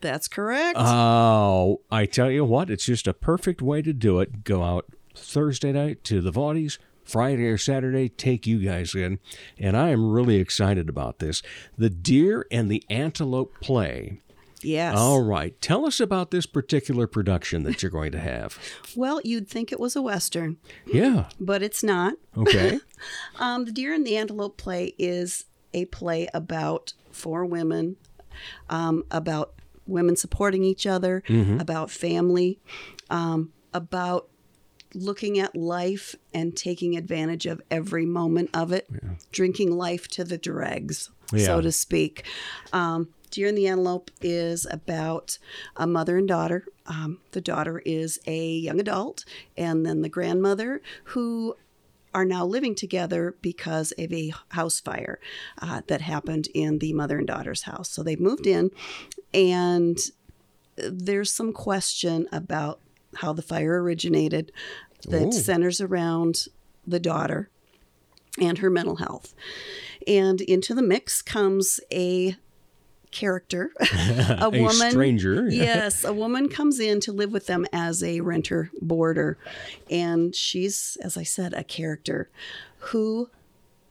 That's 0.00 0.28
correct. 0.28 0.76
Oh, 0.78 1.80
I 1.90 2.06
tell 2.06 2.30
you 2.30 2.44
what, 2.44 2.70
it's 2.70 2.84
just 2.84 3.06
a 3.06 3.14
perfect 3.14 3.62
way 3.62 3.80
to 3.82 3.92
do 3.92 4.20
it. 4.20 4.44
Go 4.44 4.62
out 4.62 4.86
Thursday 5.14 5.72
night 5.72 6.04
to 6.04 6.20
the 6.20 6.32
Vaughties, 6.32 6.78
Friday 7.04 7.46
or 7.46 7.56
Saturday, 7.56 8.08
take 8.08 8.46
you 8.46 8.58
guys 8.58 8.94
in. 8.94 9.18
And 9.58 9.76
I 9.76 9.90
am 9.90 10.10
really 10.10 10.36
excited 10.36 10.88
about 10.88 11.20
this. 11.20 11.42
The 11.78 11.90
Deer 11.90 12.46
and 12.50 12.70
the 12.70 12.82
Antelope 12.90 13.54
play. 13.60 14.20
Yes. 14.64 14.96
All 14.96 15.22
right. 15.22 15.60
Tell 15.60 15.86
us 15.86 16.00
about 16.00 16.30
this 16.30 16.46
particular 16.46 17.06
production 17.06 17.62
that 17.64 17.82
you're 17.82 17.90
going 17.90 18.12
to 18.12 18.18
have. 18.20 18.58
Well, 18.96 19.20
you'd 19.24 19.48
think 19.48 19.72
it 19.72 19.80
was 19.80 19.96
a 19.96 20.02
Western, 20.02 20.56
Yeah. 20.86 21.28
but 21.40 21.62
it's 21.62 21.82
not. 21.82 22.14
Okay. 22.36 22.78
Um, 23.38 23.64
the 23.66 23.72
Deer 23.72 23.92
and 23.92 24.06
the 24.06 24.16
Antelope 24.16 24.56
play 24.56 24.94
is 24.98 25.44
a 25.74 25.84
play 25.86 26.28
about 26.32 26.94
four 27.10 27.44
women, 27.44 27.96
um, 28.70 29.04
about 29.10 29.54
women 29.86 30.16
supporting 30.16 30.64
each 30.64 30.86
other, 30.86 31.22
Mhm. 31.28 31.60
about 31.60 31.90
family, 31.90 32.60
um, 33.10 33.52
about 33.74 34.28
looking 34.94 35.38
at 35.40 35.54
life 35.56 36.14
and 36.32 36.56
taking 36.56 36.96
advantage 36.96 37.44
of 37.46 37.60
every 37.70 38.06
moment 38.06 38.48
of 38.54 38.70
it, 38.72 38.88
drinking 39.32 39.76
life 39.76 40.06
to 40.08 40.22
the 40.24 40.38
dregs, 40.38 41.10
Yeah. 41.32 41.46
so 41.46 41.60
to 41.60 41.72
speak. 41.72 42.24
Um, 42.72 43.08
Deer 43.34 43.48
and 43.48 43.58
the 43.58 43.66
Antelope 43.66 44.12
is 44.22 44.64
about 44.70 45.38
a 45.76 45.88
mother 45.88 46.16
and 46.16 46.28
daughter. 46.28 46.64
Um, 46.86 47.18
the 47.32 47.40
daughter 47.40 47.82
is 47.84 48.20
a 48.26 48.46
young 48.48 48.78
adult, 48.78 49.24
and 49.56 49.84
then 49.84 50.02
the 50.02 50.08
grandmother 50.08 50.80
who 51.04 51.56
are 52.14 52.24
now 52.24 52.46
living 52.46 52.76
together 52.76 53.34
because 53.42 53.92
of 53.98 54.12
a 54.12 54.32
house 54.50 54.78
fire 54.78 55.18
uh, 55.60 55.82
that 55.88 56.00
happened 56.00 56.46
in 56.54 56.78
the 56.78 56.92
mother 56.92 57.18
and 57.18 57.26
daughter's 57.26 57.62
house. 57.62 57.90
So 57.90 58.04
they 58.04 58.14
moved 58.14 58.46
in, 58.46 58.70
and 59.32 59.98
there's 60.76 61.32
some 61.32 61.52
question 61.52 62.28
about 62.30 62.78
how 63.16 63.32
the 63.32 63.42
fire 63.42 63.82
originated 63.82 64.52
that 65.08 65.26
Ooh. 65.26 65.32
centers 65.32 65.80
around 65.80 66.46
the 66.86 67.00
daughter 67.00 67.50
and 68.40 68.58
her 68.58 68.70
mental 68.70 68.96
health. 68.96 69.34
And 70.06 70.40
into 70.40 70.72
the 70.74 70.82
mix 70.82 71.20
comes 71.20 71.80
a 71.92 72.36
character, 73.14 73.70
a, 73.80 74.38
A 74.42 74.50
woman. 74.50 74.90
stranger. 74.90 75.48
yes, 75.48 76.04
a 76.04 76.12
woman 76.12 76.48
comes 76.50 76.78
in 76.80 77.00
to 77.00 77.12
live 77.12 77.32
with 77.32 77.46
them 77.46 77.64
as 77.72 78.02
a 78.02 78.20
renter 78.20 78.70
boarder. 78.82 79.38
And 79.90 80.34
she's, 80.34 80.98
as 81.00 81.16
I 81.16 81.22
said, 81.22 81.54
a 81.54 81.64
character 81.64 82.28
who 82.90 83.30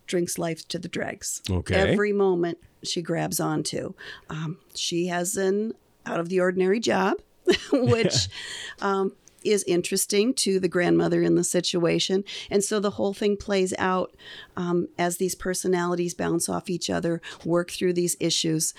drinks 0.06 0.38
life 0.38 0.68
to 0.68 0.78
the 0.78 0.88
dregs. 0.90 1.42
Okay. 1.50 1.74
Every 1.76 2.14
moment 2.14 2.60
she 2.84 3.02
grabs 3.02 3.40
onto. 3.40 3.94
Um, 4.30 4.58
she 4.76 5.08
has 5.08 5.36
an 5.38 5.74
out 6.06 6.20
of 6.20 6.28
the 6.30 6.40
ordinary 6.42 6.80
job, 6.82 7.18
which 7.72 8.28
um, 8.82 9.14
is 9.44 9.64
interesting 9.64 10.34
to 10.34 10.60
the 10.60 10.68
grandmother 10.68 11.22
in 11.22 11.36
the 11.36 11.44
situation. 11.44 12.24
And 12.50 12.64
so 12.64 12.80
the 12.80 12.92
whole 12.92 13.14
thing 13.14 13.38
plays 13.38 13.74
out 13.80 14.14
um, 14.58 14.88
as 14.98 15.18
these 15.18 15.36
personalities 15.36 16.14
bounce 16.14 16.48
off 16.50 16.70
each 16.70 16.90
other, 16.90 17.22
work 17.46 17.72
through 17.72 17.94
these 17.94 18.16
issues, 18.20 18.74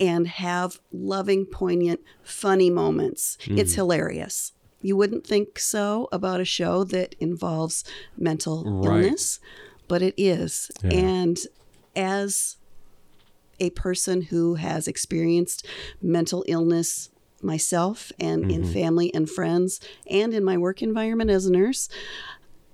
and 0.00 0.26
have 0.26 0.80
loving, 0.92 1.46
poignant, 1.46 2.00
funny 2.22 2.70
moments. 2.70 3.36
It's 3.46 3.72
Mhm. 3.72 3.76
hilarious. 3.76 4.52
You 4.80 4.96
wouldn't 4.96 5.26
think 5.26 5.58
so 5.58 6.08
about 6.12 6.40
a 6.40 6.44
show 6.44 6.84
that 6.84 7.14
involves 7.20 7.84
mental 8.16 8.64
Right. 8.64 9.04
illness, 9.04 9.40
but 9.88 10.02
it 10.02 10.14
is. 10.16 10.70
Yeah. 10.82 10.90
And 10.90 11.38
as 11.96 12.56
a 13.60 13.70
person 13.70 14.22
who 14.22 14.56
has 14.56 14.88
experienced 14.88 15.64
mental 16.02 16.44
illness 16.48 17.10
myself 17.40 18.10
and 18.18 18.50
in 18.50 18.62
Mhm. 18.62 18.72
family 18.72 19.14
and 19.14 19.30
friends 19.30 19.78
and 20.10 20.34
in 20.34 20.42
my 20.42 20.56
work 20.58 20.82
environment 20.82 21.30
as 21.30 21.46
a 21.46 21.52
nurse, 21.52 21.88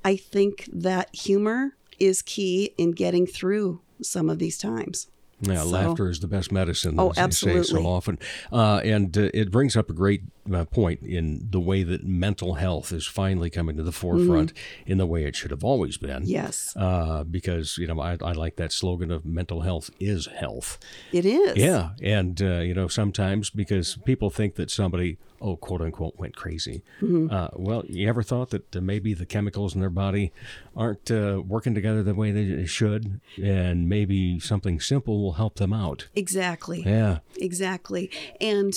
I 0.04 0.16
think 0.16 0.68
that 0.72 1.14
humor 1.14 1.76
is 1.98 2.22
key 2.22 2.72
in 2.78 2.92
getting 2.92 3.26
through 3.26 3.82
some 4.02 4.30
of 4.30 4.38
these 4.38 4.56
times. 4.56 5.08
Yeah, 5.42 5.62
So- 5.62 5.68
laughter 5.70 6.08
is 6.10 6.20
the 6.20 6.28
best 6.28 6.52
medicine. 6.52 6.96
Oh, 6.98 7.10
as 7.10 7.14
they 7.16 7.20
say 7.20 7.24
absolutely. 7.24 7.64
so 7.64 7.86
often, 7.86 8.18
uh, 8.52 8.80
and 8.84 9.16
uh, 9.16 9.30
it 9.32 9.50
brings 9.50 9.76
up 9.76 9.88
a 9.90 9.92
great 9.94 10.22
uh, 10.54 10.64
point 10.64 11.02
in 11.02 11.46
the 11.50 11.60
way 11.60 11.82
that 11.82 12.04
mental 12.04 12.54
health 12.54 12.92
is 12.92 13.06
finally 13.06 13.50
coming 13.50 13.76
to 13.76 13.82
the 13.82 13.92
forefront 13.92 14.52
in 14.86 14.98
the 14.98 15.06
way 15.06 15.24
it 15.24 15.36
should 15.36 15.50
have 15.50 15.64
always 15.64 15.96
been. 15.96 16.22
Mm-hmm. 16.22 16.30
Yes. 16.30 16.74
uh, 16.76 17.24
because 17.24 17.78
you 17.78 17.86
know 17.86 18.00
I, 18.00 18.16
I 18.22 18.32
like 18.32 18.56
that 18.56 18.72
slogan 18.72 19.10
of 19.10 19.24
mental 19.24 19.60
health 19.62 19.90
is 20.00 20.26
health. 20.26 20.78
It 21.12 21.24
is. 21.26 21.56
Yeah, 21.56 21.90
and 22.02 22.40
uh, 22.42 22.58
you 22.60 22.74
know 22.74 22.88
sometimes 22.88 23.50
because 23.50 23.96
people 24.04 24.30
think 24.30 24.54
that 24.56 24.70
somebody 24.70 25.18
oh 25.40 25.56
quote 25.56 25.80
unquote 25.80 26.16
went 26.18 26.36
crazy. 26.36 26.82
Mhm. 27.00 27.30
Uh, 27.32 27.48
well, 27.54 27.84
you 27.86 28.08
ever 28.08 28.22
thought 28.22 28.50
that 28.50 28.76
uh, 28.76 28.80
maybe 28.80 29.14
the 29.14 29.26
chemicals 29.26 29.74
in 29.74 29.80
their 29.80 29.90
body 29.90 30.32
aren't 30.76 31.10
uh, 31.10 31.42
working 31.46 31.74
together 31.74 32.02
the 32.02 32.14
way 32.14 32.30
they 32.30 32.66
should, 32.66 33.20
and 33.42 33.88
maybe 33.88 34.38
something 34.40 34.80
simple 34.80 35.22
will 35.22 35.32
help 35.34 35.56
them 35.56 35.72
out. 35.72 36.08
Exactly. 36.14 36.82
Yeah. 36.84 37.18
Exactly. 37.36 38.10
And 38.40 38.74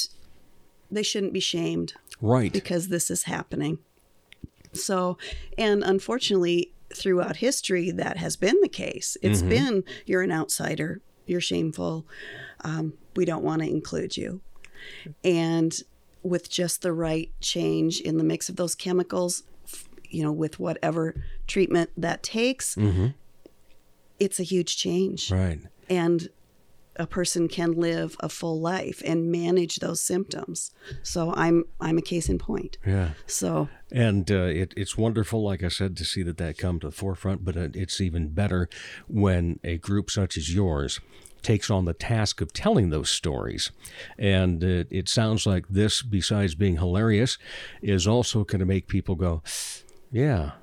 they 0.94 1.04
shouldn't 1.04 1.34
be 1.34 1.40
shamed. 1.40 1.94
Right. 2.22 2.52
Because 2.54 2.88
this 2.88 3.10
is 3.12 3.24
happening. 3.24 3.80
So, 4.74 5.18
and 5.58 5.84
unfortunately, 5.84 6.72
throughout 6.94 7.38
history, 7.38 7.92
that 7.92 8.18
has 8.18 8.36
been 8.36 8.60
the 8.62 8.70
case. 8.70 9.18
It's 9.22 9.42
Mhm. 9.42 9.50
been 9.50 9.84
you're 10.06 10.22
an 10.22 10.32
outsider, 10.32 11.02
you're 11.26 11.42
shameful, 11.42 12.06
um, 12.62 12.94
we 13.16 13.26
don't 13.26 13.44
want 13.44 13.62
to 13.62 13.68
include 13.70 14.16
you. 14.18 14.42
And 15.24 15.82
with 16.24 16.50
just 16.50 16.82
the 16.82 16.94
right 16.94 17.32
change 17.42 18.00
in 18.00 18.18
the 18.18 18.24
mix 18.24 18.48
of 18.50 18.56
those 18.56 18.76
chemicals, 18.76 19.44
you 20.10 20.24
know, 20.24 20.32
with 20.32 20.60
whatever 20.60 21.16
treatment 21.48 21.90
that 21.98 22.24
takes, 22.24 22.76
Mm-hmm. 22.76 23.08
it's 24.20 24.40
a 24.40 24.44
huge 24.44 24.78
change. 24.78 25.32
Right. 25.32 25.60
And 25.90 26.30
a 26.96 27.08
person 27.08 27.48
can 27.48 27.72
live 27.74 28.16
a 28.20 28.30
full 28.30 28.60
life 28.60 29.02
and 29.06 29.32
manage 29.32 29.78
those 29.78 30.02
symptoms. 30.02 30.72
So 31.02 31.34
I'm 31.36 31.66
I'm 31.80 31.98
a 31.98 32.02
case 32.02 32.30
in 32.30 32.38
point. 32.38 32.78
Yeah. 32.86 33.12
So 33.26 33.70
And 33.92 34.30
uh, 34.32 34.46
it, 34.46 34.74
it's 34.78 34.98
wonderful, 34.98 35.44
like 35.44 35.64
I 35.64 35.70
said, 35.70 35.98
to 35.98 36.06
see 36.06 36.24
that 36.24 36.38
that 36.38 36.58
come 36.58 36.80
to 36.80 36.88
the 36.88 36.96
forefront. 36.96 37.44
But 37.44 37.56
it's 37.58 38.00
even 38.02 38.30
better 38.30 38.70
when 39.08 39.60
a 39.64 39.78
group 39.78 40.10
such 40.12 40.38
as 40.38 40.54
yours 40.54 41.00
takes 41.42 41.70
on 41.70 41.86
the 41.86 41.94
task 41.94 42.42
of 42.42 42.54
telling 42.54 42.90
those 42.90 43.10
stories. 43.10 43.72
And 44.18 44.64
it, 44.64 44.88
it 44.90 45.10
sounds 45.10 45.46
like 45.46 45.68
this, 45.68 46.02
besides 46.02 46.56
being 46.56 46.78
hilarious, 46.78 47.38
is 47.82 48.08
also 48.08 48.44
going 48.46 48.60
to 48.60 48.66
make 48.66 48.88
people 48.88 49.16
go, 49.16 49.44
"Yeah." 50.12 50.54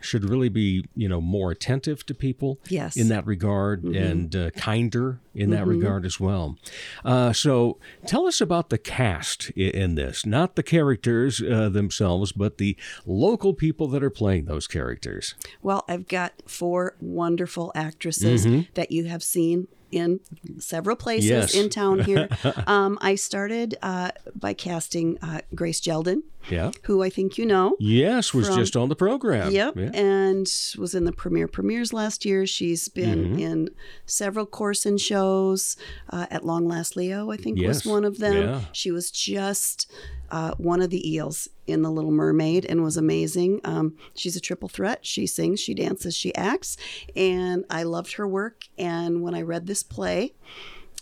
Should 0.00 0.28
really 0.28 0.48
be, 0.48 0.84
you 0.94 1.08
know, 1.08 1.20
more 1.20 1.50
attentive 1.50 2.04
to 2.06 2.14
people 2.14 2.58
Yes. 2.68 2.96
in 2.96 3.08
that 3.08 3.26
regard 3.26 3.82
Mhm. 3.82 4.10
and 4.10 4.36
uh, 4.36 4.50
kinder 4.50 5.20
in 5.34 5.50
that 5.50 5.64
Mhm. 5.64 5.68
regard 5.70 6.04
as 6.06 6.18
well. 6.18 6.56
Uh, 7.04 7.32
so 7.32 7.78
tell 8.06 8.26
us 8.26 8.40
about 8.40 8.70
the 8.70 8.78
cast 8.78 9.50
in 9.50 9.94
this, 9.94 10.26
not 10.26 10.56
the 10.56 10.62
characters 10.62 11.40
uh, 11.42 11.68
themselves, 11.68 12.32
but 12.32 12.58
the 12.58 12.76
local 13.06 13.54
people 13.54 13.86
that 13.88 14.02
are 14.02 14.10
playing 14.10 14.46
those 14.46 14.66
characters. 14.66 15.34
Well, 15.62 15.84
I've 15.88 16.08
got 16.08 16.32
four 16.46 16.96
wonderful 17.00 17.72
actresses 17.74 18.46
Mhm. 18.46 18.68
that 18.74 18.90
you 18.90 19.04
have 19.04 19.22
seen 19.22 19.68
in 19.92 20.20
several 20.58 20.94
places 20.94 21.30
Yes. 21.30 21.54
in 21.54 21.68
town 21.68 22.00
here. 22.04 22.28
um, 22.68 22.96
I 23.00 23.16
started 23.16 23.76
uh, 23.82 24.12
by 24.38 24.52
casting 24.54 25.18
uh, 25.20 25.40
Grace 25.52 25.80
Jeldon, 25.80 26.22
Yeah. 26.48 26.70
who 26.84 27.02
I 27.02 27.10
think 27.10 27.36
you 27.38 27.44
know. 27.46 27.76
Yes, 27.78 28.32
was 28.32 28.46
from- 28.48 28.56
just 28.56 28.76
on 28.76 28.88
the 28.88 28.96
program. 28.96 29.52
Yep, 29.52 29.76
Yeah. 29.76 29.90
and 29.94 30.50
was 30.78 30.94
in 30.94 31.04
the 31.04 31.12
premiere 31.12 31.46
premieres 31.48 31.92
last 31.92 32.24
year. 32.24 32.46
She's 32.46 32.88
been 32.88 33.36
Mhm. 33.36 33.40
in 33.40 33.68
several 34.06 34.46
Corson 34.46 34.96
shows. 34.98 35.76
Uh, 36.08 36.26
at 36.30 36.44
Long 36.44 36.66
Last 36.66 36.96
Leo, 36.96 37.30
I 37.30 37.36
think 37.36 37.58
Yes, 37.58 37.84
was 37.84 37.92
one 37.92 38.04
of 38.04 38.18
them. 38.18 38.34
yeah. 38.36 38.60
She 38.72 38.90
was 38.90 39.10
just 39.10 39.90
uh, 40.32 40.54
one 40.58 40.80
of 40.80 40.90
the 40.90 41.12
eels 41.12 41.48
in 41.66 41.82
The 41.82 41.90
Little 41.90 42.12
Mermaid 42.12 42.64
and 42.64 42.84
was 42.84 42.96
amazing. 42.96 43.60
Um, 43.64 43.96
she's 44.14 44.36
a 44.36 44.40
triple 44.40 44.68
threat. 44.68 45.00
She 45.04 45.26
sings, 45.26 45.58
she 45.58 45.74
dances, 45.74 46.16
she 46.16 46.32
acts, 46.36 46.76
and 47.16 47.64
I 47.68 47.82
loved 47.82 48.12
her 48.12 48.28
work. 48.28 48.62
And 48.78 49.22
when 49.22 49.34
I 49.34 49.42
read 49.42 49.66
this 49.66 49.82
play. 49.82 50.34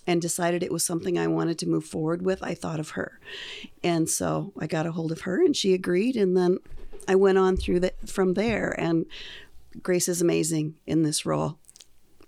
And 0.09 0.23
decided 0.23 0.63
it 0.63 0.73
was 0.73 0.83
something 0.85 1.19
I 1.19 1.27
wanted 1.27 1.59
to 1.59 1.69
move 1.69 1.85
forward 1.85 2.23
with. 2.23 2.43
I 2.43 2.55
thought 2.55 2.81
of 2.81 2.91
her, 2.91 3.21
and 3.85 4.09
so 4.09 4.53
I 4.59 4.67
got 4.67 4.87
a 4.87 4.93
hold 4.93 5.13
of 5.13 5.21
her, 5.21 5.45
and 5.45 5.55
she 5.55 5.75
agreed. 5.75 6.17
And 6.17 6.35
then 6.35 6.59
I 7.07 7.15
went 7.15 7.37
on 7.37 7.59
through 7.59 7.81
the, 7.81 7.93
from 8.07 8.33
there, 8.33 8.75
and 8.81 9.05
Grace 9.83 10.09
is 10.09 10.23
amazing 10.23 10.77
in 10.87 11.03
this 11.03 11.27
role. 11.27 11.59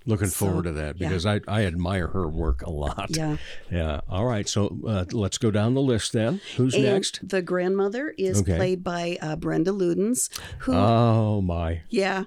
Looking 0.06 0.28
So, 0.28 0.46
forward 0.46 0.64
to 0.64 0.72
that 0.72 0.98
yeah. 0.98 1.08
because 1.08 1.24
I, 1.26 1.40
I 1.48 1.64
admire 1.64 2.08
her 2.08 2.28
work 2.28 2.62
a 2.62 2.70
lot. 2.70 3.16
Yeah. 3.16 3.36
Yeah. 3.70 4.00
All 4.08 4.24
right. 4.26 4.48
So 4.48 4.78
uh, 4.86 5.04
let's 5.12 5.36
go 5.38 5.50
down 5.50 5.74
the 5.74 5.82
list 5.82 6.12
then. 6.12 6.40
Who's 6.56 6.74
and 6.74 6.84
next? 6.84 7.26
The 7.26 7.42
grandmother 7.42 8.14
is 8.18 8.40
Okay. 8.40 8.56
played 8.56 8.82
by 8.84 9.18
uh, 9.22 9.36
Brenda 9.36 9.70
Ludens, 9.72 10.28
who, 10.60 10.74
Oh, 10.74 11.40
my. 11.42 11.82
yeah, 11.90 12.24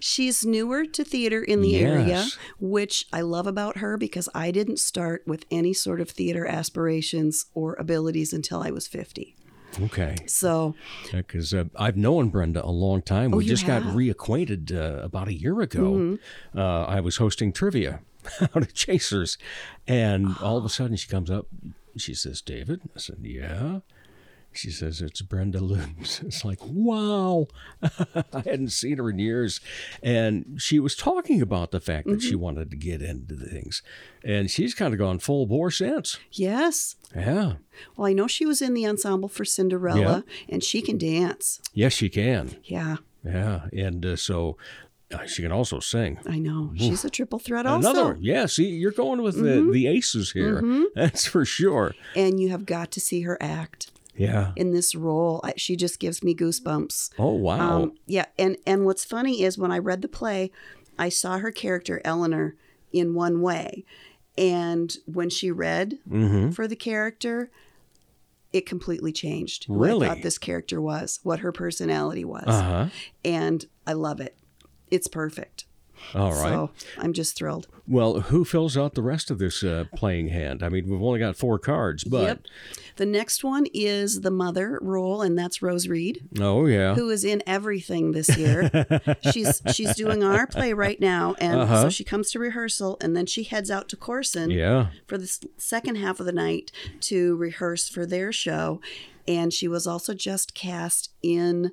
she's 0.00 0.44
newer 0.44 0.84
to 0.86 1.04
theater 1.04 1.42
in 1.42 1.60
the 1.60 1.76
area, 1.76 2.26
which 2.60 3.06
I 3.12 3.20
love 3.20 3.46
about 3.46 3.78
her 3.78 3.96
because 3.96 4.28
I 4.34 4.50
didn't 4.50 4.78
start 4.78 5.22
with 5.26 5.44
any 5.50 5.72
sort 5.72 6.00
of 6.00 6.10
theater 6.10 6.46
aspirations 6.46 7.46
or 7.54 7.74
abilities 7.74 8.32
until 8.32 8.62
I 8.62 8.70
was 8.70 8.86
50. 8.86 9.34
Okay. 9.82 10.16
So, 10.26 10.74
Because 11.12 11.52
uh, 11.52 11.64
I've 11.76 11.96
known 11.96 12.30
Brenda 12.30 12.64
a 12.64 12.70
long 12.70 13.02
time. 13.02 13.34
Oh, 13.34 13.36
we 13.36 13.44
just 13.44 13.66
got 13.66 13.82
reacquainted 13.82 14.72
uh, 14.74 15.02
about 15.04 15.28
a 15.28 15.34
year 15.34 15.60
ago. 15.60 15.92
Mhm. 15.92 16.18
Uh, 16.56 16.84
I 16.84 17.00
was 17.00 17.16
hosting 17.18 17.52
trivia 17.52 18.00
out 18.40 18.56
at 18.62 18.72
Chasers, 18.74 19.36
and 19.86 20.36
all 20.42 20.56
of 20.56 20.64
a 20.64 20.68
sudden 20.70 20.96
she 20.96 21.06
comes 21.08 21.30
up. 21.30 21.46
She 21.96 22.14
says, 22.14 22.40
"David." 22.40 22.80
I 22.96 22.98
said, 22.98 23.18
"Yeah." 23.22 23.80
She 24.58 24.70
says, 24.70 25.00
"It's 25.00 25.22
Brenda 25.22 25.60
Looms." 25.60 26.20
It's 26.26 26.44
like, 26.44 26.58
wow! 26.62 27.46
I 27.82 28.40
hadn't 28.44 28.72
seen 28.72 28.98
her 28.98 29.08
in 29.10 29.18
years, 29.20 29.60
and 30.02 30.56
she 30.60 30.80
was 30.80 30.96
talking 30.96 31.40
about 31.40 31.70
the 31.70 31.78
fact 31.80 32.08
that 32.08 32.20
she 32.22 32.32
Mhm. 32.34 32.40
wanted 32.40 32.70
to 32.72 32.76
get 32.76 33.00
into 33.00 33.36
things, 33.36 33.82
and 34.24 34.50
she's 34.50 34.74
kind 34.74 34.92
of 34.92 34.98
gone 34.98 35.20
full 35.20 35.46
bore 35.46 35.70
since. 35.70 36.18
yes. 36.32 36.96
Yeah. 37.14 37.54
Well, 37.96 38.06
I 38.08 38.12
know 38.12 38.26
she 38.26 38.44
was 38.46 38.60
in 38.60 38.74
the 38.74 38.84
ensemble 38.86 39.28
for 39.28 39.44
Cinderella, 39.44 40.24
and 40.48 40.62
she 40.64 40.82
can 40.82 40.98
dance. 40.98 41.60
Yes, 41.72 41.92
she 41.92 42.08
can. 42.08 42.56
Yeah, 42.64 42.96
Yeah, 43.24 43.68
and 43.72 44.04
uh, 44.04 44.16
so 44.16 44.56
uh, 45.12 45.24
she 45.24 45.40
can 45.42 45.52
also 45.52 45.78
sing. 45.80 46.18
I 46.26 46.38
know. 46.38 46.72
She's 46.76 47.04
a 47.04 47.10
triple 47.10 47.38
threat 47.38 47.64
also. 47.64 47.88
Another 47.90 48.04
one. 48.14 48.22
Yeah, 48.22 48.44
see, 48.46 48.66
you're 48.68 48.90
going 48.92 49.22
with 49.22 49.36
the, 49.36 49.60
Mhm. 49.62 49.72
the 49.72 49.86
aces 49.86 50.32
here. 50.32 50.60
Mhm. 50.60 50.84
That's 50.94 51.26
for 51.26 51.44
sure. 51.46 51.94
And 52.16 52.38
you 52.40 52.48
have 52.50 52.66
got 52.66 52.90
to 52.92 53.00
see 53.00 53.22
her 53.22 53.38
act. 53.40 53.90
Yeah. 54.18 54.52
in 54.56 54.72
this 54.72 54.94
role. 54.94 55.40
I- 55.44 55.54
She 55.56 55.76
just 55.76 55.98
gives 56.00 56.22
me 56.22 56.34
goosebumps. 56.34 57.10
Oh, 57.18 57.32
wow. 57.34 57.82
Um, 57.84 57.92
yeah, 58.06 58.26
and 58.38 58.56
and 58.66 58.84
what's 58.84 59.04
funny 59.04 59.42
is 59.42 59.56
when 59.56 59.72
I 59.72 59.78
read 59.78 60.02
the 60.02 60.08
play, 60.08 60.50
I 60.98 61.08
saw 61.08 61.38
her 61.38 61.50
character 61.52 62.00
Eleanor 62.04 62.56
in 62.92 63.14
one 63.14 63.40
way, 63.40 63.84
and 64.36 64.96
when 65.06 65.30
she 65.30 65.50
read 65.50 65.98
Mhm. 66.10 66.52
for 66.54 66.66
the 66.66 66.76
character, 66.76 67.50
it 68.52 68.64
completely 68.66 69.12
changed. 69.12 69.66
Really? 69.68 70.06
I 70.06 70.14
thought 70.14 70.22
this 70.22 70.38
character 70.38 70.80
was, 70.80 71.20
what 71.22 71.40
her 71.40 71.52
personality 71.52 72.24
was. 72.24 72.44
Uh-huh. 72.46 72.88
And 73.24 73.66
I 73.86 73.92
love 73.92 74.20
it. 74.20 74.36
It's 74.90 75.06
perfect. 75.06 75.66
All 76.14 76.30
right. 76.32 76.48
So 76.52 76.70
I'm 76.98 77.12
just 77.12 77.36
thrilled. 77.36 77.68
Well, 77.86 78.20
who 78.20 78.44
fills 78.44 78.76
out 78.76 78.94
the 78.94 79.02
rest 79.02 79.30
of 79.30 79.38
this 79.38 79.62
uh, 79.64 79.84
playing 79.94 80.28
hand? 80.28 80.62
I 80.62 80.68
mean, 80.68 80.88
we've 80.90 81.02
only 81.02 81.18
got 81.20 81.36
four 81.36 81.58
cards, 81.58 82.04
but 82.04 82.22
Yep. 82.22 82.40
The 82.96 83.06
next 83.06 83.44
one 83.44 83.66
is 83.72 84.22
the 84.22 84.30
mother 84.30 84.78
role, 84.82 85.22
and 85.22 85.38
that's 85.38 85.62
Rose 85.62 85.86
Reed. 85.88 86.28
oh 86.40 86.66
yeah, 86.66 86.94
Who 86.96 87.08
is 87.10 87.24
in 87.24 87.42
everything 87.46 88.10
this 88.12 88.36
year? 88.36 88.68
she's 89.32 89.62
she's 89.72 89.94
doing 89.94 90.22
our 90.24 90.46
play 90.48 90.72
right 90.72 91.00
now, 91.00 91.34
and 91.38 91.60
Uh-huh. 91.60 91.82
so 91.82 91.90
she 91.90 92.02
comes 92.04 92.30
to 92.32 92.38
rehearsal, 92.40 92.96
and 93.00 93.16
then 93.16 93.24
she 93.26 93.44
heads 93.44 93.70
out 93.70 93.88
to 93.90 93.96
Corson 93.96 94.50
yeah. 94.50 94.88
for 95.06 95.16
the 95.16 95.32
second 95.56 95.94
half 95.96 96.18
of 96.20 96.26
the 96.26 96.32
night 96.32 96.72
to 97.02 97.36
rehearse 97.36 97.88
for 97.88 98.04
their 98.04 98.32
show. 98.32 98.80
And 99.28 99.52
she 99.52 99.68
was 99.68 99.86
also 99.86 100.12
just 100.14 100.54
cast 100.54 101.10
in 101.22 101.70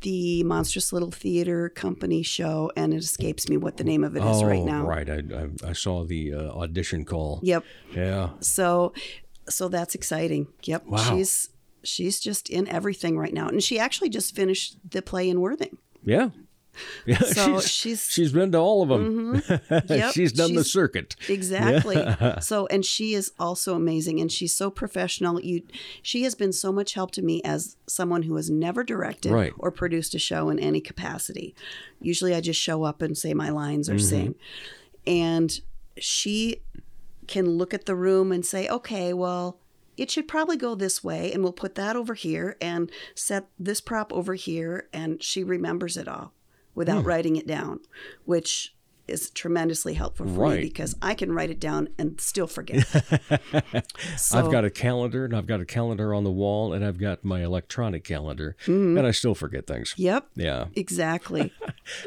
the 0.00 0.44
Monstrous 0.44 0.92
Little 0.92 1.10
Theater 1.10 1.68
Company 1.68 2.22
show, 2.22 2.70
and 2.76 2.94
it 2.94 2.98
escapes 2.98 3.48
me 3.48 3.56
what 3.56 3.76
the 3.76 3.84
name 3.84 4.04
of 4.04 4.16
it 4.16 4.20
is 4.20 4.42
oh, 4.42 4.46
right 4.46 4.62
now. 4.62 4.86
right. 4.86 5.08
I, 5.08 5.22
I, 5.34 5.70
I 5.70 5.72
saw 5.72 6.04
the 6.04 6.34
uh, 6.34 6.50
audition 6.50 7.04
call. 7.04 7.40
Yep. 7.42 7.64
Yeah. 7.94 8.30
So, 8.40 8.92
so 9.48 9.68
that's 9.68 9.94
exciting. 9.94 10.48
Yep. 10.64 10.86
Wow. 10.86 10.98
She's 10.98 11.50
she's 11.82 12.20
just 12.20 12.50
in 12.50 12.68
everything 12.68 13.18
right 13.18 13.32
now, 13.32 13.48
and 13.48 13.62
she 13.62 13.78
actually 13.78 14.08
just 14.08 14.34
finished 14.34 14.76
the 14.88 15.02
play 15.02 15.28
in 15.28 15.40
Worthing. 15.40 15.78
Yeah. 16.04 16.30
Yeah, 17.06 17.18
So 17.22 17.60
she's, 17.60 17.70
she's- 17.70 18.10
she's 18.10 18.32
been 18.32 18.52
to 18.52 18.58
all 18.58 18.82
of 18.82 18.88
them. 18.88 19.42
Yep, 19.88 20.12
she's 20.14 20.32
done 20.32 20.54
the 20.54 20.64
circuit. 20.64 21.16
Exactly. 21.28 21.96
Yeah. 21.96 22.38
So, 22.40 22.66
and 22.68 22.84
she 22.84 23.14
is 23.14 23.32
also 23.38 23.74
amazing, 23.74 24.20
and 24.20 24.30
she's 24.30 24.54
so 24.54 24.70
professional. 24.70 25.40
You, 25.40 25.62
she 26.02 26.22
has 26.24 26.34
been 26.34 26.52
so 26.52 26.72
much 26.72 26.94
help 26.94 27.10
to 27.12 27.22
me 27.22 27.40
as 27.44 27.76
someone 27.86 28.22
who 28.24 28.36
has 28.36 28.50
never 28.50 28.82
directed 28.84 29.32
Right. 29.32 29.52
or 29.58 29.70
produced 29.70 30.14
a 30.14 30.18
show 30.18 30.48
in 30.50 30.58
any 30.58 30.80
capacity. 30.80 31.54
Usually, 32.00 32.34
I 32.34 32.40
just 32.40 32.60
show 32.60 32.84
up 32.84 33.02
and 33.02 33.16
say 33.16 33.34
my 33.34 33.48
lines 33.50 33.88
or 33.88 33.94
Mhm. 33.94 34.00
sing, 34.00 34.34
and 35.06 35.60
she 35.98 36.62
can 37.26 37.46
look 37.50 37.74
at 37.74 37.86
the 37.86 37.94
room 37.94 38.32
and 38.32 38.44
say, 38.44 38.68
"Okay, 38.68 39.12
well." 39.12 39.58
It 39.96 40.12
should 40.12 40.28
probably 40.28 40.56
go 40.56 40.76
this 40.76 41.02
way, 41.02 41.32
and 41.32 41.42
we'll 41.42 41.52
put 41.52 41.74
that 41.74 41.96
over 41.96 42.14
here 42.14 42.56
and 42.60 42.88
set 43.16 43.48
this 43.58 43.80
prop 43.80 44.12
over 44.12 44.34
here. 44.36 44.86
And 44.92 45.20
she 45.20 45.42
remembers 45.42 45.96
it 45.96 46.06
all 46.06 46.32
without 46.78 47.02
Hmm. 47.02 47.08
writing 47.08 47.36
it 47.36 47.46
down, 47.46 47.80
which 48.24 48.74
is 49.08 49.30
tremendously 49.30 49.94
helpful 49.94 50.26
for 50.26 50.32
Right. 50.32 50.56
me 50.60 50.62
because 50.64 50.94
I 51.02 51.14
can 51.14 51.32
write 51.32 51.50
it 51.50 51.58
down 51.60 51.88
and 51.98 52.20
still 52.20 52.46
forget. 52.46 52.86
So- 54.16 54.38
I've 54.38 54.50
got 54.50 54.64
a 54.64 54.70
calendar, 54.70 55.24
and 55.24 55.34
I've 55.34 55.46
got 55.46 55.60
a 55.60 55.64
calendar 55.64 56.12
on 56.14 56.24
the 56.24 56.30
wall, 56.30 56.72
and 56.72 56.84
I've 56.84 56.98
got 56.98 57.24
my 57.24 57.42
electronic 57.42 58.04
calendar, 58.04 58.56
Mhm. 58.66 58.98
and 58.98 59.06
I 59.06 59.10
still 59.10 59.34
forget 59.34 59.66
things. 59.66 59.94
Yep. 59.96 60.28
Yeah. 60.36 60.66
Exactly. 60.74 61.52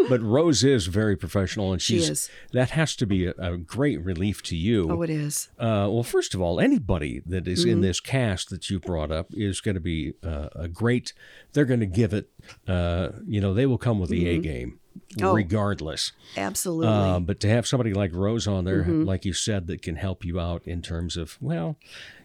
But 0.09 0.21
Rose 0.21 0.63
is 0.63 0.85
very 0.87 1.15
professional, 1.17 1.71
and 1.71 1.81
She 1.81 1.97
is. 1.97 2.29
that 2.53 2.71
has 2.71 2.95
to 2.97 3.05
be 3.07 3.25
a, 3.25 3.33
a 3.39 3.57
great 3.57 3.99
relief 4.03 4.43
to 4.43 4.55
you. 4.55 4.87
Oh, 4.91 5.01
it 5.01 5.09
is. 5.09 5.49
Uh, 5.57 5.87
well, 5.89 6.03
first 6.03 6.35
of 6.35 6.41
all, 6.41 6.59
anybody 6.59 7.21
that 7.25 7.47
is 7.47 7.65
in 7.65 7.79
Mhm. 7.79 7.81
this 7.81 7.99
cast 7.99 8.49
that 8.51 8.69
you 8.69 8.79
brought 8.79 9.11
up 9.11 9.27
is 9.33 9.59
going 9.59 9.73
to 9.75 9.81
be 9.81 10.13
uh, 10.23 10.49
a 10.55 10.67
great. 10.67 11.13
They're 11.53 11.65
going 11.65 11.79
to 11.79 11.85
give 11.87 12.13
it. 12.13 12.29
Uh, 12.67 13.09
you 13.25 13.41
know, 13.41 13.53
they 13.55 13.65
will 13.65 13.79
come 13.79 13.99
with 13.99 14.09
the 14.11 14.27
A 14.29 14.37
Mhm. 14.39 14.43
game, 14.43 14.79
Oh. 15.21 15.33
regardless. 15.33 16.11
Absolutely. 16.37 16.87
Uh, 16.87 17.19
but 17.19 17.39
to 17.41 17.49
have 17.49 17.67
somebody 17.67 17.93
like 17.93 18.13
Rose 18.13 18.47
on 18.47 18.63
there, 18.65 18.83
Mhm. 18.83 19.05
like 19.05 19.25
you 19.25 19.33
said, 19.33 19.67
that 19.67 19.81
can 19.81 19.95
help 19.97 20.23
you 20.23 20.39
out 20.39 20.61
in 20.65 20.81
terms 20.81 21.17
of 21.17 21.37
well, 21.41 21.77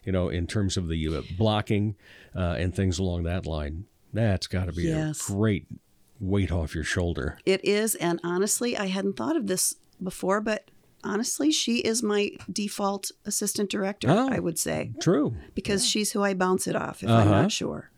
you 0.04 0.12
know, 0.12 0.28
in 0.28 0.46
terms 0.46 0.76
of 0.76 0.88
the 0.88 1.08
uh, 1.16 1.22
blocking 1.36 1.96
uh, 2.34 2.56
and 2.58 2.74
things 2.74 2.98
along 2.98 3.24
that 3.24 3.44
line, 3.46 3.86
that's 4.12 4.46
got 4.46 4.66
to 4.66 4.72
be 4.72 4.84
Yes. 4.84 5.28
a 5.28 5.32
great 5.32 5.66
weight 6.20 6.50
off 6.52 6.74
your 6.74 6.84
shoulder. 6.84 7.38
It 7.44 7.64
is. 7.64 7.94
And 7.96 8.20
honestly, 8.22 8.76
I 8.76 8.86
hadn't 8.86 9.16
thought 9.16 9.36
of 9.36 9.46
this 9.48 9.76
before, 10.02 10.40
but 10.40 10.70
honestly, 11.04 11.50
she 11.52 11.78
is 11.78 12.02
my 12.02 12.30
default 12.50 13.10
assistant 13.24 13.68
director, 13.70 14.08
Oh. 14.10 14.28
I 14.30 14.38
would 14.38 14.58
say. 14.58 14.92
True. 15.00 15.34
Because 15.54 15.86
she's 15.86 16.12
who 16.12 16.22
I 16.22 16.34
bounce 16.34 16.66
it 16.66 16.74
off 16.76 17.02
if 17.02 17.08
I'm 17.08 17.28
Uh-huh. 17.28 17.42
not 17.42 17.52
sure. 17.52 17.90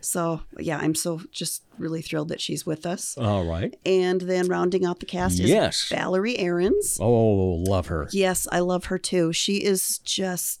So, 0.00 0.42
yeah, 0.58 0.78
I'm 0.78 0.94
so 0.94 1.20
just 1.32 1.62
really 1.78 2.02
thrilled 2.02 2.28
that 2.28 2.40
she's 2.40 2.64
with 2.66 2.86
us. 2.86 3.16
All 3.18 3.44
right. 3.44 3.76
And 3.84 4.20
then 4.20 4.48
rounding 4.48 4.84
out 4.84 5.00
the 5.00 5.06
cast 5.06 5.40
is 5.40 5.48
Yes. 5.50 5.88
Valerie 5.88 6.38
Aarons. 6.38 6.98
Oh, 7.00 7.54
love 7.68 7.86
her. 7.88 8.08
Yes, 8.12 8.46
I 8.52 8.60
love 8.60 8.86
her 8.86 8.98
too. 8.98 9.32
She 9.32 9.56
is 9.64 9.98
just 9.98 10.60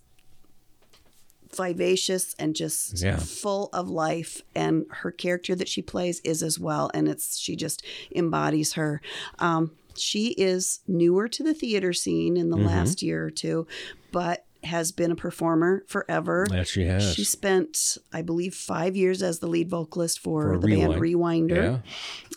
vivacious 1.54 2.34
and 2.38 2.56
just 2.56 3.00
Yeah. 3.00 3.16
full 3.18 3.68
of 3.72 3.88
life 3.88 4.42
and 4.56 4.86
her 4.90 5.12
character 5.12 5.54
that 5.54 5.68
she 5.68 5.82
plays 5.82 6.20
is 6.24 6.42
as 6.42 6.58
well 6.58 6.90
and 6.94 7.06
it's 7.08 7.38
she 7.38 7.54
just 7.54 7.84
embodies 8.12 8.72
her 8.72 9.00
um, 9.38 9.70
she 9.96 10.30
is 10.30 10.80
newer 10.88 11.28
to 11.28 11.44
the 11.44 11.54
theater 11.54 11.92
scene 11.92 12.36
in 12.36 12.50
the 12.50 12.56
Mhm. 12.56 12.66
last 12.66 13.02
year 13.02 13.24
or 13.24 13.30
two 13.30 13.68
but 14.10 14.43
has 14.66 14.92
been 14.92 15.10
a 15.10 15.16
performer 15.16 15.84
forever 15.86 16.46
That 16.50 16.66
she 16.68 16.84
has. 16.84 17.14
she 17.14 17.24
spent 17.24 17.98
i 18.12 18.22
believe 18.22 18.54
five 18.54 18.96
years 18.96 19.22
as 19.22 19.38
the 19.40 19.46
lead 19.46 19.68
vocalist 19.68 20.18
for, 20.20 20.54
For 20.54 20.58
the 20.58 20.68
band 20.68 21.00
Rewind. 21.00 21.50
rewinder 21.50 21.82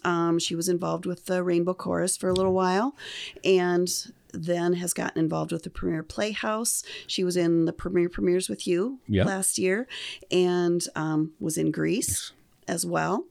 um, 0.04 0.40
she 0.40 0.56
was 0.56 0.70
involved 0.70 1.06
with 1.06 1.26
the 1.26 1.44
Rainbow 1.44 1.74
Chorus 1.74 2.16
for 2.18 2.30
a 2.30 2.34
little 2.34 2.54
while 2.54 2.96
and 3.44 3.88
then 4.34 4.74
has 4.74 4.94
gotten 4.94 5.20
involved 5.20 5.52
with 5.52 5.64
the 5.64 5.70
Premiere 5.70 6.04
Playhouse. 6.04 6.84
She 7.08 7.24
was 7.24 7.36
in 7.36 7.66
the 7.66 7.74
Premiere 7.74 8.10
Premieres 8.10 8.48
with 8.50 8.68
You 8.68 9.00
Yeah. 9.08 9.24
last 9.24 9.58
year 9.58 9.88
and 10.30 10.86
um, 10.96 11.32
was 11.40 11.58
in 11.58 11.72
Grease 11.72 12.32
as 12.68 12.86
well. 12.86 13.26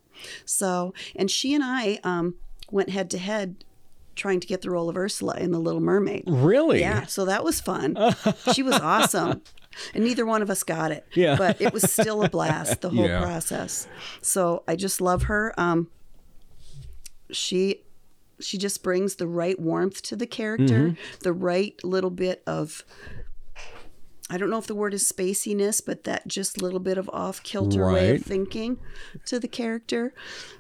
So, 0.45 0.93
and 1.15 1.31
she 1.31 1.55
and 1.55 1.63
I 1.63 2.01
um, 2.03 2.35
went 2.71 2.91
head 2.91 3.11
to 3.11 3.19
head 3.19 3.65
trying 4.17 4.41
to 4.41 4.47
get 4.47 4.63
the 4.63 4.71
role 4.71 4.89
of 4.89 4.97
Ursula 4.97 5.37
in 5.37 5.53
The 5.53 5.59
Little 5.61 5.81
Mermaid. 5.81 6.25
Really? 6.27 6.81
Yeah, 6.81 7.07
so 7.07 7.25
that 7.27 7.45
was 7.45 7.61
fun. 7.61 7.97
she 8.53 8.63
was 8.63 8.75
awesome. 8.81 9.43
And 9.93 10.05
neither 10.05 10.25
one 10.25 10.41
of 10.41 10.49
us 10.49 10.63
got 10.63 10.91
it. 10.91 11.05
Yeah. 11.15 11.37
But 11.37 11.61
it 11.61 11.71
was 11.71 11.93
still 11.93 12.23
a 12.23 12.31
blast, 12.31 12.81
the 12.81 12.89
whole 12.89 13.05
Yeah. 13.05 13.21
process. 13.21 13.87
So 14.23 14.63
I 14.67 14.75
just 14.75 15.03
love 15.03 15.25
her. 15.25 15.53
Um, 15.59 15.89
she 17.31 17.83
she 18.41 18.57
just 18.57 18.83
brings 18.83 19.17
the 19.17 19.27
right 19.27 19.59
warmth 19.61 20.01
to 20.05 20.17
the 20.17 20.27
character, 20.27 20.91
Mhm. 20.91 20.97
the 21.21 21.33
right 21.35 21.79
little 21.85 22.09
bit 22.11 22.43
of 22.47 22.85
I 24.31 24.39
don't 24.39 24.49
know 24.51 24.59
if 24.59 24.67
the 24.67 24.75
word 24.75 24.93
is 24.95 25.07
spaciness, 25.07 25.83
but 25.85 26.05
that 26.05 26.27
just 26.27 26.61
little 26.61 26.81
bit 26.81 26.97
of 26.99 27.09
off 27.13 27.43
kilter 27.43 27.87
way 27.93 28.17
of 28.17 28.23
thinking 28.23 28.79
to 29.27 29.39
the 29.39 29.47
character. 29.47 30.15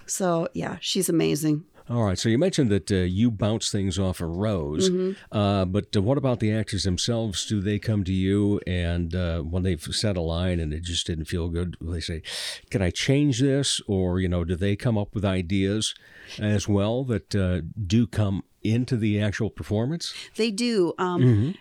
So 0.07 0.49
yeah, 0.55 0.77
she's 0.83 1.09
amazing. 1.09 1.65
All 1.89 2.03
right. 2.03 2.19
So 2.19 2.29
you 2.29 2.37
mentioned 2.37 2.69
that 2.71 2.91
uh, 2.91 2.97
you 2.97 3.31
bounce 3.31 3.71
things 3.71 3.97
off 3.99 4.21
of 4.21 4.29
Rose, 4.29 4.91
Mhm. 4.91 5.17
uh, 5.31 5.65
but 5.67 5.95
uh, 5.97 6.03
what 6.03 6.19
about 6.19 6.41
the 6.41 6.51
actors 6.53 6.83
themselves? 6.83 7.47
Do 7.47 7.61
they 7.61 7.79
come 7.79 8.03
to 8.05 8.13
you 8.13 8.61
and 8.67 9.15
uh, 9.15 9.43
when 9.43 9.63
they've 9.63 9.81
set 9.81 10.17
a 10.17 10.21
line 10.21 10.59
and 10.59 10.73
it 10.73 10.83
just 10.83 11.07
didn't 11.07 11.27
feel 11.27 11.49
good, 11.49 11.77
they 11.81 12.01
say, 12.01 12.23
"Can 12.71 12.83
I 12.83 12.91
change 12.91 13.41
this?" 13.41 13.81
Or 13.87 14.19
you 14.21 14.29
know, 14.29 14.43
do 14.45 14.57
they 14.57 14.75
come 14.75 14.99
up 14.99 15.15
with 15.15 15.25
ideas 15.25 15.95
as 16.41 16.67
well 16.67 17.05
that 17.05 17.35
uh, 17.37 17.61
do 17.87 18.09
come 18.09 18.43
into 18.65 18.97
the 18.97 19.21
actual 19.21 19.49
performance? 19.51 20.13
They 20.35 20.51
do. 20.51 20.93
Um, 20.99 21.23
Mhm. 21.23 21.57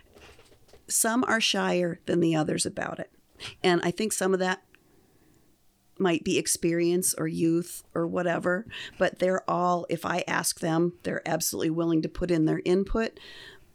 Some 0.88 1.24
are 1.24 1.40
shyer 1.40 2.00
than 2.06 2.18
the 2.20 2.34
others 2.34 2.66
about 2.66 2.98
it. 2.98 3.10
And 3.62 3.80
I 3.84 3.90
think 3.92 4.12
some 4.12 4.32
of 4.34 4.40
that 4.40 4.62
might 5.98 6.24
be 6.24 6.38
experience 6.38 7.14
or 7.16 7.26
youth 7.26 7.82
or 7.94 8.06
whatever, 8.06 8.66
but 8.98 9.18
they're 9.18 9.48
all, 9.48 9.86
if 9.88 10.04
I 10.04 10.24
ask 10.28 10.60
them, 10.60 10.92
they're 11.02 11.26
absolutely 11.26 11.70
willing 11.70 12.02
to 12.02 12.08
put 12.08 12.30
in 12.30 12.44
their 12.44 12.60
input. 12.64 13.18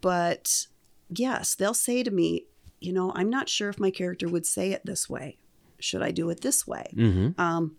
But 0.02 0.68
yes, 1.10 1.56
they'll 1.56 1.74
say 1.74 2.04
to 2.04 2.12
me, 2.12 2.46
you 2.80 2.94
know, 2.94 3.12
I'm 3.16 3.30
not 3.30 3.50
sure 3.50 3.70
if 3.70 3.80
my 3.80 3.92
character 3.92 4.28
would 4.28 4.46
say 4.46 4.72
it 4.72 4.86
this 4.86 5.10
way. 5.10 5.38
Should 5.80 6.02
I 6.02 6.12
do 6.12 6.30
it 6.30 6.42
this 6.42 6.66
way? 6.68 6.94
Mhm. 6.96 7.40
Um, 7.40 7.78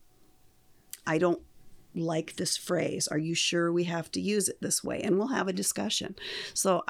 I 1.07 1.19
don't 1.19 1.41
like 1.95 2.37
this 2.37 2.57
phrase. 2.57 3.09
Are 3.09 3.19
you 3.19 3.35
sure 3.35 3.73
we 3.73 3.85
have 3.85 4.11
to 4.13 4.21
use 4.21 4.49
it 4.49 4.61
this 4.61 4.83
way? 4.83 5.01
And 5.03 5.19
we'll 5.19 5.29
have 5.29 5.49
a 5.49 5.53
discussion. 5.53 6.15
So, 6.55 6.85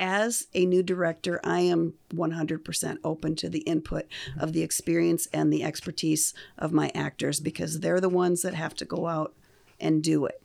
as 0.00 0.48
a 0.54 0.66
new 0.66 0.82
director, 0.82 1.40
I 1.44 1.60
am 1.60 1.94
100% 2.14 2.96
open 3.04 3.36
to 3.36 3.48
the 3.48 3.60
input 3.60 4.06
of 4.38 4.52
the 4.52 4.62
experience 4.62 5.26
and 5.32 5.52
the 5.52 5.62
expertise 5.62 6.34
of 6.58 6.72
my 6.72 6.90
actors 6.94 7.40
because 7.40 7.80
they're 7.80 8.00
the 8.00 8.08
ones 8.08 8.42
that 8.42 8.54
have 8.54 8.74
to 8.76 8.84
go 8.84 9.06
out 9.06 9.34
and 9.78 10.02
do 10.02 10.26
it. 10.26 10.42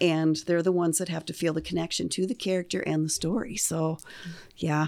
And 0.00 0.36
they're 0.46 0.62
the 0.62 0.72
ones 0.72 0.98
that 0.98 1.08
have 1.08 1.24
to 1.26 1.32
feel 1.32 1.52
the 1.52 1.60
connection 1.60 2.08
to 2.10 2.26
the 2.26 2.34
character 2.34 2.80
and 2.80 3.04
the 3.04 3.10
story. 3.10 3.56
So, 3.56 3.98
yeah, 4.56 4.86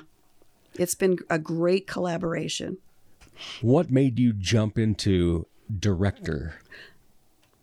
it's 0.75 0.95
been 0.97 1.19
a 1.31 1.39
great 1.39 1.87
collaboration. 1.87 2.79
What 3.61 3.91
made 3.91 4.19
you 4.19 4.33
jump 4.33 4.79
into 4.79 5.47
director? 5.79 6.55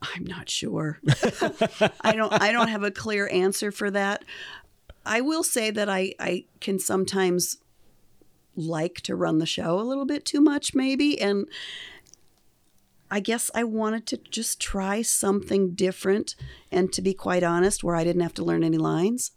I'm 0.02 0.26
not 0.26 0.50
sure. 0.50 1.00
I 2.02 2.16
don't 2.16 2.34
I 2.34 2.52
don't 2.52 2.70
have 2.70 2.84
a 2.84 2.92
clear 2.92 3.30
answer 3.30 3.72
for 3.72 3.92
that. 3.92 4.26
I 5.06 5.22
will 5.22 5.44
say 5.44 5.72
that 5.72 5.90
I 5.90 6.14
I 6.20 6.46
can 6.60 6.80
sometimes 6.80 7.58
like 8.56 9.02
to 9.02 9.16
run 9.16 9.40
the 9.40 9.46
show 9.46 9.80
a 9.80 9.84
little 9.84 10.06
bit 10.06 10.26
too 10.26 10.42
much, 10.42 10.74
maybe. 10.76 11.20
And 11.20 11.48
I 13.10 13.20
guess 13.20 13.52
I 13.54 13.64
wanted 13.64 14.06
to 14.08 14.18
just 14.18 14.60
try 14.62 15.02
something 15.02 15.72
different 15.72 16.36
and 16.72 16.92
to 16.94 17.02
be 17.02 17.14
quite 17.14 17.44
honest, 17.44 17.84
where 17.84 17.96
I 17.96 18.04
didn't 18.04 18.22
have 18.22 18.34
to 18.36 18.44
learn 18.44 18.64
any 18.64 18.78
lines. 18.78 19.32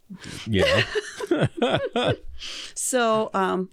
Yeah. 0.47 0.83
so, 2.73 3.29
um, 3.33 3.69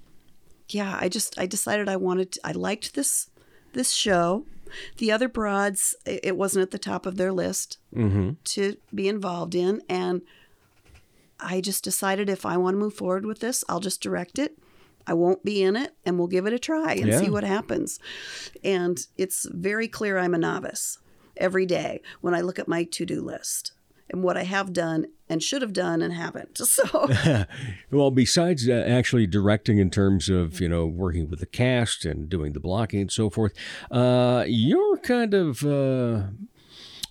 yeah, 0.69 0.99
I 1.01 1.09
just 1.09 1.39
I 1.39 1.47
decided 1.47 1.89
I 1.89 1.97
wanted 1.97 2.33
to, 2.33 2.41
I 2.45 2.53
liked 2.53 2.95
this 2.95 3.31
this 3.73 3.93
show. 3.93 4.45
The 4.97 5.13
other 5.13 5.29
broads, 5.29 5.95
it 6.07 6.35
wasn't 6.35 6.63
at 6.63 6.71
the 6.71 6.79
top 6.79 7.05
of 7.05 7.19
their 7.19 7.31
list 7.31 7.77
mm-hmm. 7.95 8.31
to 8.45 8.77
be 8.95 9.07
involved 9.07 9.55
in, 9.55 9.83
and 9.87 10.23
I 11.43 11.61
just 11.61 11.85
decided 11.85 12.29
if 12.29 12.47
I 12.47 12.57
want 12.57 12.75
to 12.75 12.79
move 12.79 12.95
forward 12.95 13.27
with 13.27 13.41
this, 13.41 13.65
I'll 13.69 13.81
just 13.81 14.01
direct 14.01 14.39
it. 14.39 14.59
I 15.07 15.15
won't 15.15 15.45
be 15.45 15.63
in 15.63 15.75
it, 15.75 15.95
and 16.05 16.17
we'll 16.17 16.29
give 16.29 16.47
it 16.47 16.53
a 16.53 16.59
try 16.59 16.93
and 16.95 17.09
Yeah. 17.09 17.21
see 17.21 17.29
what 17.31 17.45
happens. 17.45 17.99
And 18.63 19.05
it's 19.17 19.47
very 19.51 19.89
clear 19.89 20.19
I'm 20.19 20.35
a 20.35 20.39
novice 20.39 20.99
every 21.37 21.67
day 21.67 22.01
when 22.21 22.35
I 22.35 22.41
look 22.41 22.59
at 22.59 22.69
my 22.69 22.85
to 22.85 23.05
do 23.05 23.21
list 23.21 23.73
and 24.11 24.23
what 24.23 24.37
I 24.37 24.45
have 24.45 24.73
done 24.73 25.07
and 25.29 25.43
should 25.43 25.63
have 25.63 25.73
done 25.73 26.03
and 26.03 26.13
haven't. 26.13 26.61
So. 26.67 27.09
well, 27.91 28.11
besides 28.11 28.69
uh, 28.69 28.73
actually 28.87 29.27
directing 29.27 29.79
in 29.79 29.91
terms 29.91 30.29
of 30.29 30.61
you 30.61 30.69
know 30.69 30.87
working 30.87 31.29
with 31.29 31.41
the 31.41 31.47
cast 31.47 32.05
and 32.05 32.29
doing 32.29 32.53
the 32.53 32.61
blocking 32.61 33.01
and 33.01 33.11
so 33.11 33.29
forth, 33.29 33.53
uh, 33.91 34.45
you're 34.47 34.99
kind 34.99 35.35
of 35.35 35.65
uh, 35.65 36.25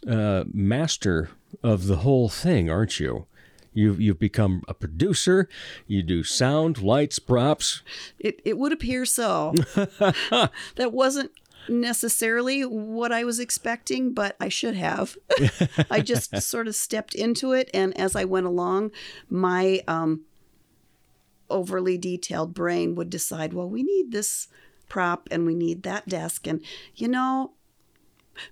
uh, 0.08 0.46
master 0.54 1.30
of 1.62 1.88
the 1.88 1.98
whole 1.98 2.30
thing, 2.30 2.70
aren't 2.70 3.00
you? 3.00 3.26
You've 3.74 4.02
you've 4.02 4.20
become 4.20 4.64
a 4.68 4.74
producer. 4.74 5.48
You 5.88 6.04
do 6.04 6.24
sound, 6.24 6.82
lights, 6.82 7.20
props. 7.20 7.82
It, 8.20 8.42
it 8.44 8.58
would 8.58 8.74
appear 8.74 9.06
so. 9.06 9.54
that 9.76 10.92
wasn't 10.92 11.32
necessarily 11.70 12.64
what 12.64 13.12
I 13.12 13.24
was 13.24 13.40
expecting, 13.40 14.14
but 14.14 14.36
I 14.40 14.50
should 14.50 14.76
have. 14.76 15.18
I 15.90 16.02
just 16.02 16.42
sort 16.42 16.68
of 16.68 16.76
stepped 16.76 17.16
into 17.16 17.54
it, 17.54 17.70
and 17.74 17.98
as 17.98 18.16
I 18.16 18.26
went 18.26 18.46
along, 18.46 18.92
my 19.30 19.82
um, 19.88 20.26
overly 21.50 21.98
detailed 21.98 22.54
brain 22.54 22.96
would 22.96 23.10
decide, 23.10 23.54
well, 23.54 23.70
we 23.70 23.84
need 23.84 24.12
this 24.12 24.48
prop 24.90 25.30
and 25.32 25.46
we 25.46 25.56
need 25.56 25.84
that 25.84 26.10
desk, 26.10 26.46
and 26.46 26.62
you 26.96 27.08
know, 27.08 27.54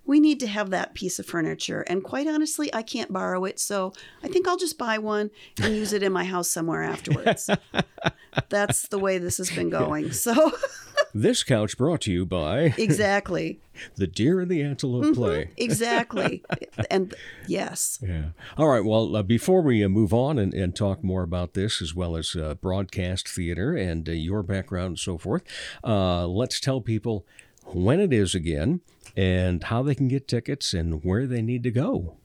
we 0.06 0.20
need 0.20 0.40
to 0.42 0.48
have 0.48 0.70
that 0.70 0.94
piece 0.94 1.20
of 1.20 1.26
furniture. 1.26 1.82
And 1.82 2.04
quite 2.04 2.28
honestly, 2.28 2.74
I 2.74 2.82
can't 2.82 3.12
borrow 3.12 3.46
it, 3.46 3.60
so 3.60 3.94
I 4.24 4.28
think 4.28 4.48
I'll 4.48 4.58
just 4.58 4.78
buy 4.78 4.98
one 4.98 5.32
and 5.62 5.76
use 5.76 5.94
it 5.94 6.04
in 6.04 6.12
my 6.12 6.26
house 6.26 6.50
somewhere 6.50 6.84
afterwards. 6.84 7.50
That's 8.50 8.88
the 8.88 9.00
way 9.00 9.18
this 9.18 9.38
has 9.38 9.50
been 9.50 9.70
going. 9.70 10.12
So, 10.12 10.52
This 11.14 11.44
couch 11.44 11.78
brought 11.78 12.02
to 12.02 12.12
you 12.12 12.26
by 12.26 12.76
exactly. 12.78 13.60
the 13.96 14.06
Deer 14.06 14.40
and 14.40 14.50
the 14.50 14.62
Antelope 14.62 15.16
play. 15.16 15.50
Exactly. 15.58 16.44
and 16.92 17.16
yes. 17.48 18.00
Yeah. 18.02 18.30
All 18.58 18.68
right. 18.68 18.84
Well, 18.84 19.16
uh, 19.16 19.24
before 19.24 19.62
we 19.62 19.84
uh, 19.84 19.90
move 19.90 20.14
on 20.14 20.38
and, 20.38 20.54
and 20.54 20.76
talk 20.76 21.04
more 21.04 21.24
about 21.24 21.54
this, 21.54 21.82
as 21.82 21.96
well 21.96 22.16
as 22.16 22.36
uh, 22.36 22.56
broadcast 22.56 23.28
theater 23.28 23.76
and 23.76 24.08
uh, 24.08 24.12
your 24.12 24.44
background 24.44 24.88
and 24.88 25.00
so 25.00 25.18
forth, 25.18 25.44
uh, 25.84 26.28
let's 26.28 26.60
tell 26.60 26.80
people 26.80 27.26
when 27.74 28.00
it 28.00 28.14
is 28.14 28.36
again 28.36 28.82
and 29.16 29.64
how 29.66 29.84
they 29.84 29.96
can 29.96 30.08
get 30.08 30.28
tickets 30.28 30.74
and 30.74 31.04
where 31.04 31.26
they 31.28 31.42
need 31.42 31.64
to 31.64 31.72
go. 31.72 32.18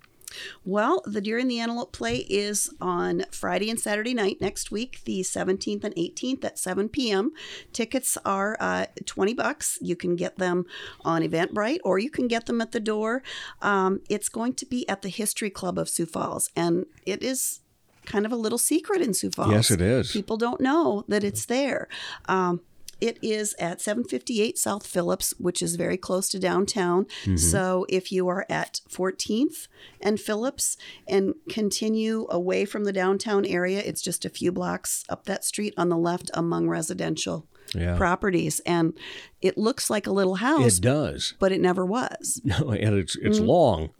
Well, 0.65 1.03
the 1.05 1.21
Deer 1.21 1.39
and 1.39 1.51
the 1.51 1.61
Antelope 1.61 1.93
play 1.93 2.19
is 2.29 2.73
on 2.81 3.25
Friday 3.31 3.71
and 3.71 3.79
Saturday 3.79 4.15
night 4.15 4.41
next 4.41 4.71
week, 4.71 5.01
the 5.05 5.21
17th 5.21 5.85
and 5.85 5.95
18th 5.95 6.45
at 6.45 6.59
7 6.59 6.89
p.m. 6.89 7.33
Tickets 7.73 8.19
are 8.25 8.57
uh, 8.61 8.87
20 9.05 9.35
bucks. 9.35 9.79
You 9.81 9.97
can 9.97 10.17
get 10.17 10.39
them 10.39 10.67
on 11.05 11.23
Eventbrite 11.23 11.79
or 11.85 11.99
you 11.99 12.11
can 12.11 12.29
get 12.29 12.47
them 12.47 12.61
at 12.61 12.73
the 12.73 12.81
door. 12.81 13.23
Um, 13.63 14.01
it's 14.09 14.29
going 14.29 14.55
to 14.55 14.67
be 14.67 14.89
at 14.89 15.03
the 15.03 15.09
History 15.09 15.51
Club 15.51 15.79
of 15.79 15.89
Sioux 15.89 16.07
Falls, 16.07 16.51
and 16.57 16.87
it 17.07 17.23
is 17.23 17.61
kind 18.07 18.27
of 18.27 18.33
a 18.33 18.37
little 18.37 18.59
secret 18.59 19.01
in 19.01 19.15
Sioux 19.15 19.31
Falls. 19.31 19.51
Yes, 19.51 19.71
it 19.71 19.81
is. 19.81 20.13
People 20.13 20.37
don't 20.37 20.61
know 20.61 21.05
that 21.09 21.25
it's 21.25 21.47
there. 21.47 21.89
Um, 22.27 22.61
it 23.05 23.19
is 23.23 23.55
at 23.59 23.81
758 23.81 24.57
South 24.59 24.87
Phillips, 24.87 25.35
which 25.39 25.61
is 25.63 25.77
very 25.77 25.97
close 25.99 26.29
to 26.31 26.39
downtown. 26.39 27.07
Mhm. 27.25 27.39
So 27.39 27.85
if 27.89 28.11
you 28.11 28.29
are 28.29 28.47
at 28.49 28.81
14th 28.89 29.69
and 30.01 30.19
Phillips 30.19 30.77
and 31.07 31.35
continue 31.51 32.27
away 32.31 32.65
from 32.65 32.85
the 32.85 32.93
downtown 32.93 33.45
area, 33.45 33.81
it's 33.85 34.01
just 34.01 34.25
a 34.25 34.31
few 34.31 34.51
blocks 34.53 35.05
up 35.09 35.25
that 35.27 35.45
street 35.45 35.75
on 35.77 35.89
the 35.91 35.99
left 35.99 36.31
among 36.33 36.69
residential 36.69 37.47
Yeah. 37.75 37.97
properties. 37.97 38.61
And 38.65 38.95
it 39.43 39.59
looks 39.59 39.91
like 39.91 40.07
a 40.07 40.13
little 40.13 40.37
house. 40.37 40.79
It 40.79 40.83
does. 40.83 41.35
But 41.39 41.53
it 41.53 41.61
never 41.61 41.85
was. 41.85 42.41
No, 42.45 42.71
and 42.71 42.95
it's 42.97 43.17
it's 43.17 43.39
Mhm. 43.41 43.47
long. 43.47 43.91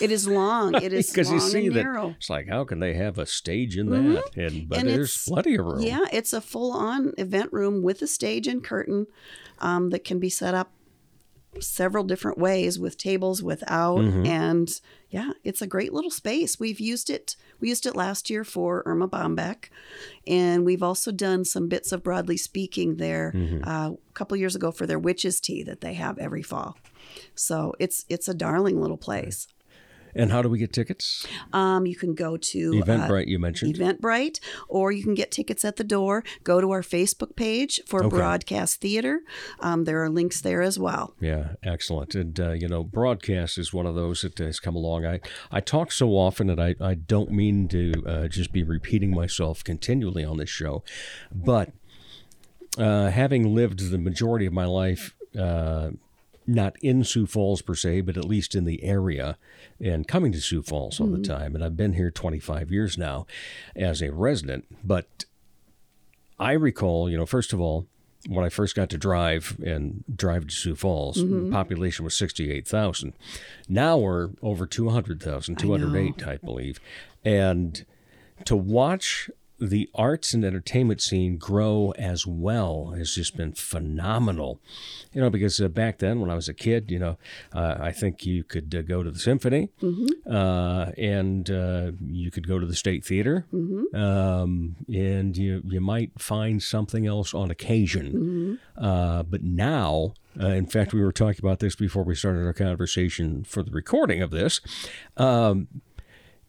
It 0.00 0.10
is 0.10 0.26
long. 0.26 0.74
It 0.74 0.92
is 0.94 1.10
because 1.10 1.30
you 1.30 1.40
see 1.40 1.66
and 1.66 1.76
that 1.76 1.82
narrow. 1.82 2.14
it's 2.16 2.30
like 2.30 2.48
how 2.48 2.64
can 2.64 2.80
they 2.80 2.94
have 2.94 3.18
a 3.18 3.26
stage 3.26 3.76
in 3.76 3.88
Mhm. 3.88 4.14
that? 4.14 4.36
And 4.36 4.68
but 4.68 4.78
And 4.78 4.88
there's 4.88 5.24
plenty 5.26 5.56
of 5.56 5.66
room. 5.66 5.80
Yeah, 5.82 6.04
it's 6.12 6.32
a 6.32 6.40
full 6.40 6.72
on 6.72 7.12
event 7.18 7.52
room 7.52 7.82
with 7.82 8.00
a 8.02 8.06
stage 8.06 8.46
and 8.46 8.62
curtain 8.64 9.06
um, 9.58 9.90
that 9.90 10.04
can 10.04 10.18
be 10.18 10.30
set 10.30 10.54
up 10.54 10.70
several 11.60 12.02
different 12.02 12.36
ways 12.36 12.80
with 12.80 12.98
tables 12.98 13.40
without 13.40 13.98
Mhm. 14.00 14.26
and 14.26 14.80
yeah 15.08 15.30
it's 15.44 15.62
a 15.62 15.68
great 15.68 15.92
little 15.92 16.10
space 16.10 16.58
we've 16.58 16.80
used 16.80 17.08
it 17.08 17.36
we 17.60 17.68
used 17.68 17.86
it 17.86 17.94
last 17.94 18.28
year 18.28 18.42
for 18.42 18.82
erma 18.86 19.06
bombeck 19.06 19.66
and 20.26 20.64
we've 20.64 20.82
also 20.82 21.12
done 21.12 21.44
some 21.44 21.68
bits 21.68 21.92
of 21.92 22.02
broadly 22.02 22.36
speaking 22.36 22.96
there 22.96 23.30
Mhm. 23.32 23.64
uh, 23.64 23.92
a 23.94 24.12
couple 24.14 24.36
years 24.36 24.56
ago 24.56 24.72
for 24.72 24.84
their 24.84 24.98
witches 24.98 25.38
tea 25.38 25.62
that 25.62 25.80
they 25.80 25.94
have 25.94 26.18
every 26.18 26.42
fall 26.42 26.76
so 27.36 27.72
it's 27.78 28.04
it's 28.08 28.26
a 28.26 28.34
darling 28.34 28.80
little 28.80 28.96
place 28.98 29.46
And 30.14 30.30
how 30.30 30.42
do 30.42 30.48
we 30.48 30.58
get 30.58 30.72
tickets? 30.72 31.26
um, 31.52 31.86
you 31.86 31.96
can 31.96 32.14
go 32.14 32.36
to 32.36 32.70
Eventbrite, 32.72 33.26
you 33.26 33.38
mentioned. 33.38 33.74
Eventbrite, 33.74 34.38
or 34.68 34.92
you 34.92 35.02
can 35.02 35.14
get 35.14 35.30
tickets 35.30 35.64
at 35.64 35.76
the 35.76 35.84
door. 35.84 36.22
Go 36.44 36.60
to 36.60 36.70
our 36.70 36.82
Facebook 36.82 37.36
page 37.36 37.80
for 37.86 38.04
Okay. 38.04 38.16
Broadcast 38.16 38.80
Theater. 38.80 39.20
Um, 39.60 39.84
there 39.84 40.02
are 40.02 40.08
links 40.10 40.40
there 40.40 40.62
as 40.62 40.78
well. 40.78 41.14
Yeah, 41.20 41.54
excellent. 41.62 42.14
And 42.14 42.38
uh, 42.38 42.52
you 42.52 42.68
know, 42.68 42.84
broadcast 42.84 43.58
is 43.58 43.72
one 43.72 43.86
of 43.86 43.94
those 43.94 44.22
that 44.22 44.38
has 44.38 44.60
come 44.60 44.76
along. 44.76 45.04
I 45.06 45.20
I 45.50 45.60
talk 45.60 45.90
so 45.92 46.10
often, 46.10 46.50
and 46.50 46.60
I 46.60 46.74
I 46.80 46.94
don't 46.94 47.30
mean 47.30 47.68
to 47.68 47.92
uh, 48.06 48.28
just 48.28 48.52
be 48.52 48.62
repeating 48.62 49.10
myself 49.14 49.64
continually 49.64 50.24
on 50.24 50.36
this 50.36 50.50
show, 50.50 50.84
but 51.32 51.72
uh, 52.78 53.10
having 53.10 53.54
lived 53.54 53.90
the 53.90 53.98
majority 53.98 54.46
of 54.46 54.52
my 54.52 54.66
life. 54.66 55.14
Uh, 55.38 55.90
not 56.46 56.76
in 56.82 57.04
Sioux 57.04 57.26
Falls 57.26 57.62
per 57.62 57.74
se, 57.74 58.02
but 58.02 58.16
at 58.16 58.24
least 58.24 58.54
in 58.54 58.64
the 58.64 58.82
area 58.82 59.36
and 59.80 60.06
coming 60.06 60.32
to 60.32 60.40
Sioux 60.40 60.62
Falls 60.62 61.00
all 61.00 61.06
the 61.06 61.18
Mhm. 61.18 61.24
time. 61.24 61.54
And 61.54 61.64
I've 61.64 61.76
been 61.76 61.94
here 61.94 62.10
25 62.10 62.70
years 62.70 62.98
now 62.98 63.26
as 63.74 64.02
a 64.02 64.12
resident. 64.12 64.66
But 64.84 65.24
I 66.38 66.52
recall, 66.52 67.08
you 67.10 67.16
know, 67.16 67.26
first 67.26 67.52
of 67.52 67.60
all, 67.60 67.86
when 68.28 68.44
I 68.44 68.48
first 68.48 68.74
got 68.74 68.88
to 68.90 68.98
drive 68.98 69.58
and 69.64 70.02
drive 70.14 70.46
to 70.48 70.54
Sioux 70.54 70.74
Falls, 70.74 71.18
Mhm. 71.18 71.46
the 71.46 71.50
population 71.52 72.04
was 72.04 72.16
68,000. 72.16 73.12
Now 73.68 73.98
we're 73.98 74.30
over 74.42 74.66
200,000, 74.66 75.56
208, 75.58 76.26
I, 76.26 76.38
believe. 76.38 76.80
And 77.24 77.84
to 78.46 78.56
watch 78.56 79.30
the 79.60 79.88
arts 79.94 80.34
and 80.34 80.44
entertainment 80.44 81.00
scene 81.00 81.36
grow 81.36 81.92
as 81.96 82.26
well 82.26 82.94
has 82.96 83.14
just 83.14 83.36
been 83.36 83.52
phenomenal. 83.52 84.60
You 85.12 85.20
know, 85.20 85.30
because 85.30 85.60
uh, 85.60 85.68
back 85.68 85.98
then 85.98 86.20
when 86.20 86.28
I 86.28 86.34
was 86.34 86.48
a 86.48 86.54
kid, 86.54 86.90
you 86.90 86.98
know, 86.98 87.18
uh, 87.52 87.76
I 87.78 87.92
think 87.92 88.26
you 88.26 88.42
could 88.42 88.74
uh, 88.74 88.82
go 88.82 89.02
to 89.04 89.10
the 89.12 89.18
symphony 89.18 89.70
Mhm. 89.80 90.08
uh, 90.28 90.90
and 90.98 91.48
uh, 91.50 91.92
you 92.04 92.30
could 92.32 92.48
go 92.48 92.58
to 92.58 92.66
the 92.66 92.74
state 92.74 93.04
theater 93.04 93.46
Mhm. 93.52 93.94
um, 93.94 94.76
and 94.92 95.36
you, 95.36 95.62
you 95.64 95.80
might 95.80 96.10
find 96.20 96.60
something 96.62 97.06
else 97.06 97.32
on 97.32 97.50
occasion. 97.50 98.58
Uh, 98.76 99.22
but 99.22 99.42
now, 99.44 100.14
uh, 100.40 100.48
in 100.48 100.66
fact, 100.66 100.92
we 100.92 101.00
were 101.00 101.12
talking 101.12 101.38
about 101.44 101.60
this 101.60 101.76
before 101.76 102.02
we 102.02 102.16
started 102.16 102.44
our 102.44 102.52
conversation 102.52 103.44
for 103.44 103.62
the 103.62 103.70
recording 103.70 104.20
of 104.20 104.30
this. 104.32 104.60
Um, 105.16 105.68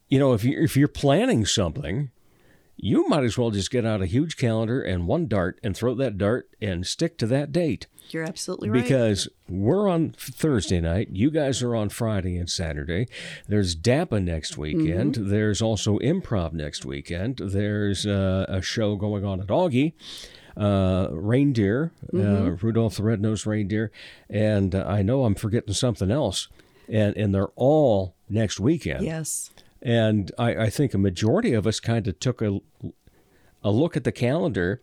you 0.09 0.17
know, 0.19 0.33
if 0.33 0.43
you 0.43 0.59
if 0.61 0.75
you're 0.77 0.87
planning 0.87 1.45
something, 1.45 2.09
you 2.78 3.07
might 3.07 3.23
as 3.23 3.38
well 3.38 3.51
just 3.51 3.71
get 3.71 3.86
out 3.86 4.01
a 4.01 4.05
huge 4.05 4.38
calendar 4.38 4.82
and 4.82 5.07
one 5.07 5.28
dart 5.28 5.59
and 5.63 5.76
throw 5.76 5.93
that 5.95 6.17
dart 6.17 6.49
and 6.61 6.86
stick 6.86 7.17
to 7.19 7.26
that 7.28 7.51
date. 7.51 7.88
You're 8.09 8.23
absolutely 8.23 8.69
right. 8.69 8.84
Because 8.84 9.28
we're 9.49 9.89
on 9.89 10.13
Thursday 10.17 10.80
night, 10.80 11.09
you 11.11 11.32
guys 11.32 11.63
are 11.63 11.76
on 11.76 11.89
Friday 11.89 12.38
and 12.38 12.49
Saturday. 12.49 13.07
There's 13.47 13.76
DAPA 13.76 14.23
next 14.23 14.57
weekend. 14.57 15.15
Mm-hmm. 15.15 15.30
There's 15.30 15.61
also 15.61 15.97
improv 15.99 16.53
next 16.53 16.86
weekend. 16.86 17.38
There's 17.43 18.05
uh, 18.05 18.45
a 18.47 18.61
show 18.61 18.95
going 18.95 19.26
on 19.26 19.41
at 19.41 19.47
Augie. 19.47 19.93
Uh, 20.57 21.07
reindeer, 21.11 21.91
uh, 22.13 22.17
Mhm. 22.17 22.61
Rudolph 22.63 22.95
the 22.95 23.03
Red-Nosed 23.03 23.45
Reindeer, 23.45 23.91
and 24.30 24.73
uh, 24.73 24.86
I 24.88 25.01
know 25.01 25.26
I'm 25.26 25.36
forgetting 25.36 25.73
something 25.73 26.09
else, 26.09 26.47
and 26.88 27.13
and 27.17 27.36
they're 27.36 27.51
all 27.57 28.15
next 28.30 28.57
weekend. 28.61 29.03
Yes. 29.03 29.49
And 29.86 30.31
I, 30.38 30.55
I 30.65 30.69
think 30.71 30.93
a 30.93 30.97
majority 30.97 31.53
of 31.53 31.67
us 31.67 31.79
kind 31.79 32.07
of 32.07 32.19
took 32.19 32.41
a, 32.41 32.59
a 33.63 33.69
look 33.71 33.95
at 33.95 34.03
the 34.03 34.11
calendar, 34.11 34.81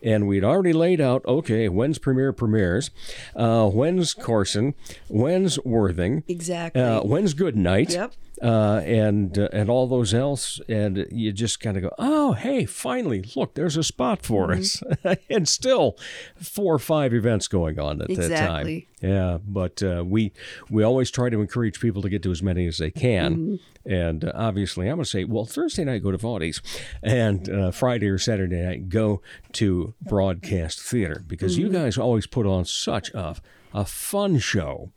and 0.00 0.28
we'd 0.28 0.44
already 0.44 0.72
laid 0.72 1.00
out 1.00 1.24
okay, 1.26 1.68
when's 1.68 1.98
premiere 1.98 2.32
premieres, 2.32 2.90
uh, 3.34 3.68
when's 3.68 4.14
Corson, 4.14 4.74
when's 5.08 5.58
Worthing, 5.64 6.22
Exactly. 6.28 6.80
uh, 6.80 7.00
when's 7.02 7.34
Good 7.34 7.56
Night, 7.56 7.92
Yep. 7.92 8.12
Uh, 8.42 8.80
and 8.84 9.38
uh, 9.38 9.48
and 9.52 9.70
all 9.70 9.86
those 9.86 10.12
else, 10.12 10.60
and 10.68 11.06
you 11.10 11.32
just 11.32 11.60
kind 11.60 11.76
of 11.76 11.82
go, 11.84 11.90
oh, 11.98 12.32
hey, 12.32 12.64
finally, 12.64 13.24
look, 13.36 13.54
there's 13.54 13.76
a 13.76 13.84
spot 13.84 14.22
for 14.22 14.52
us, 14.52 14.82
and 15.30 15.48
still 15.48 15.96
four 16.36 16.74
or 16.74 16.78
five 16.78 17.14
events 17.14 17.48
going 17.48 17.78
on 17.78 18.02
at 18.02 18.08
that 18.08 18.30
time. 18.36 18.82
Yeah, 19.00 19.38
but 19.46 19.82
uh, 19.82 20.02
we 20.06 20.32
we 20.70 20.82
always 20.82 21.10
try 21.10 21.28
to 21.28 21.40
encourage 21.40 21.78
people 21.80 22.02
to 22.02 22.08
get 22.08 22.22
to 22.22 22.30
as 22.30 22.42
many 22.42 22.66
as 22.66 22.78
they 22.78 22.90
can. 22.90 23.36
Mm-hmm. 23.36 23.54
And 23.92 24.24
uh, 24.24 24.32
obviously, 24.34 24.88
I'm 24.88 24.96
going 24.96 25.04
to 25.04 25.10
say, 25.10 25.24
well, 25.24 25.44
Thursday 25.44 25.84
night 25.84 26.02
go 26.02 26.10
to 26.10 26.16
Vaughty's, 26.16 26.62
and 27.02 27.48
uh, 27.50 27.70
Friday 27.70 28.08
or 28.08 28.16
Saturday 28.18 28.62
night 28.62 28.88
go 28.88 29.20
to 29.52 29.94
Broadcast 30.00 30.80
Theater 30.80 31.22
because 31.26 31.58
you 31.58 31.66
Mm-hmm. 31.66 31.74
guys 31.84 31.98
always 31.98 32.26
put 32.26 32.46
on 32.46 32.64
such 32.64 33.10
a 33.14 33.36
a 33.74 33.84
fun 33.84 34.38
show. 34.38 34.90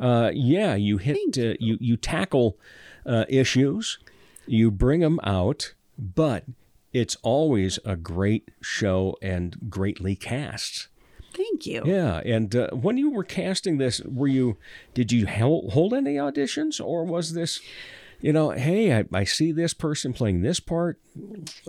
Uh, 0.00 0.30
yeah, 0.32 0.74
you 0.74 0.98
hit 0.98 1.16
uh, 1.38 1.54
you 1.58 1.76
you 1.80 1.96
tackle 1.96 2.56
uh, 3.06 3.24
issues, 3.28 3.98
you 4.46 4.70
bring 4.70 5.00
them 5.00 5.18
out, 5.24 5.74
but 5.98 6.44
it's 6.92 7.16
always 7.22 7.78
a 7.84 7.96
great 7.96 8.50
show 8.62 9.16
and 9.20 9.56
greatly 9.70 10.14
cast. 10.16 10.88
Thank 11.34 11.66
you. 11.66 11.82
Yeah, 11.84 12.20
and 12.24 12.54
uh, 12.56 12.68
when 12.70 12.96
you 12.96 13.10
were 13.10 13.24
casting 13.24 13.78
this, 13.78 14.00
were 14.02 14.26
you 14.28 14.56
did 14.94 15.12
you 15.12 15.26
hel- 15.26 15.68
hold 15.70 15.92
any 15.94 16.14
auditions, 16.14 16.84
or 16.84 17.04
was 17.04 17.34
this, 17.34 17.60
you 18.20 18.32
know, 18.32 18.50
hey, 18.50 18.96
I, 18.98 19.04
I 19.12 19.24
see 19.24 19.52
this 19.52 19.74
person 19.74 20.12
playing 20.12 20.40
this 20.42 20.60
part, 20.60 20.98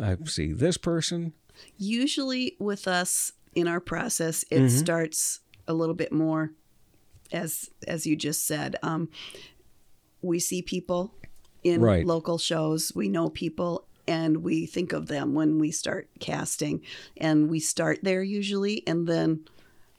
I 0.02 0.18
see 0.26 0.54
this 0.54 0.78
person. 0.78 1.34
Usually 1.78 2.56
with 2.60 2.88
us 2.88 3.34
in 3.54 3.68
our 3.68 3.80
process, 3.82 4.44
it 4.50 4.60
Mhm. 4.62 4.70
starts 4.70 5.42
a 5.68 5.74
little 5.74 5.96
bit 5.96 6.12
more 6.12 6.52
as 7.32 7.70
as 7.88 8.06
you 8.06 8.16
just 8.16 8.46
said. 8.46 8.76
Um, 8.84 9.10
we 10.22 10.40
see 10.40 10.62
people 10.62 11.14
in 11.64 11.82
Right. 11.82 12.06
local 12.06 12.38
shows. 12.38 12.94
We 12.96 13.10
know 13.10 13.30
people 13.30 13.86
and 14.08 14.38
we 14.38 14.66
think 14.66 14.92
of 14.92 15.08
them 15.08 15.34
when 15.34 15.60
we 15.60 15.72
start 15.72 16.10
casting. 16.20 16.82
And 17.18 17.50
we 17.50 17.60
start 17.60 18.00
there 18.04 18.24
usually 18.24 18.84
and 18.88 19.08
then 19.08 19.46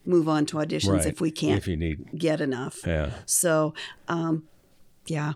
move 0.04 0.28
on 0.28 0.46
to 0.46 0.56
auditions 0.56 0.92
Right, 0.98 1.06
if 1.06 1.20
we 1.20 1.30
can't 1.30 1.58
if 1.58 1.68
you 1.68 1.76
need. 1.76 2.18
get 2.18 2.40
enough. 2.40 2.80
Yeah. 2.86 3.12
So, 3.26 3.72
um, 4.08 4.44
yeah, 5.06 5.34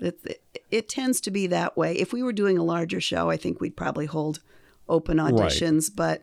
it, 0.00 0.18
it, 0.24 0.42
it 0.70 0.88
tends 0.88 1.20
to 1.22 1.30
be 1.30 1.46
that 1.46 1.76
way. 1.76 1.94
If 1.96 2.12
we 2.12 2.22
were 2.22 2.32
doing 2.32 2.58
a 2.58 2.64
larger 2.64 3.00
show, 3.00 3.30
I 3.30 3.36
think 3.36 3.60
we'd 3.60 3.76
probably 3.76 4.06
hold 4.06 4.40
open 4.88 5.18
Right. 5.18 5.32
auditions, 5.32 5.90
but 5.94 6.22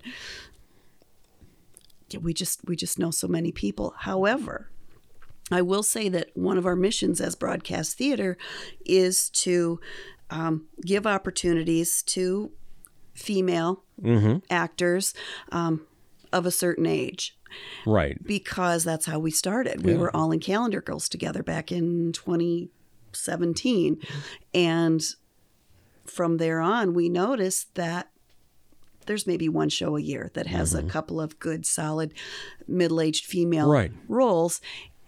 yeah, 2.10 2.20
we 2.20 2.34
just 2.34 2.62
we 2.66 2.76
just 2.76 2.98
know 3.00 3.12
so 3.12 3.28
many 3.28 3.52
people. 3.52 3.94
However, 4.00 4.70
I 5.52 5.62
will 5.62 5.84
say 5.84 6.10
that 6.10 6.30
one 6.36 6.58
of 6.58 6.66
our 6.66 6.76
missions 6.76 7.22
as 7.22 7.36
broadcast 7.36 7.98
theater 7.98 8.38
is 8.86 9.30
to 9.32 9.80
um, 10.30 10.68
give 10.86 11.08
opportunities 11.08 12.02
to 12.04 12.52
female 13.14 13.84
Mhm. 14.02 14.44
actors 14.50 15.14
um, 15.54 15.88
of 16.34 16.46
a 16.46 16.52
certain 16.52 16.86
age 16.86 17.38
Right. 17.86 18.22
because 18.26 18.84
that's 18.84 19.06
how 19.06 19.20
we 19.20 19.32
started. 19.32 19.86
We 19.86 19.94
Yeah. 19.94 20.00
were 20.00 20.14
all 20.16 20.34
in 20.34 20.42
Calendar 20.42 20.82
Girls 20.82 21.08
together 21.08 21.44
back 21.44 21.72
in 21.72 22.12
2017. 22.12 24.02
And 24.54 25.02
from 26.06 26.38
there 26.38 26.60
on, 26.60 26.94
we 26.94 27.08
noticed 27.10 27.74
that 27.76 28.12
there's 29.06 29.26
maybe 29.26 29.48
one 29.48 29.70
show 29.70 29.96
a 29.96 30.02
year 30.02 30.30
that 30.34 30.48
has 30.48 30.74
a 30.74 30.84
couple 30.84 31.22
of 31.22 31.40
good, 31.40 31.66
solid, 31.66 32.14
middle 32.68 33.00
aged 33.00 33.26
female 33.26 33.70
Right. 33.70 33.94
roles. 34.10 34.60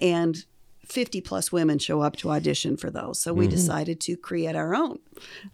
And 0.02 0.46
50 0.86 1.22
plus 1.22 1.52
women 1.52 1.78
show 1.78 2.02
up 2.02 2.16
to 2.18 2.32
audition 2.32 2.76
for 2.76 2.90
those. 2.90 3.22
So 3.22 3.32
we 3.34 3.46
Mhm. 3.48 3.52
decided 3.52 4.00
to 4.02 4.16
create 4.18 4.56
our 4.56 4.74
own 4.74 4.98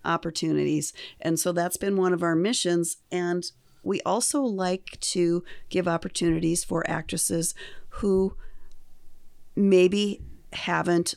opportunities. 0.06 0.94
And 1.20 1.38
so 1.40 1.52
that's 1.52 1.76
been 1.78 1.98
one 1.98 2.14
of 2.14 2.24
our 2.24 2.36
missions. 2.36 2.98
And 3.12 3.52
we 3.84 4.00
also 4.02 4.42
like 4.42 4.98
to 5.02 5.44
give 5.70 5.88
opportunities 5.90 6.64
for 6.64 6.90
actresses 6.90 7.54
who 8.00 8.36
maybe 9.56 10.22
haven't 10.54 11.16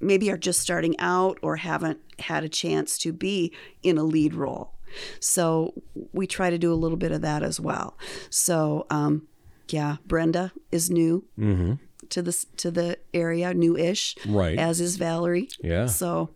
maybe 0.00 0.30
are 0.30 0.36
just 0.38 0.60
starting 0.60 0.94
out 1.00 1.38
or 1.42 1.56
haven't 1.56 1.98
had 2.20 2.44
a 2.44 2.48
chance 2.48 2.96
to 2.98 3.12
be 3.12 3.52
in 3.82 3.98
a 3.98 4.04
lead 4.04 4.32
role. 4.32 4.72
So 5.18 5.74
we 6.12 6.24
try 6.28 6.50
to 6.50 6.58
do 6.58 6.72
a 6.72 6.76
little 6.76 6.96
bit 6.96 7.10
of 7.10 7.20
that 7.22 7.42
as 7.42 7.58
well. 7.58 7.98
So 8.30 8.86
um, 8.90 9.26
yeah, 9.70 9.96
Brenda 10.06 10.52
is 10.70 10.88
new 10.88 11.24
Mm-hmm. 11.36 11.74
To 12.10 12.22
the 12.22 12.44
to 12.56 12.70
the 12.70 12.98
area, 13.12 13.54
new-ish, 13.54 14.16
Right. 14.26 14.58
As 14.58 14.80
is 14.80 14.96
Valerie. 14.96 15.48
Yeah. 15.62 15.86
So 15.86 16.30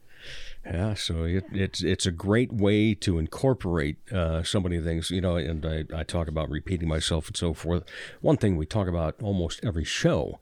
Yeah, 0.64 0.94
so 0.94 1.24
it, 1.24 1.44
it's 1.52 1.82
it's 1.82 2.06
a 2.06 2.12
great 2.12 2.52
way 2.52 2.94
to 2.94 3.18
incorporate 3.18 3.96
uh, 4.12 4.42
so 4.44 4.60
many 4.60 4.80
things, 4.80 5.10
you 5.10 5.20
know. 5.20 5.36
And 5.36 5.66
I, 5.66 5.84
I 5.94 6.04
talk 6.04 6.28
about 6.28 6.48
repeating 6.50 6.88
myself 6.88 7.26
and 7.28 7.36
so 7.36 7.52
forth. 7.52 7.82
One 8.20 8.36
thing 8.36 8.56
we 8.56 8.66
talk 8.66 8.86
about 8.86 9.16
almost 9.20 9.64
every 9.64 9.84
show 9.84 10.38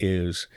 is 0.00 0.48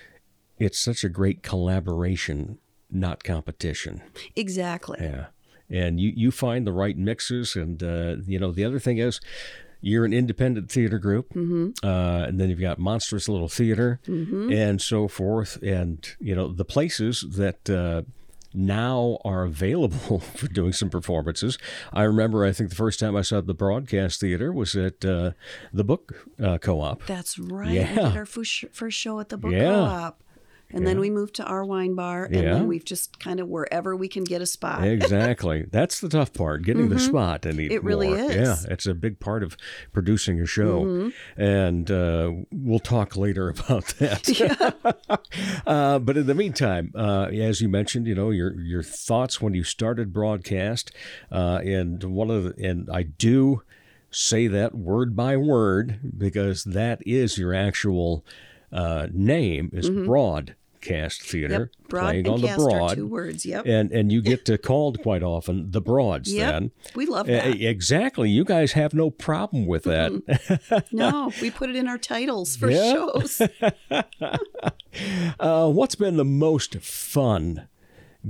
it's 0.58 0.80
such 0.80 1.04
a 1.04 1.10
great 1.10 1.44
collaboration, 1.44 2.58
not 2.90 3.24
competition. 3.24 4.02
exactly. 4.36 4.98
Yeah, 5.00 5.28
and 5.70 6.00
you 6.00 6.12
you 6.16 6.32
find 6.32 6.66
the 6.66 6.74
right 6.74 6.98
mixes, 6.98 7.56
and 7.56 7.84
uh, 7.84 8.16
you 8.26 8.40
know 8.40 8.52
the 8.52 8.66
other 8.66 8.80
thing 8.80 8.98
is. 8.98 9.20
You're 9.86 10.06
an 10.06 10.14
independent 10.14 10.72
theater 10.72 10.98
group, 10.98 11.34
Mhm. 11.34 11.74
uh, 11.84 12.26
and 12.28 12.40
then 12.40 12.50
you've 12.50 12.62
got 12.62 12.80
monstrous 12.80 13.28
little 13.28 13.50
theater, 13.50 14.00
Mhm. 14.08 14.52
and 14.52 14.82
so 14.82 15.08
forth. 15.10 15.62
And 15.62 16.08
you 16.20 16.34
know 16.36 16.48
the 16.48 16.64
places 16.66 17.26
that 17.36 17.70
uh, 17.70 18.04
now 18.56 19.18
are 19.26 19.44
available 19.44 20.20
for 20.38 20.48
doing 20.48 20.72
some 20.74 20.90
performances. 20.90 21.58
I 21.92 22.04
remember, 22.04 22.46
I 22.46 22.52
think 22.52 22.70
the 22.70 22.76
first 22.76 23.00
time 23.00 23.16
I 23.16 23.22
saw 23.24 23.42
the 23.42 23.54
broadcast 23.54 24.20
theater 24.22 24.52
was 24.54 24.76
at 24.76 25.04
uh, 25.04 25.32
the 25.74 25.84
book 25.84 26.28
uh, 26.42 26.60
co-op. 26.60 27.06
That's 27.06 27.38
right. 27.40 27.72
Yeah. 27.72 27.96
did 28.10 28.18
our 28.18 28.26
first, 28.26 28.66
first 28.72 28.98
show 28.98 29.20
at 29.20 29.30
the 29.30 29.38
book 29.38 29.52
Yeah. 29.52 29.72
co-op. 29.74 30.23
And 30.74 30.86
then 30.88 31.00
we 31.00 31.10
moved 31.10 31.36
to 31.36 31.44
our 31.46 31.64
wine 31.64 31.94
bar, 31.96 32.26
and 32.26 32.36
Yeah. 32.36 32.54
then 32.56 32.68
we've 32.68 32.84
just 32.84 33.20
kind 33.20 33.40
of 33.40 33.48
wherever 33.48 33.96
we 33.96 34.08
can 34.08 34.24
get 34.24 34.42
a 34.42 34.46
spot. 34.46 34.84
exactly. 34.88 35.68
That's 35.72 36.00
the 36.00 36.10
tough 36.10 36.34
part, 36.34 36.64
getting 36.64 36.90
the 36.90 36.96
Mhm. 36.96 37.08
spot 37.10 37.46
anymore. 37.46 37.76
It 37.78 37.84
really 37.84 38.12
is. 38.12 38.36
Yeah, 38.36 38.56
it's 38.74 38.86
a 38.88 38.94
big 38.94 39.20
part 39.20 39.44
of 39.44 39.56
producing 39.92 40.40
a 40.42 40.46
show. 40.46 40.84
Mhm. 40.86 41.14
And 41.38 41.92
uh, 41.92 42.32
we'll 42.52 42.80
talk 42.80 43.16
later 43.16 43.50
about 43.56 43.86
that. 44.00 44.92
uh, 45.68 46.00
but 46.00 46.18
in 46.18 46.26
the 46.28 46.34
meantime, 46.36 46.92
uh, 46.96 47.26
as 47.32 47.62
you 47.62 47.70
mentioned, 47.70 48.08
you 48.08 48.16
know, 48.16 48.30
your 48.32 48.60
your 48.60 48.84
thoughts 48.84 49.42
when 49.42 49.54
you 49.54 49.64
started 49.64 50.12
broadcast, 50.14 50.92
uh, 51.32 51.60
and 51.64 52.04
one 52.04 52.30
of 52.32 52.44
the, 52.44 52.54
and 52.70 52.90
I 52.92 53.04
do 53.04 53.62
say 54.10 54.48
that 54.48 54.76
word 54.76 55.16
by 55.16 55.36
word 55.38 56.00
because 56.18 56.64
that 56.66 57.02
is 57.06 57.38
your 57.38 57.54
actual 57.54 58.26
uh, 58.72 59.08
name 59.14 59.70
is 59.74 59.90
Mhm. 59.90 60.06
Broadcast 60.88 61.22
theater 61.24 61.72
Yep, 61.80 61.90
broad 61.90 62.10
playing 62.10 62.28
on 62.30 62.42
the 62.42 62.54
broad 62.56 62.96
two 62.96 63.08
words, 63.08 63.46
yep. 63.46 63.66
and 63.66 63.92
and 63.92 64.12
you 64.12 64.22
get 64.22 64.50
uh, 64.50 64.58
called 64.58 65.02
quite 65.02 65.24
often 65.24 65.72
the 65.72 65.82
broads 65.82 66.32
Yep, 66.34 66.52
then 66.52 66.72
we 66.96 67.06
love 67.06 67.28
Uh, 67.30 67.34
that. 67.34 67.62
exactly 67.62 68.30
you 68.30 68.44
guys 68.44 68.74
have 68.74 68.94
no 68.94 69.10
problem 69.10 69.66
with 69.66 69.84
that 69.84 70.12
no, 70.92 71.32
we 71.42 71.52
put 71.52 71.70
it 71.70 71.76
in 71.76 71.88
our 71.88 71.98
titles 71.98 72.56
for 72.56 72.70
Yeah. 72.70 72.94
shows. 72.94 73.42
uh, 75.40 75.70
what's 75.72 75.96
been 75.96 76.18
the 76.18 76.26
most 76.26 76.76
fun 76.80 77.68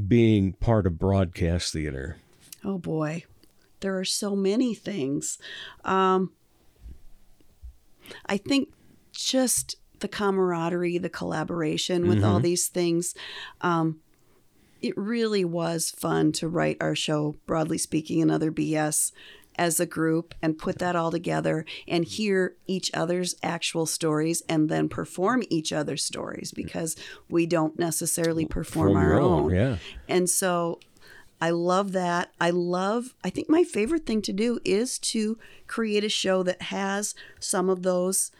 being 0.07 0.53
part 0.53 0.85
of 0.87 0.97
broadcast 0.97 1.73
theater 1.73 2.17
Oh 2.65 2.77
boy, 2.77 3.25
there 3.81 3.99
are 3.99 4.05
so 4.05 4.37
many 4.37 4.73
things. 4.73 5.37
Um, 5.83 6.31
I 8.25 8.37
think 8.37 8.69
just 9.11 9.75
the 10.03 10.07
camaraderie, 10.07 10.99
the 10.99 11.09
collaboration 11.09 12.07
with 12.07 12.23
all 12.23 12.39
Mhm. 12.39 12.43
these 12.43 12.67
things. 12.67 13.15
Um, 13.61 14.01
it 14.81 14.95
really 14.97 15.45
was 15.45 15.89
fun 15.91 16.31
to 16.33 16.47
write 16.47 16.77
our 16.81 16.93
show, 16.93 17.37
broadly 17.47 17.77
speaking, 17.79 18.21
another 18.21 18.51
BS 18.51 19.11
as 19.55 19.79
a 19.79 19.85
group 19.85 20.35
and 20.41 20.57
put 20.57 20.79
that 20.79 20.95
all 20.95 21.09
together 21.11 21.63
and 21.87 22.03
hear 22.05 22.55
each 22.67 22.91
other's 22.93 23.35
actual 23.41 23.85
stories 23.85 24.41
and 24.49 24.67
then 24.67 24.89
perform 24.89 25.43
each 25.49 25.71
other's 25.71 26.03
stories 26.03 26.51
because 26.51 26.95
we 27.29 27.45
don't 27.45 27.79
necessarily 27.79 28.45
perform 28.45 28.95
our 28.97 29.13
own, 29.19 29.43
own. 29.45 29.51
yeah. 29.55 29.77
And 30.09 30.29
so 30.29 30.79
I 31.39 31.51
love 31.51 31.91
that. 31.93 32.33
I 32.41 32.49
love, 32.49 33.13
I 33.23 33.29
think 33.29 33.47
my 33.49 33.63
favorite 33.63 34.05
thing 34.05 34.21
to 34.23 34.33
do 34.33 34.59
is 34.65 34.97
to 34.99 35.37
create 35.67 36.03
a 36.03 36.09
show 36.09 36.41
that 36.43 36.63
has 36.63 37.15
some 37.39 37.69
of 37.69 37.83
those 37.83 38.31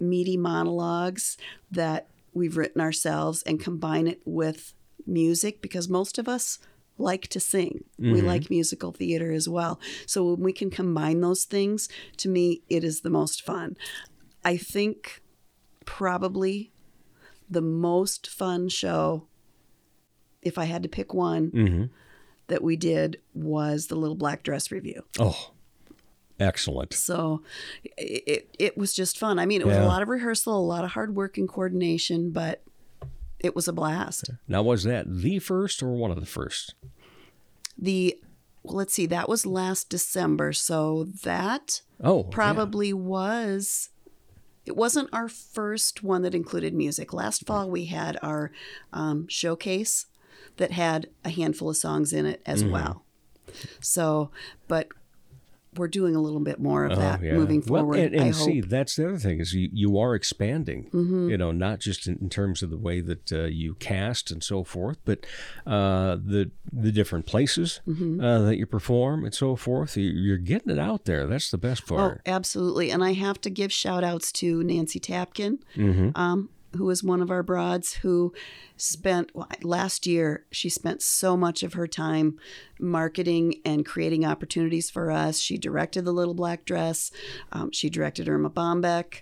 meaty 0.00 0.36
monologues 0.36 1.36
that 1.70 2.08
we've 2.32 2.56
written 2.56 2.80
ourselves 2.80 3.42
and 3.44 3.60
combine 3.60 4.06
it 4.06 4.20
with 4.24 4.72
music 5.06 5.60
because 5.60 5.88
most 5.88 6.18
of 6.18 6.28
us 6.28 6.58
like 6.98 7.26
to 7.28 7.40
sing. 7.40 7.84
We 7.98 8.20
Mhm. 8.20 8.24
like 8.24 8.50
musical 8.50 8.92
theater 8.92 9.32
as 9.32 9.48
well. 9.48 9.80
So 10.06 10.32
when 10.34 10.42
we 10.42 10.52
can 10.52 10.70
combine 10.70 11.20
those 11.20 11.44
things, 11.44 11.88
to 12.18 12.28
me, 12.28 12.62
it 12.68 12.84
is 12.84 13.00
the 13.00 13.10
most 13.10 13.42
fun. 13.42 13.76
I 14.44 14.56
think 14.58 15.22
probably 15.86 16.72
the 17.48 17.62
most 17.62 18.26
fun 18.28 18.68
show, 18.68 19.26
if 20.42 20.56
I 20.58 20.64
had 20.64 20.82
to 20.82 20.88
pick 20.88 21.12
one, 21.14 21.50
Mm-hmm. 21.50 21.84
that 22.48 22.62
we 22.62 22.76
did 22.76 23.20
was 23.34 23.86
the 23.86 23.96
Little 23.96 24.16
Black 24.16 24.42
Dress 24.42 24.70
Review. 24.70 25.02
Oh, 25.18 25.52
excellent. 26.40 26.94
So 26.94 27.42
it, 27.96 28.48
it, 28.58 28.76
was 28.78 28.92
just 28.94 29.18
fun. 29.18 29.38
I 29.38 29.46
mean, 29.46 29.60
it 29.60 29.66
was 29.66 29.76
Yeah. 29.76 29.84
a 29.84 29.86
lot 29.86 30.02
of 30.02 30.08
rehearsal, 30.08 30.56
a 30.56 30.60
lot 30.60 30.84
of 30.84 30.90
hard 30.90 31.14
work 31.14 31.36
and 31.38 31.48
coordination, 31.48 32.30
but 32.30 32.62
it 33.38 33.54
was 33.54 33.68
a 33.68 33.72
blast. 33.72 34.30
Now, 34.48 34.62
was 34.62 34.84
that 34.84 35.06
the 35.08 35.38
first 35.38 35.82
or 35.82 35.92
one 35.92 36.10
of 36.10 36.18
the 36.20 36.26
first? 36.26 36.74
The 37.78 38.18
well, 38.62 38.76
let's 38.76 38.92
see, 38.92 39.06
that 39.06 39.28
was 39.28 39.46
last 39.46 39.88
December, 39.88 40.52
so 40.52 41.04
that 41.22 41.80
Oh, 42.02 42.24
yeah. 42.24 42.28
probably 42.30 42.92
was. 42.92 43.88
It 44.66 44.76
wasn't 44.76 45.08
our 45.14 45.28
first 45.28 46.02
one 46.02 46.20
that 46.22 46.34
included 46.34 46.74
music. 46.74 47.14
Last 47.14 47.46
fall 47.46 47.70
we 47.70 47.86
had 47.86 48.18
our 48.22 48.50
um, 48.92 49.26
showcase 49.28 50.04
that 50.58 50.72
had 50.72 51.08
a 51.24 51.30
handful 51.30 51.70
of 51.70 51.76
songs 51.78 52.12
in 52.12 52.26
it 52.26 52.42
as 52.44 52.62
Mhm. 52.62 52.70
well. 52.70 53.04
So, 53.80 54.30
but 54.68 54.88
we're 55.76 55.88
doing 55.88 56.16
a 56.16 56.20
little 56.20 56.40
bit 56.40 56.58
more 56.58 56.84
of 56.84 56.92
Oh, 56.92 56.96
that 56.96 57.22
yeah. 57.22 57.34
moving 57.34 57.62
Well, 57.66 57.82
forward. 57.82 57.98
and, 58.00 58.20
I 58.20 58.24
and 58.26 58.34
hope. 58.34 58.44
see, 58.44 58.60
that's 58.60 58.96
the 58.96 59.06
other 59.08 59.18
thing 59.18 59.38
is 59.40 59.54
you, 59.54 59.68
you 59.72 59.98
are 59.98 60.14
expanding. 60.16 60.90
Mhm. 60.92 61.30
You 61.30 61.38
know, 61.38 61.52
not 61.52 61.78
just 61.78 62.06
in, 62.08 62.18
in 62.20 62.28
terms 62.28 62.62
of 62.62 62.70
the 62.70 62.76
way 62.76 63.00
that 63.00 63.30
uh, 63.32 63.44
you 63.44 63.74
cast 63.74 64.30
and 64.32 64.42
so 64.42 64.64
forth, 64.64 64.98
but 65.04 65.24
uh, 65.66 66.16
the 66.16 66.50
the 66.72 66.90
different 66.90 67.26
places 67.26 67.80
Mhm. 67.86 68.22
uh, 68.22 68.42
that 68.46 68.56
you 68.56 68.66
perform 68.66 69.24
and 69.24 69.34
so 69.34 69.54
forth. 69.56 69.96
You- 69.96 70.10
You're 70.10 70.38
getting 70.38 70.70
it 70.72 70.78
out 70.78 71.04
there. 71.04 71.26
That's 71.26 71.50
the 71.50 71.58
best 71.58 71.86
part. 71.86 72.00
Oh, 72.00 72.04
part. 72.08 72.22
absolutely. 72.26 72.90
And 72.90 73.02
I 73.04 73.12
have 73.12 73.40
to 73.42 73.50
give 73.50 73.72
shout 73.72 74.02
outs 74.04 74.32
to 74.32 74.62
Nancy 74.64 74.98
Tapkin, 75.00 75.58
Mhm. 75.76 76.16
um, 76.16 76.48
who 76.76 76.88
is 76.90 77.02
one 77.02 77.20
of 77.20 77.30
our 77.30 77.42
broads 77.42 77.94
who 77.94 78.32
spent 78.76 79.30
well, 79.34 79.48
last 79.62 80.06
year, 80.06 80.44
she 80.50 80.68
spent 80.68 81.02
so 81.02 81.36
much 81.36 81.62
of 81.62 81.74
her 81.74 81.86
time 81.86 82.38
marketing 82.78 83.54
and 83.64 83.84
creating 83.84 84.24
opportunities 84.24 84.88
for 84.90 85.10
us. 85.10 85.38
She 85.38 85.58
directed 85.58 86.04
The 86.04 86.12
Little 86.12 86.34
Black 86.34 86.64
Dress, 86.64 87.10
um, 87.52 87.70
she 87.72 87.90
directed 87.90 88.28
Erma 88.28 88.50
Bombeck, 88.50 89.20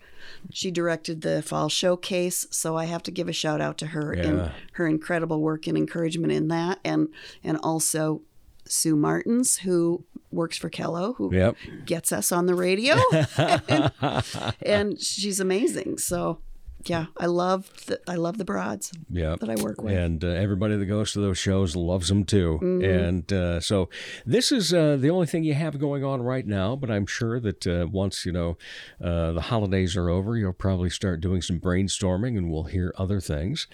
she 0.53 0.71
directed 0.71 1.23
the 1.23 1.43
Fall 1.43 1.69
Showcase. 1.69 2.47
So 2.51 2.77
I 2.77 2.85
have 2.85 3.03
to 3.05 3.11
give 3.11 3.29
a 3.29 3.33
shout 3.33 3.61
out 3.61 3.79
to 3.79 3.87
her 3.89 4.15
Yeah. 4.15 4.27
and 4.27 4.51
her 4.73 4.87
incredible 4.87 5.41
work 5.41 5.67
and 5.67 5.77
encouragement 5.77 6.33
in 6.33 6.49
that. 6.49 6.79
And, 6.85 7.09
and 7.43 7.57
also, 7.63 8.23
Sue 8.67 8.97
Martins, 8.97 9.59
who 9.59 10.05
works 10.31 10.59
for 10.59 10.69
KELO, 10.69 11.15
who 11.17 11.35
Yep. 11.35 11.57
gets 11.87 12.13
us 12.13 12.31
on 12.31 12.45
the 12.45 12.55
radio. 12.55 12.97
and, 13.39 13.91
and 14.63 15.01
she's 15.01 15.41
amazing. 15.41 15.97
So, 15.97 16.41
yeah, 16.85 17.07
I 17.17 17.27
love 17.27 17.71
the, 17.87 18.01
I 18.07 18.15
love 18.15 18.39
the 18.39 18.45
broads 18.45 18.93
Yeah, 19.11 19.37
that 19.41 19.51
I 19.51 19.57
work 19.57 19.83
with. 19.83 19.95
and 19.97 20.23
uh, 20.25 20.29
everybody 20.29 20.77
that 20.77 20.87
goes 20.87 21.13
to 21.13 21.21
those 21.21 21.37
shows 21.39 21.75
loves 21.77 22.09
them 22.09 22.25
too. 22.25 22.59
Mhm. 22.63 23.09
And 23.09 23.33
uh, 23.33 23.61
so 23.61 23.89
this 24.25 24.53
is 24.53 24.73
uh, 24.73 24.97
the 24.97 25.11
only 25.11 25.27
thing 25.27 25.45
you 25.45 25.55
have 25.55 25.79
going 25.79 26.05
on 26.05 26.23
right 26.23 26.47
now. 26.47 26.77
But 26.77 26.91
I'm 26.91 27.07
sure 27.07 27.41
that 27.41 27.67
uh, 27.67 27.87
once 27.91 28.25
you 28.25 28.33
know 28.33 28.57
uh, 29.03 29.33
the 29.33 29.41
holidays 29.43 29.97
are 29.97 30.09
over, 30.09 30.37
you'll 30.37 30.53
probably 30.53 30.91
start 30.91 31.21
doing 31.21 31.43
some 31.43 31.59
brainstorming, 31.61 32.39
and 32.39 32.51
we'll 32.51 32.65
hear 32.65 32.95
other 32.97 33.21
things, 33.21 33.67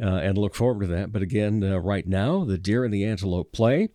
uh, 0.00 0.06
and 0.06 0.36
look 0.38 0.54
forward 0.54 0.82
to 0.82 0.86
that. 0.88 1.12
But 1.12 1.22
again, 1.22 1.62
uh, 1.64 1.78
right 1.78 2.06
now, 2.06 2.44
the 2.44 2.58
Deer 2.58 2.84
and 2.84 2.92
the 2.94 3.04
Antelope 3.04 3.52
play 3.52 3.88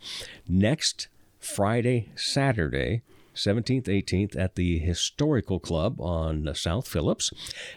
next 0.48 1.08
Friday, 1.40 2.10
Saturday. 2.16 3.04
17th, 3.36 3.88
18th 3.88 4.38
at 4.38 4.56
the 4.56 4.80
Historical 4.80 5.60
Club 5.60 6.00
on 6.00 6.48
uh, 6.48 6.54
South 6.54 6.88
Phillips. 6.88 7.32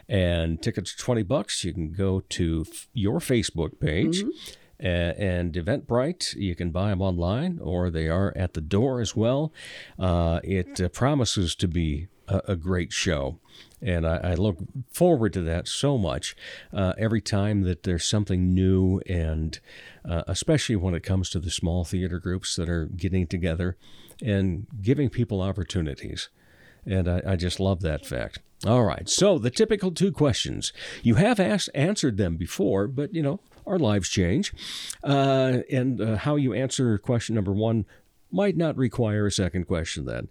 And 0.09 0.63
tickets 0.63 0.95
are 0.95 0.99
20 0.99 1.23
bucks. 1.25 1.65
You 1.65 1.73
can 1.73 1.93
go 1.93 2.21
to 2.21 2.65
f- 2.69 2.89
your 2.93 3.21
Facebook 3.21 3.81
page 3.81 4.23
uh, 4.83 4.87
and 4.87 5.53
Eventbrite. 5.55 6.35
You 6.37 6.55
can 6.55 6.71
buy 6.71 6.91
them 6.91 7.03
online 7.03 7.59
or 7.61 7.91
they 7.91 8.09
are 8.09 8.33
at 8.37 8.55
the 8.55 8.61
door 8.61 9.01
as 9.01 9.17
well. 9.17 9.53
Uh, 9.99 10.41
it 10.45 10.81
uh, 10.81 10.89
promises 10.89 11.55
to 11.57 11.69
be 11.69 12.09
a, 12.29 12.43
a 12.49 12.57
great 12.57 12.93
show. 12.93 13.39
And 13.81 14.07
I, 14.07 14.17
I 14.19 14.35
look 14.35 14.59
forward 14.91 15.33
to 15.35 15.43
that 15.43 15.69
so 15.69 15.99
much 15.99 16.37
uh, 16.73 16.95
every 16.99 17.21
time 17.21 17.63
that 17.63 17.83
there's 17.83 18.05
something 18.05 18.55
new, 18.55 19.01
and 19.09 19.59
uh, 20.09 20.23
especially 20.27 20.77
when 20.77 20.95
it 20.95 21.03
comes 21.03 21.31
to 21.31 21.41
the 21.41 21.51
small 21.51 21.85
theater 21.85 22.19
groups 22.19 22.57
that 22.57 22.69
are 22.69 22.87
getting 22.87 23.27
together 23.27 23.77
and 24.23 24.66
giving 24.81 25.11
people 25.11 25.41
opportunities. 25.41 26.29
And 26.87 27.09
I, 27.09 27.23
I 27.27 27.37
just 27.37 27.61
love 27.61 27.81
that 27.83 28.07
fact. 28.07 28.41
All 28.66 28.85
right. 28.85 29.09
So 29.09 29.39
the 29.39 29.51
typical 29.51 29.93
two 29.93 30.11
questions. 30.11 30.73
You 31.03 31.16
have 31.16 31.39
asked, 31.39 31.71
answered 31.75 32.16
them 32.16 32.37
before, 32.37 32.89
but 32.89 33.14
you 33.14 33.23
know, 33.23 33.41
our 33.66 33.79
lives 33.79 34.09
change. 34.09 34.53
Uh, 35.05 35.59
and 35.71 36.01
uh, 36.01 36.16
how 36.16 36.37
you 36.37 36.55
answer 36.55 36.99
question 36.99 37.35
number 37.35 37.53
one 37.53 37.85
might 38.31 38.57
not 38.57 38.77
require 38.77 39.27
a 39.27 39.33
second 39.33 39.66
question 39.66 40.07
then. 40.07 40.29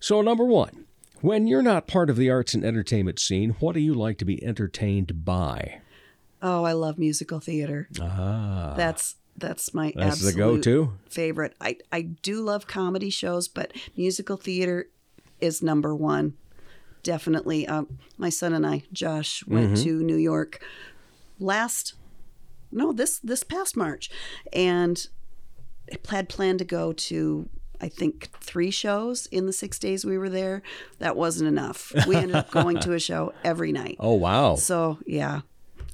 So, 0.00 0.20
number 0.22 0.44
one, 0.44 0.86
when 1.20 1.46
you're 1.46 1.62
not 1.62 1.86
part 1.86 2.10
of 2.10 2.16
the 2.16 2.30
arts 2.30 2.54
and 2.54 2.64
entertainment 2.64 3.18
scene, 3.18 3.56
what 3.60 3.74
do 3.74 3.80
you 3.80 3.94
like 3.94 4.18
to 4.18 4.24
be 4.24 4.42
entertained 4.44 5.24
by? 5.24 5.80
Oh, 6.42 6.64
I 6.64 6.72
love 6.72 6.98
musical 6.98 7.40
theater. 7.40 7.88
Ah. 8.00 8.74
That's 8.76 9.16
that's 9.38 9.72
my 9.74 9.92
That's 9.96 10.20
the 10.20 10.28
absolute 10.28 10.64
go-to? 10.64 10.92
favorite. 11.08 11.54
I 11.60 11.76
I 11.92 12.02
do 12.02 12.40
love 12.40 12.66
comedy 12.66 13.10
shows, 13.10 13.48
but 13.48 13.72
musical 13.96 14.36
theater 14.36 14.88
is 15.40 15.62
number 15.62 15.94
one. 15.94 16.34
Definitely. 17.02 17.68
Um, 17.68 17.98
my 18.18 18.30
son 18.30 18.52
and 18.52 18.66
I, 18.66 18.82
Josh, 18.92 19.44
went 19.46 19.72
Mhm. 19.74 19.82
to 19.84 20.02
New 20.02 20.16
York 20.16 20.60
last 21.38 21.94
no 22.72 22.92
this 22.92 23.18
this 23.20 23.42
past 23.42 23.76
March, 23.76 24.10
and 24.52 25.06
had 26.10 26.28
planned 26.28 26.58
to 26.58 26.64
go 26.64 26.92
to 26.92 27.48
I 27.80 27.88
think 27.88 28.30
three 28.40 28.70
shows 28.70 29.26
in 29.26 29.44
the 29.46 29.52
six 29.52 29.78
days 29.78 30.04
we 30.04 30.16
were 30.16 30.30
there. 30.30 30.62
That 30.98 31.14
wasn't 31.14 31.48
enough. 31.48 31.92
We 32.06 32.16
ended 32.16 32.36
up 32.36 32.50
going 32.50 32.78
to 32.80 32.94
a 32.94 32.98
show 32.98 33.34
every 33.44 33.70
night. 33.70 33.96
Oh, 34.00 34.14
wow. 34.14 34.54
So 34.56 34.98
yeah, 35.06 35.42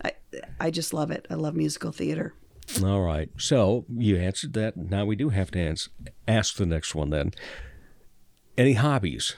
I 0.04 0.12
I 0.60 0.70
just 0.70 0.94
love 0.94 1.10
it. 1.10 1.26
I 1.28 1.34
love 1.34 1.54
musical 1.56 1.90
theater. 1.92 2.34
All 2.82 3.02
right. 3.02 3.28
So 3.36 3.84
you 3.94 4.16
answered 4.16 4.52
that. 4.54 4.76
Now 4.76 5.04
we 5.04 5.16
do 5.16 5.28
have 5.28 5.50
to 5.52 5.60
ans- 5.60 5.88
ask 6.26 6.56
the 6.56 6.66
next 6.66 6.94
one 6.94 7.10
then. 7.10 7.32
Any 8.56 8.74
hobbies? 8.74 9.34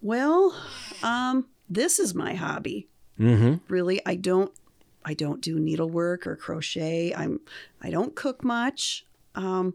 Well, 0.00 0.54
um, 1.02 1.46
this 1.68 1.98
is 1.98 2.14
my 2.14 2.34
hobby. 2.34 2.88
Mm-hmm. 3.18 3.54
Really, 3.72 4.00
I 4.04 4.16
don't 4.16 4.52
I 5.04 5.14
don't 5.14 5.40
do 5.40 5.58
needlework 5.58 6.26
or 6.26 6.36
crochet. 6.36 7.14
I'm 7.14 7.40
I 7.80 7.90
don't 7.90 8.14
cook 8.14 8.44
much. 8.44 9.06
Um, 9.34 9.74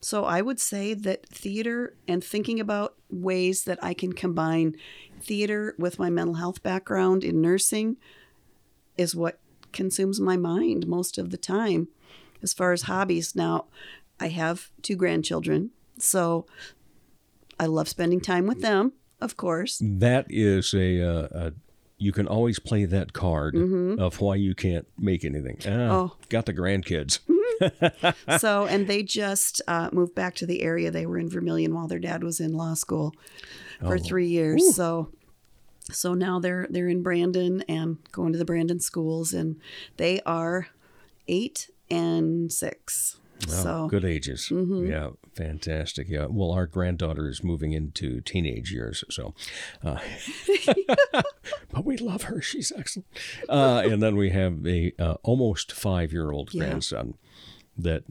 so 0.00 0.24
I 0.24 0.40
would 0.40 0.58
say 0.58 0.94
that 0.94 1.26
theater 1.28 1.94
and 2.08 2.24
thinking 2.24 2.58
about 2.58 2.94
ways 3.10 3.64
that 3.64 3.82
I 3.82 3.92
can 3.92 4.12
combine 4.12 4.76
theater 5.20 5.74
with 5.78 5.98
my 5.98 6.08
mental 6.08 6.34
health 6.34 6.62
background 6.62 7.22
in 7.22 7.42
nursing 7.42 7.96
is 8.96 9.14
what 9.14 9.38
consumes 9.72 10.20
my 10.20 10.36
mind 10.36 10.86
most 10.86 11.18
of 11.18 11.30
the 11.30 11.36
time. 11.36 11.88
As 12.42 12.52
far 12.52 12.72
as 12.72 12.82
hobbies, 12.82 13.34
now 13.36 13.66
I 14.18 14.28
have 14.28 14.70
two 14.82 14.96
grandchildren, 14.96 15.70
so 15.98 16.46
I 17.58 17.66
love 17.66 17.88
spending 17.88 18.20
time 18.20 18.46
with 18.46 18.60
them, 18.62 18.92
of 19.20 19.36
course. 19.36 19.80
That 19.84 20.26
is 20.30 20.72
a, 20.74 21.00
uh, 21.02 21.28
a 21.32 21.52
you 21.98 22.12
can 22.12 22.26
always 22.26 22.58
play 22.58 22.86
that 22.86 23.12
card 23.12 23.54
Mhm. 23.54 23.98
of 23.98 24.22
why 24.22 24.36
you 24.36 24.54
can't 24.54 24.86
make 24.98 25.22
anything. 25.22 25.58
Ah, 25.66 25.90
Oh. 25.90 26.16
got 26.30 26.46
the 26.46 26.54
grandkids. 26.54 27.18
so, 28.40 28.64
and 28.64 28.86
they 28.86 29.02
just 29.02 29.60
uh, 29.68 29.90
moved 29.92 30.14
back 30.14 30.34
to 30.36 30.46
the 30.46 30.62
area. 30.62 30.90
They 30.90 31.04
were 31.04 31.18
in 31.18 31.28
Vermillion 31.28 31.74
while 31.74 31.86
their 31.88 31.98
dad 31.98 32.24
was 32.24 32.40
in 32.40 32.54
law 32.54 32.72
school 32.72 33.14
for 33.80 33.96
Oh. 33.96 33.98
three 33.98 34.28
years. 34.28 34.62
Ooh. 34.62 34.72
So, 34.72 35.10
so 35.92 36.14
now 36.14 36.38
they're 36.40 36.66
they're 36.70 36.88
in 36.88 37.02
Brandon 37.02 37.62
and 37.68 37.98
going 38.12 38.32
to 38.32 38.38
the 38.38 38.44
Brandon 38.44 38.80
schools, 38.80 39.32
and 39.32 39.56
they 39.96 40.20
are 40.22 40.68
eight 41.28 41.70
and 41.90 42.52
six. 42.52 43.16
Wow, 43.48 43.54
so 43.54 43.88
good 43.88 44.04
ages. 44.04 44.48
Mhm. 44.50 44.88
Yeah, 44.88 45.10
fantastic. 45.34 46.08
Yeah. 46.10 46.26
Well, 46.28 46.50
our 46.50 46.66
granddaughter 46.66 47.26
is 47.28 47.42
moving 47.42 47.72
into 47.72 48.20
teenage 48.20 48.70
years, 48.70 49.02
so. 49.08 49.34
Uh, 49.82 49.98
but 51.72 51.84
we 51.84 51.96
love 51.96 52.22
her. 52.24 52.40
She's 52.42 52.72
excellent. 52.76 53.06
Uh, 53.48 53.82
and 53.84 54.02
then 54.02 54.16
we 54.16 54.30
have 54.30 54.66
a 54.66 54.92
uh, 54.98 55.14
almost 55.22 55.72
five 55.72 56.12
year 56.12 56.30
old 56.30 56.52
Yeah. 56.52 56.64
grandson 56.66 57.14
that 57.78 58.04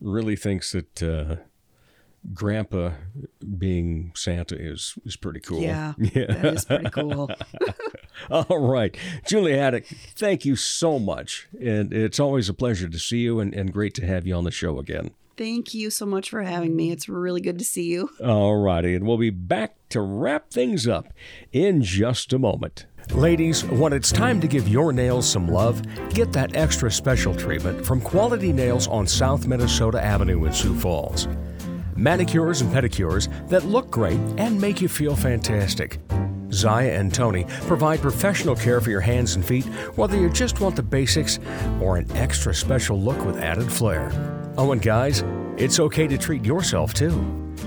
really 0.00 0.36
thinks 0.36 0.72
that 0.72 1.02
uh, 1.02 1.36
Grandpa 2.34 2.92
being 3.58 4.12
Santa 4.14 4.56
is 4.58 4.98
is 5.04 5.16
pretty 5.16 5.40
cool. 5.40 5.60
Yeah, 5.60 5.94
yeah. 5.98 6.26
that 6.28 6.54
is 6.54 6.64
pretty 6.64 6.90
cool. 6.90 7.30
All 8.30 8.58
right. 8.58 8.96
Julie 9.26 9.56
Haddock, 9.56 9.86
thank 9.86 10.44
you 10.44 10.56
so 10.56 10.98
much. 10.98 11.48
And 11.60 11.92
it's 11.92 12.18
always 12.18 12.48
a 12.48 12.54
pleasure 12.54 12.88
to 12.88 12.98
see 12.98 13.18
you 13.18 13.40
and, 13.40 13.54
and 13.54 13.72
great 13.72 13.94
to 13.94 14.06
have 14.06 14.26
you 14.26 14.34
on 14.34 14.44
the 14.44 14.50
show 14.50 14.78
again. 14.78 15.10
Thank 15.36 15.74
you 15.74 15.90
so 15.90 16.06
much 16.06 16.30
for 16.30 16.42
having 16.42 16.74
me. 16.74 16.90
It's 16.90 17.10
really 17.10 17.42
good 17.42 17.58
to 17.58 17.64
see 17.64 17.84
you. 17.84 18.08
All 18.24 18.56
righty. 18.56 18.94
And 18.94 19.06
we'll 19.06 19.18
be 19.18 19.28
back 19.28 19.76
to 19.90 20.00
wrap 20.00 20.50
things 20.50 20.88
up 20.88 21.08
in 21.52 21.82
just 21.82 22.32
a 22.32 22.38
moment. 22.38 22.86
Ladies, 23.10 23.62
when 23.64 23.92
it's 23.92 24.10
time 24.10 24.40
to 24.40 24.48
give 24.48 24.66
your 24.66 24.92
nails 24.92 25.28
some 25.28 25.46
love, 25.46 25.82
get 26.08 26.32
that 26.32 26.56
extra 26.56 26.90
special 26.90 27.34
treatment 27.34 27.84
from 27.84 28.00
Quality 28.00 28.52
Nails 28.52 28.88
on 28.88 29.06
South 29.06 29.46
Minnesota 29.46 30.02
Avenue 30.02 30.44
in 30.46 30.52
Sioux 30.52 30.74
Falls. 30.74 31.28
Manicures 31.96 32.60
and 32.60 32.70
pedicures 32.72 33.48
that 33.48 33.64
look 33.64 33.90
great 33.90 34.18
and 34.36 34.60
make 34.60 34.80
you 34.80 34.88
feel 34.88 35.16
fantastic. 35.16 35.98
Zaya 36.52 36.92
and 36.92 37.12
Tony 37.12 37.44
provide 37.62 38.00
professional 38.00 38.54
care 38.54 38.80
for 38.80 38.90
your 38.90 39.00
hands 39.00 39.34
and 39.34 39.44
feet, 39.44 39.64
whether 39.96 40.16
you 40.16 40.30
just 40.30 40.60
want 40.60 40.76
the 40.76 40.82
basics 40.82 41.38
or 41.80 41.96
an 41.96 42.10
extra 42.12 42.54
special 42.54 43.00
look 43.00 43.24
with 43.24 43.38
added 43.38 43.70
flair. 43.70 44.10
Oh, 44.56 44.72
and 44.72 44.80
guys, 44.80 45.24
it's 45.56 45.80
okay 45.80 46.06
to 46.06 46.18
treat 46.18 46.44
yourself 46.44 46.94
too. 46.94 47.12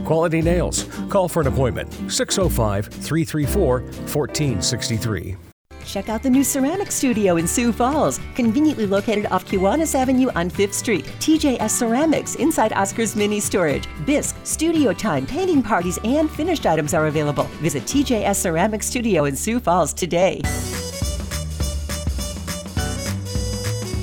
Quality 0.06 0.42
Nails. 0.42 0.86
Call 1.10 1.28
for 1.28 1.42
an 1.42 1.48
appointment 1.48 1.92
605 2.12 2.88
334 2.88 3.82
1463. 3.82 5.49
Check 5.90 6.08
out 6.08 6.22
the 6.22 6.30
new 6.30 6.44
ceramic 6.44 6.92
studio 6.92 7.38
in 7.38 7.48
Sioux 7.48 7.72
Falls, 7.74 8.20
conveniently 8.36 8.86
located 8.86 9.26
off 9.32 9.44
Kiwanis 9.46 9.96
Avenue 9.96 10.30
on 10.36 10.52
5th 10.52 10.76
Street. 10.76 11.04
TJS 11.18 11.72
Ceramics 11.72 12.36
inside 12.36 12.74
Oscar's 12.74 13.16
Mini 13.16 13.40
Storage. 13.40 13.88
Bisque, 14.06 14.36
studio 14.44 14.94
time, 14.94 15.26
painting 15.26 15.64
parties, 15.64 15.98
and 16.04 16.30
finished 16.30 16.68
items 16.68 16.94
are 16.94 17.08
available. 17.08 17.46
Visit 17.60 17.84
TJS 17.86 18.36
Ceramic 18.36 18.84
Studio 18.84 19.26
in 19.26 19.36
Sioux 19.36 19.60
Falls 19.60 19.92
today. 19.92 20.42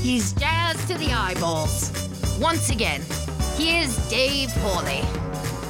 He's 0.03 0.33
jazzed 0.33 0.89
to 0.89 0.99
the 0.99 1.13
eyeballs. 1.13 1.93
Once 2.41 2.71
again, 2.71 3.01
here's 3.55 3.97
Dave 4.11 4.51
Holly. 4.57 5.03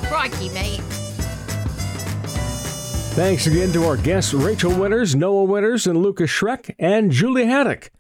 Crikey, 0.09 0.49
mate. 0.49 0.96
Thanks 3.17 3.47
again 3.47 3.73
to 3.73 3.87
our 3.87 3.97
guests 3.97 4.35
Rachel 4.35 4.79
Winters, 4.79 5.17
Noah 5.17 5.45
Winters, 5.45 5.87
and 5.87 6.03
Lucas 6.03 6.31
Schreck, 6.31 6.75
and 6.79 7.11
Julie 7.11 7.47
Haddock. 7.47 7.91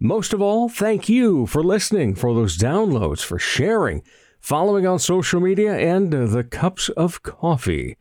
Most 0.00 0.32
of 0.32 0.42
all, 0.42 0.68
thank 0.68 1.08
you 1.08 1.46
for 1.46 1.62
listening, 1.62 2.16
for 2.16 2.34
those 2.34 2.58
downloads, 2.58 3.20
for 3.20 3.38
sharing, 3.38 4.02
following 4.40 4.84
on 4.84 4.98
social 4.98 5.40
media, 5.40 5.76
and 5.76 6.12
uh, 6.12 6.26
the 6.26 6.42
cups 6.42 6.88
of 6.88 7.22
coffee. 7.22 7.96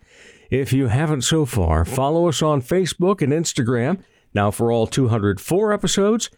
If 0.50 0.74
you 0.74 0.88
haven't 0.88 1.22
so 1.22 1.46
far, 1.46 1.86
follow 1.86 2.28
us 2.28 2.42
on 2.42 2.64
Facebook 2.64 3.22
and 3.22 3.32
Instagram. 3.32 4.00
Now, 4.34 4.50
for 4.50 4.72
all 4.72 4.88
204 4.88 5.74
episodes, 5.74 6.32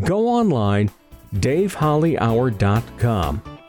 go 0.00 0.26
online, 0.26 0.90
davehollyhour.com. 1.34 3.61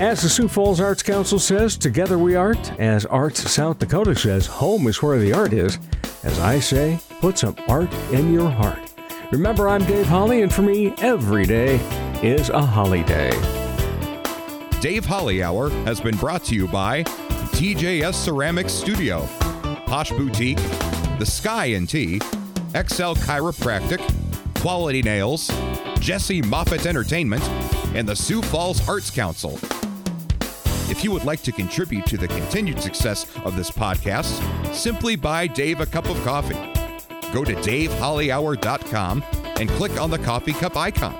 As 0.00 0.22
the 0.22 0.28
Sioux 0.28 0.46
Falls 0.46 0.80
Arts 0.80 1.02
Council 1.02 1.40
says, 1.40 1.76
together 1.76 2.18
we 2.18 2.36
art. 2.36 2.70
As 2.78 3.04
Arts 3.04 3.50
South 3.50 3.80
Dakota 3.80 4.14
says, 4.14 4.46
home 4.46 4.86
is 4.86 5.02
where 5.02 5.18
the 5.18 5.32
art 5.32 5.52
is. 5.52 5.76
As 6.22 6.38
I 6.38 6.60
say, 6.60 7.00
put 7.20 7.36
some 7.36 7.56
art 7.66 7.92
in 8.12 8.32
your 8.32 8.48
heart. 8.48 8.78
Remember, 9.32 9.68
I'm 9.68 9.84
Dave 9.86 10.06
Holly, 10.06 10.42
and 10.42 10.54
for 10.54 10.62
me, 10.62 10.94
every 10.98 11.46
day 11.46 11.80
is 12.22 12.48
a 12.48 12.60
holiday. 12.60 13.30
Dave 14.80 15.04
Holly 15.04 15.42
Hour 15.42 15.70
has 15.84 16.00
been 16.00 16.16
brought 16.16 16.44
to 16.44 16.54
you 16.54 16.68
by 16.68 17.02
TJS 17.02 18.14
Ceramics 18.14 18.72
Studio, 18.72 19.26
Posh 19.86 20.10
Boutique, 20.10 20.62
The 21.18 21.26
Sky 21.26 21.66
and 21.66 21.88
Tea, 21.88 22.20
XL 22.70 23.18
Chiropractic, 23.18 24.00
Quality 24.60 25.02
Nails, 25.02 25.50
Jesse 25.98 26.40
Moffitt 26.42 26.86
Entertainment, 26.86 27.42
and 27.96 28.08
the 28.08 28.14
Sioux 28.14 28.42
Falls 28.42 28.88
Arts 28.88 29.10
Council. 29.10 29.58
If 30.90 31.04
you 31.04 31.12
would 31.12 31.24
like 31.24 31.42
to 31.42 31.52
contribute 31.52 32.06
to 32.06 32.16
the 32.16 32.28
continued 32.28 32.80
success 32.80 33.26
of 33.44 33.56
this 33.56 33.70
podcast, 33.70 34.74
simply 34.74 35.16
buy 35.16 35.46
Dave 35.46 35.80
a 35.80 35.86
cup 35.86 36.08
of 36.08 36.16
coffee. 36.24 36.54
Go 37.32 37.44
to 37.44 37.54
davehollyhour.com 37.54 39.22
and 39.60 39.68
click 39.70 40.00
on 40.00 40.10
the 40.10 40.18
coffee 40.18 40.54
cup 40.54 40.76
icon. 40.76 41.14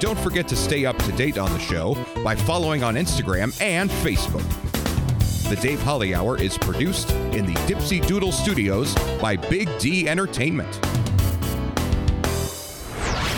Don't 0.00 0.18
forget 0.18 0.48
to 0.48 0.56
stay 0.56 0.86
up 0.86 0.96
to 0.98 1.12
date 1.12 1.38
on 1.38 1.52
the 1.52 1.58
show 1.58 1.96
by 2.24 2.34
following 2.34 2.82
on 2.82 2.94
Instagram 2.94 3.58
and 3.60 3.90
Facebook. 3.90 4.44
The 5.48 5.56
Dave 5.56 5.80
Holly 5.82 6.14
Hour 6.14 6.38
is 6.38 6.58
produced 6.58 7.10
in 7.10 7.46
the 7.46 7.54
Dipsy 7.66 8.04
Doodle 8.06 8.32
Studios 8.32 8.94
by 9.20 9.36
Big 9.36 9.68
D 9.78 10.08
Entertainment. 10.08 10.74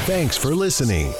Thanks 0.06 0.36
for 0.36 0.54
listening. 0.54 1.12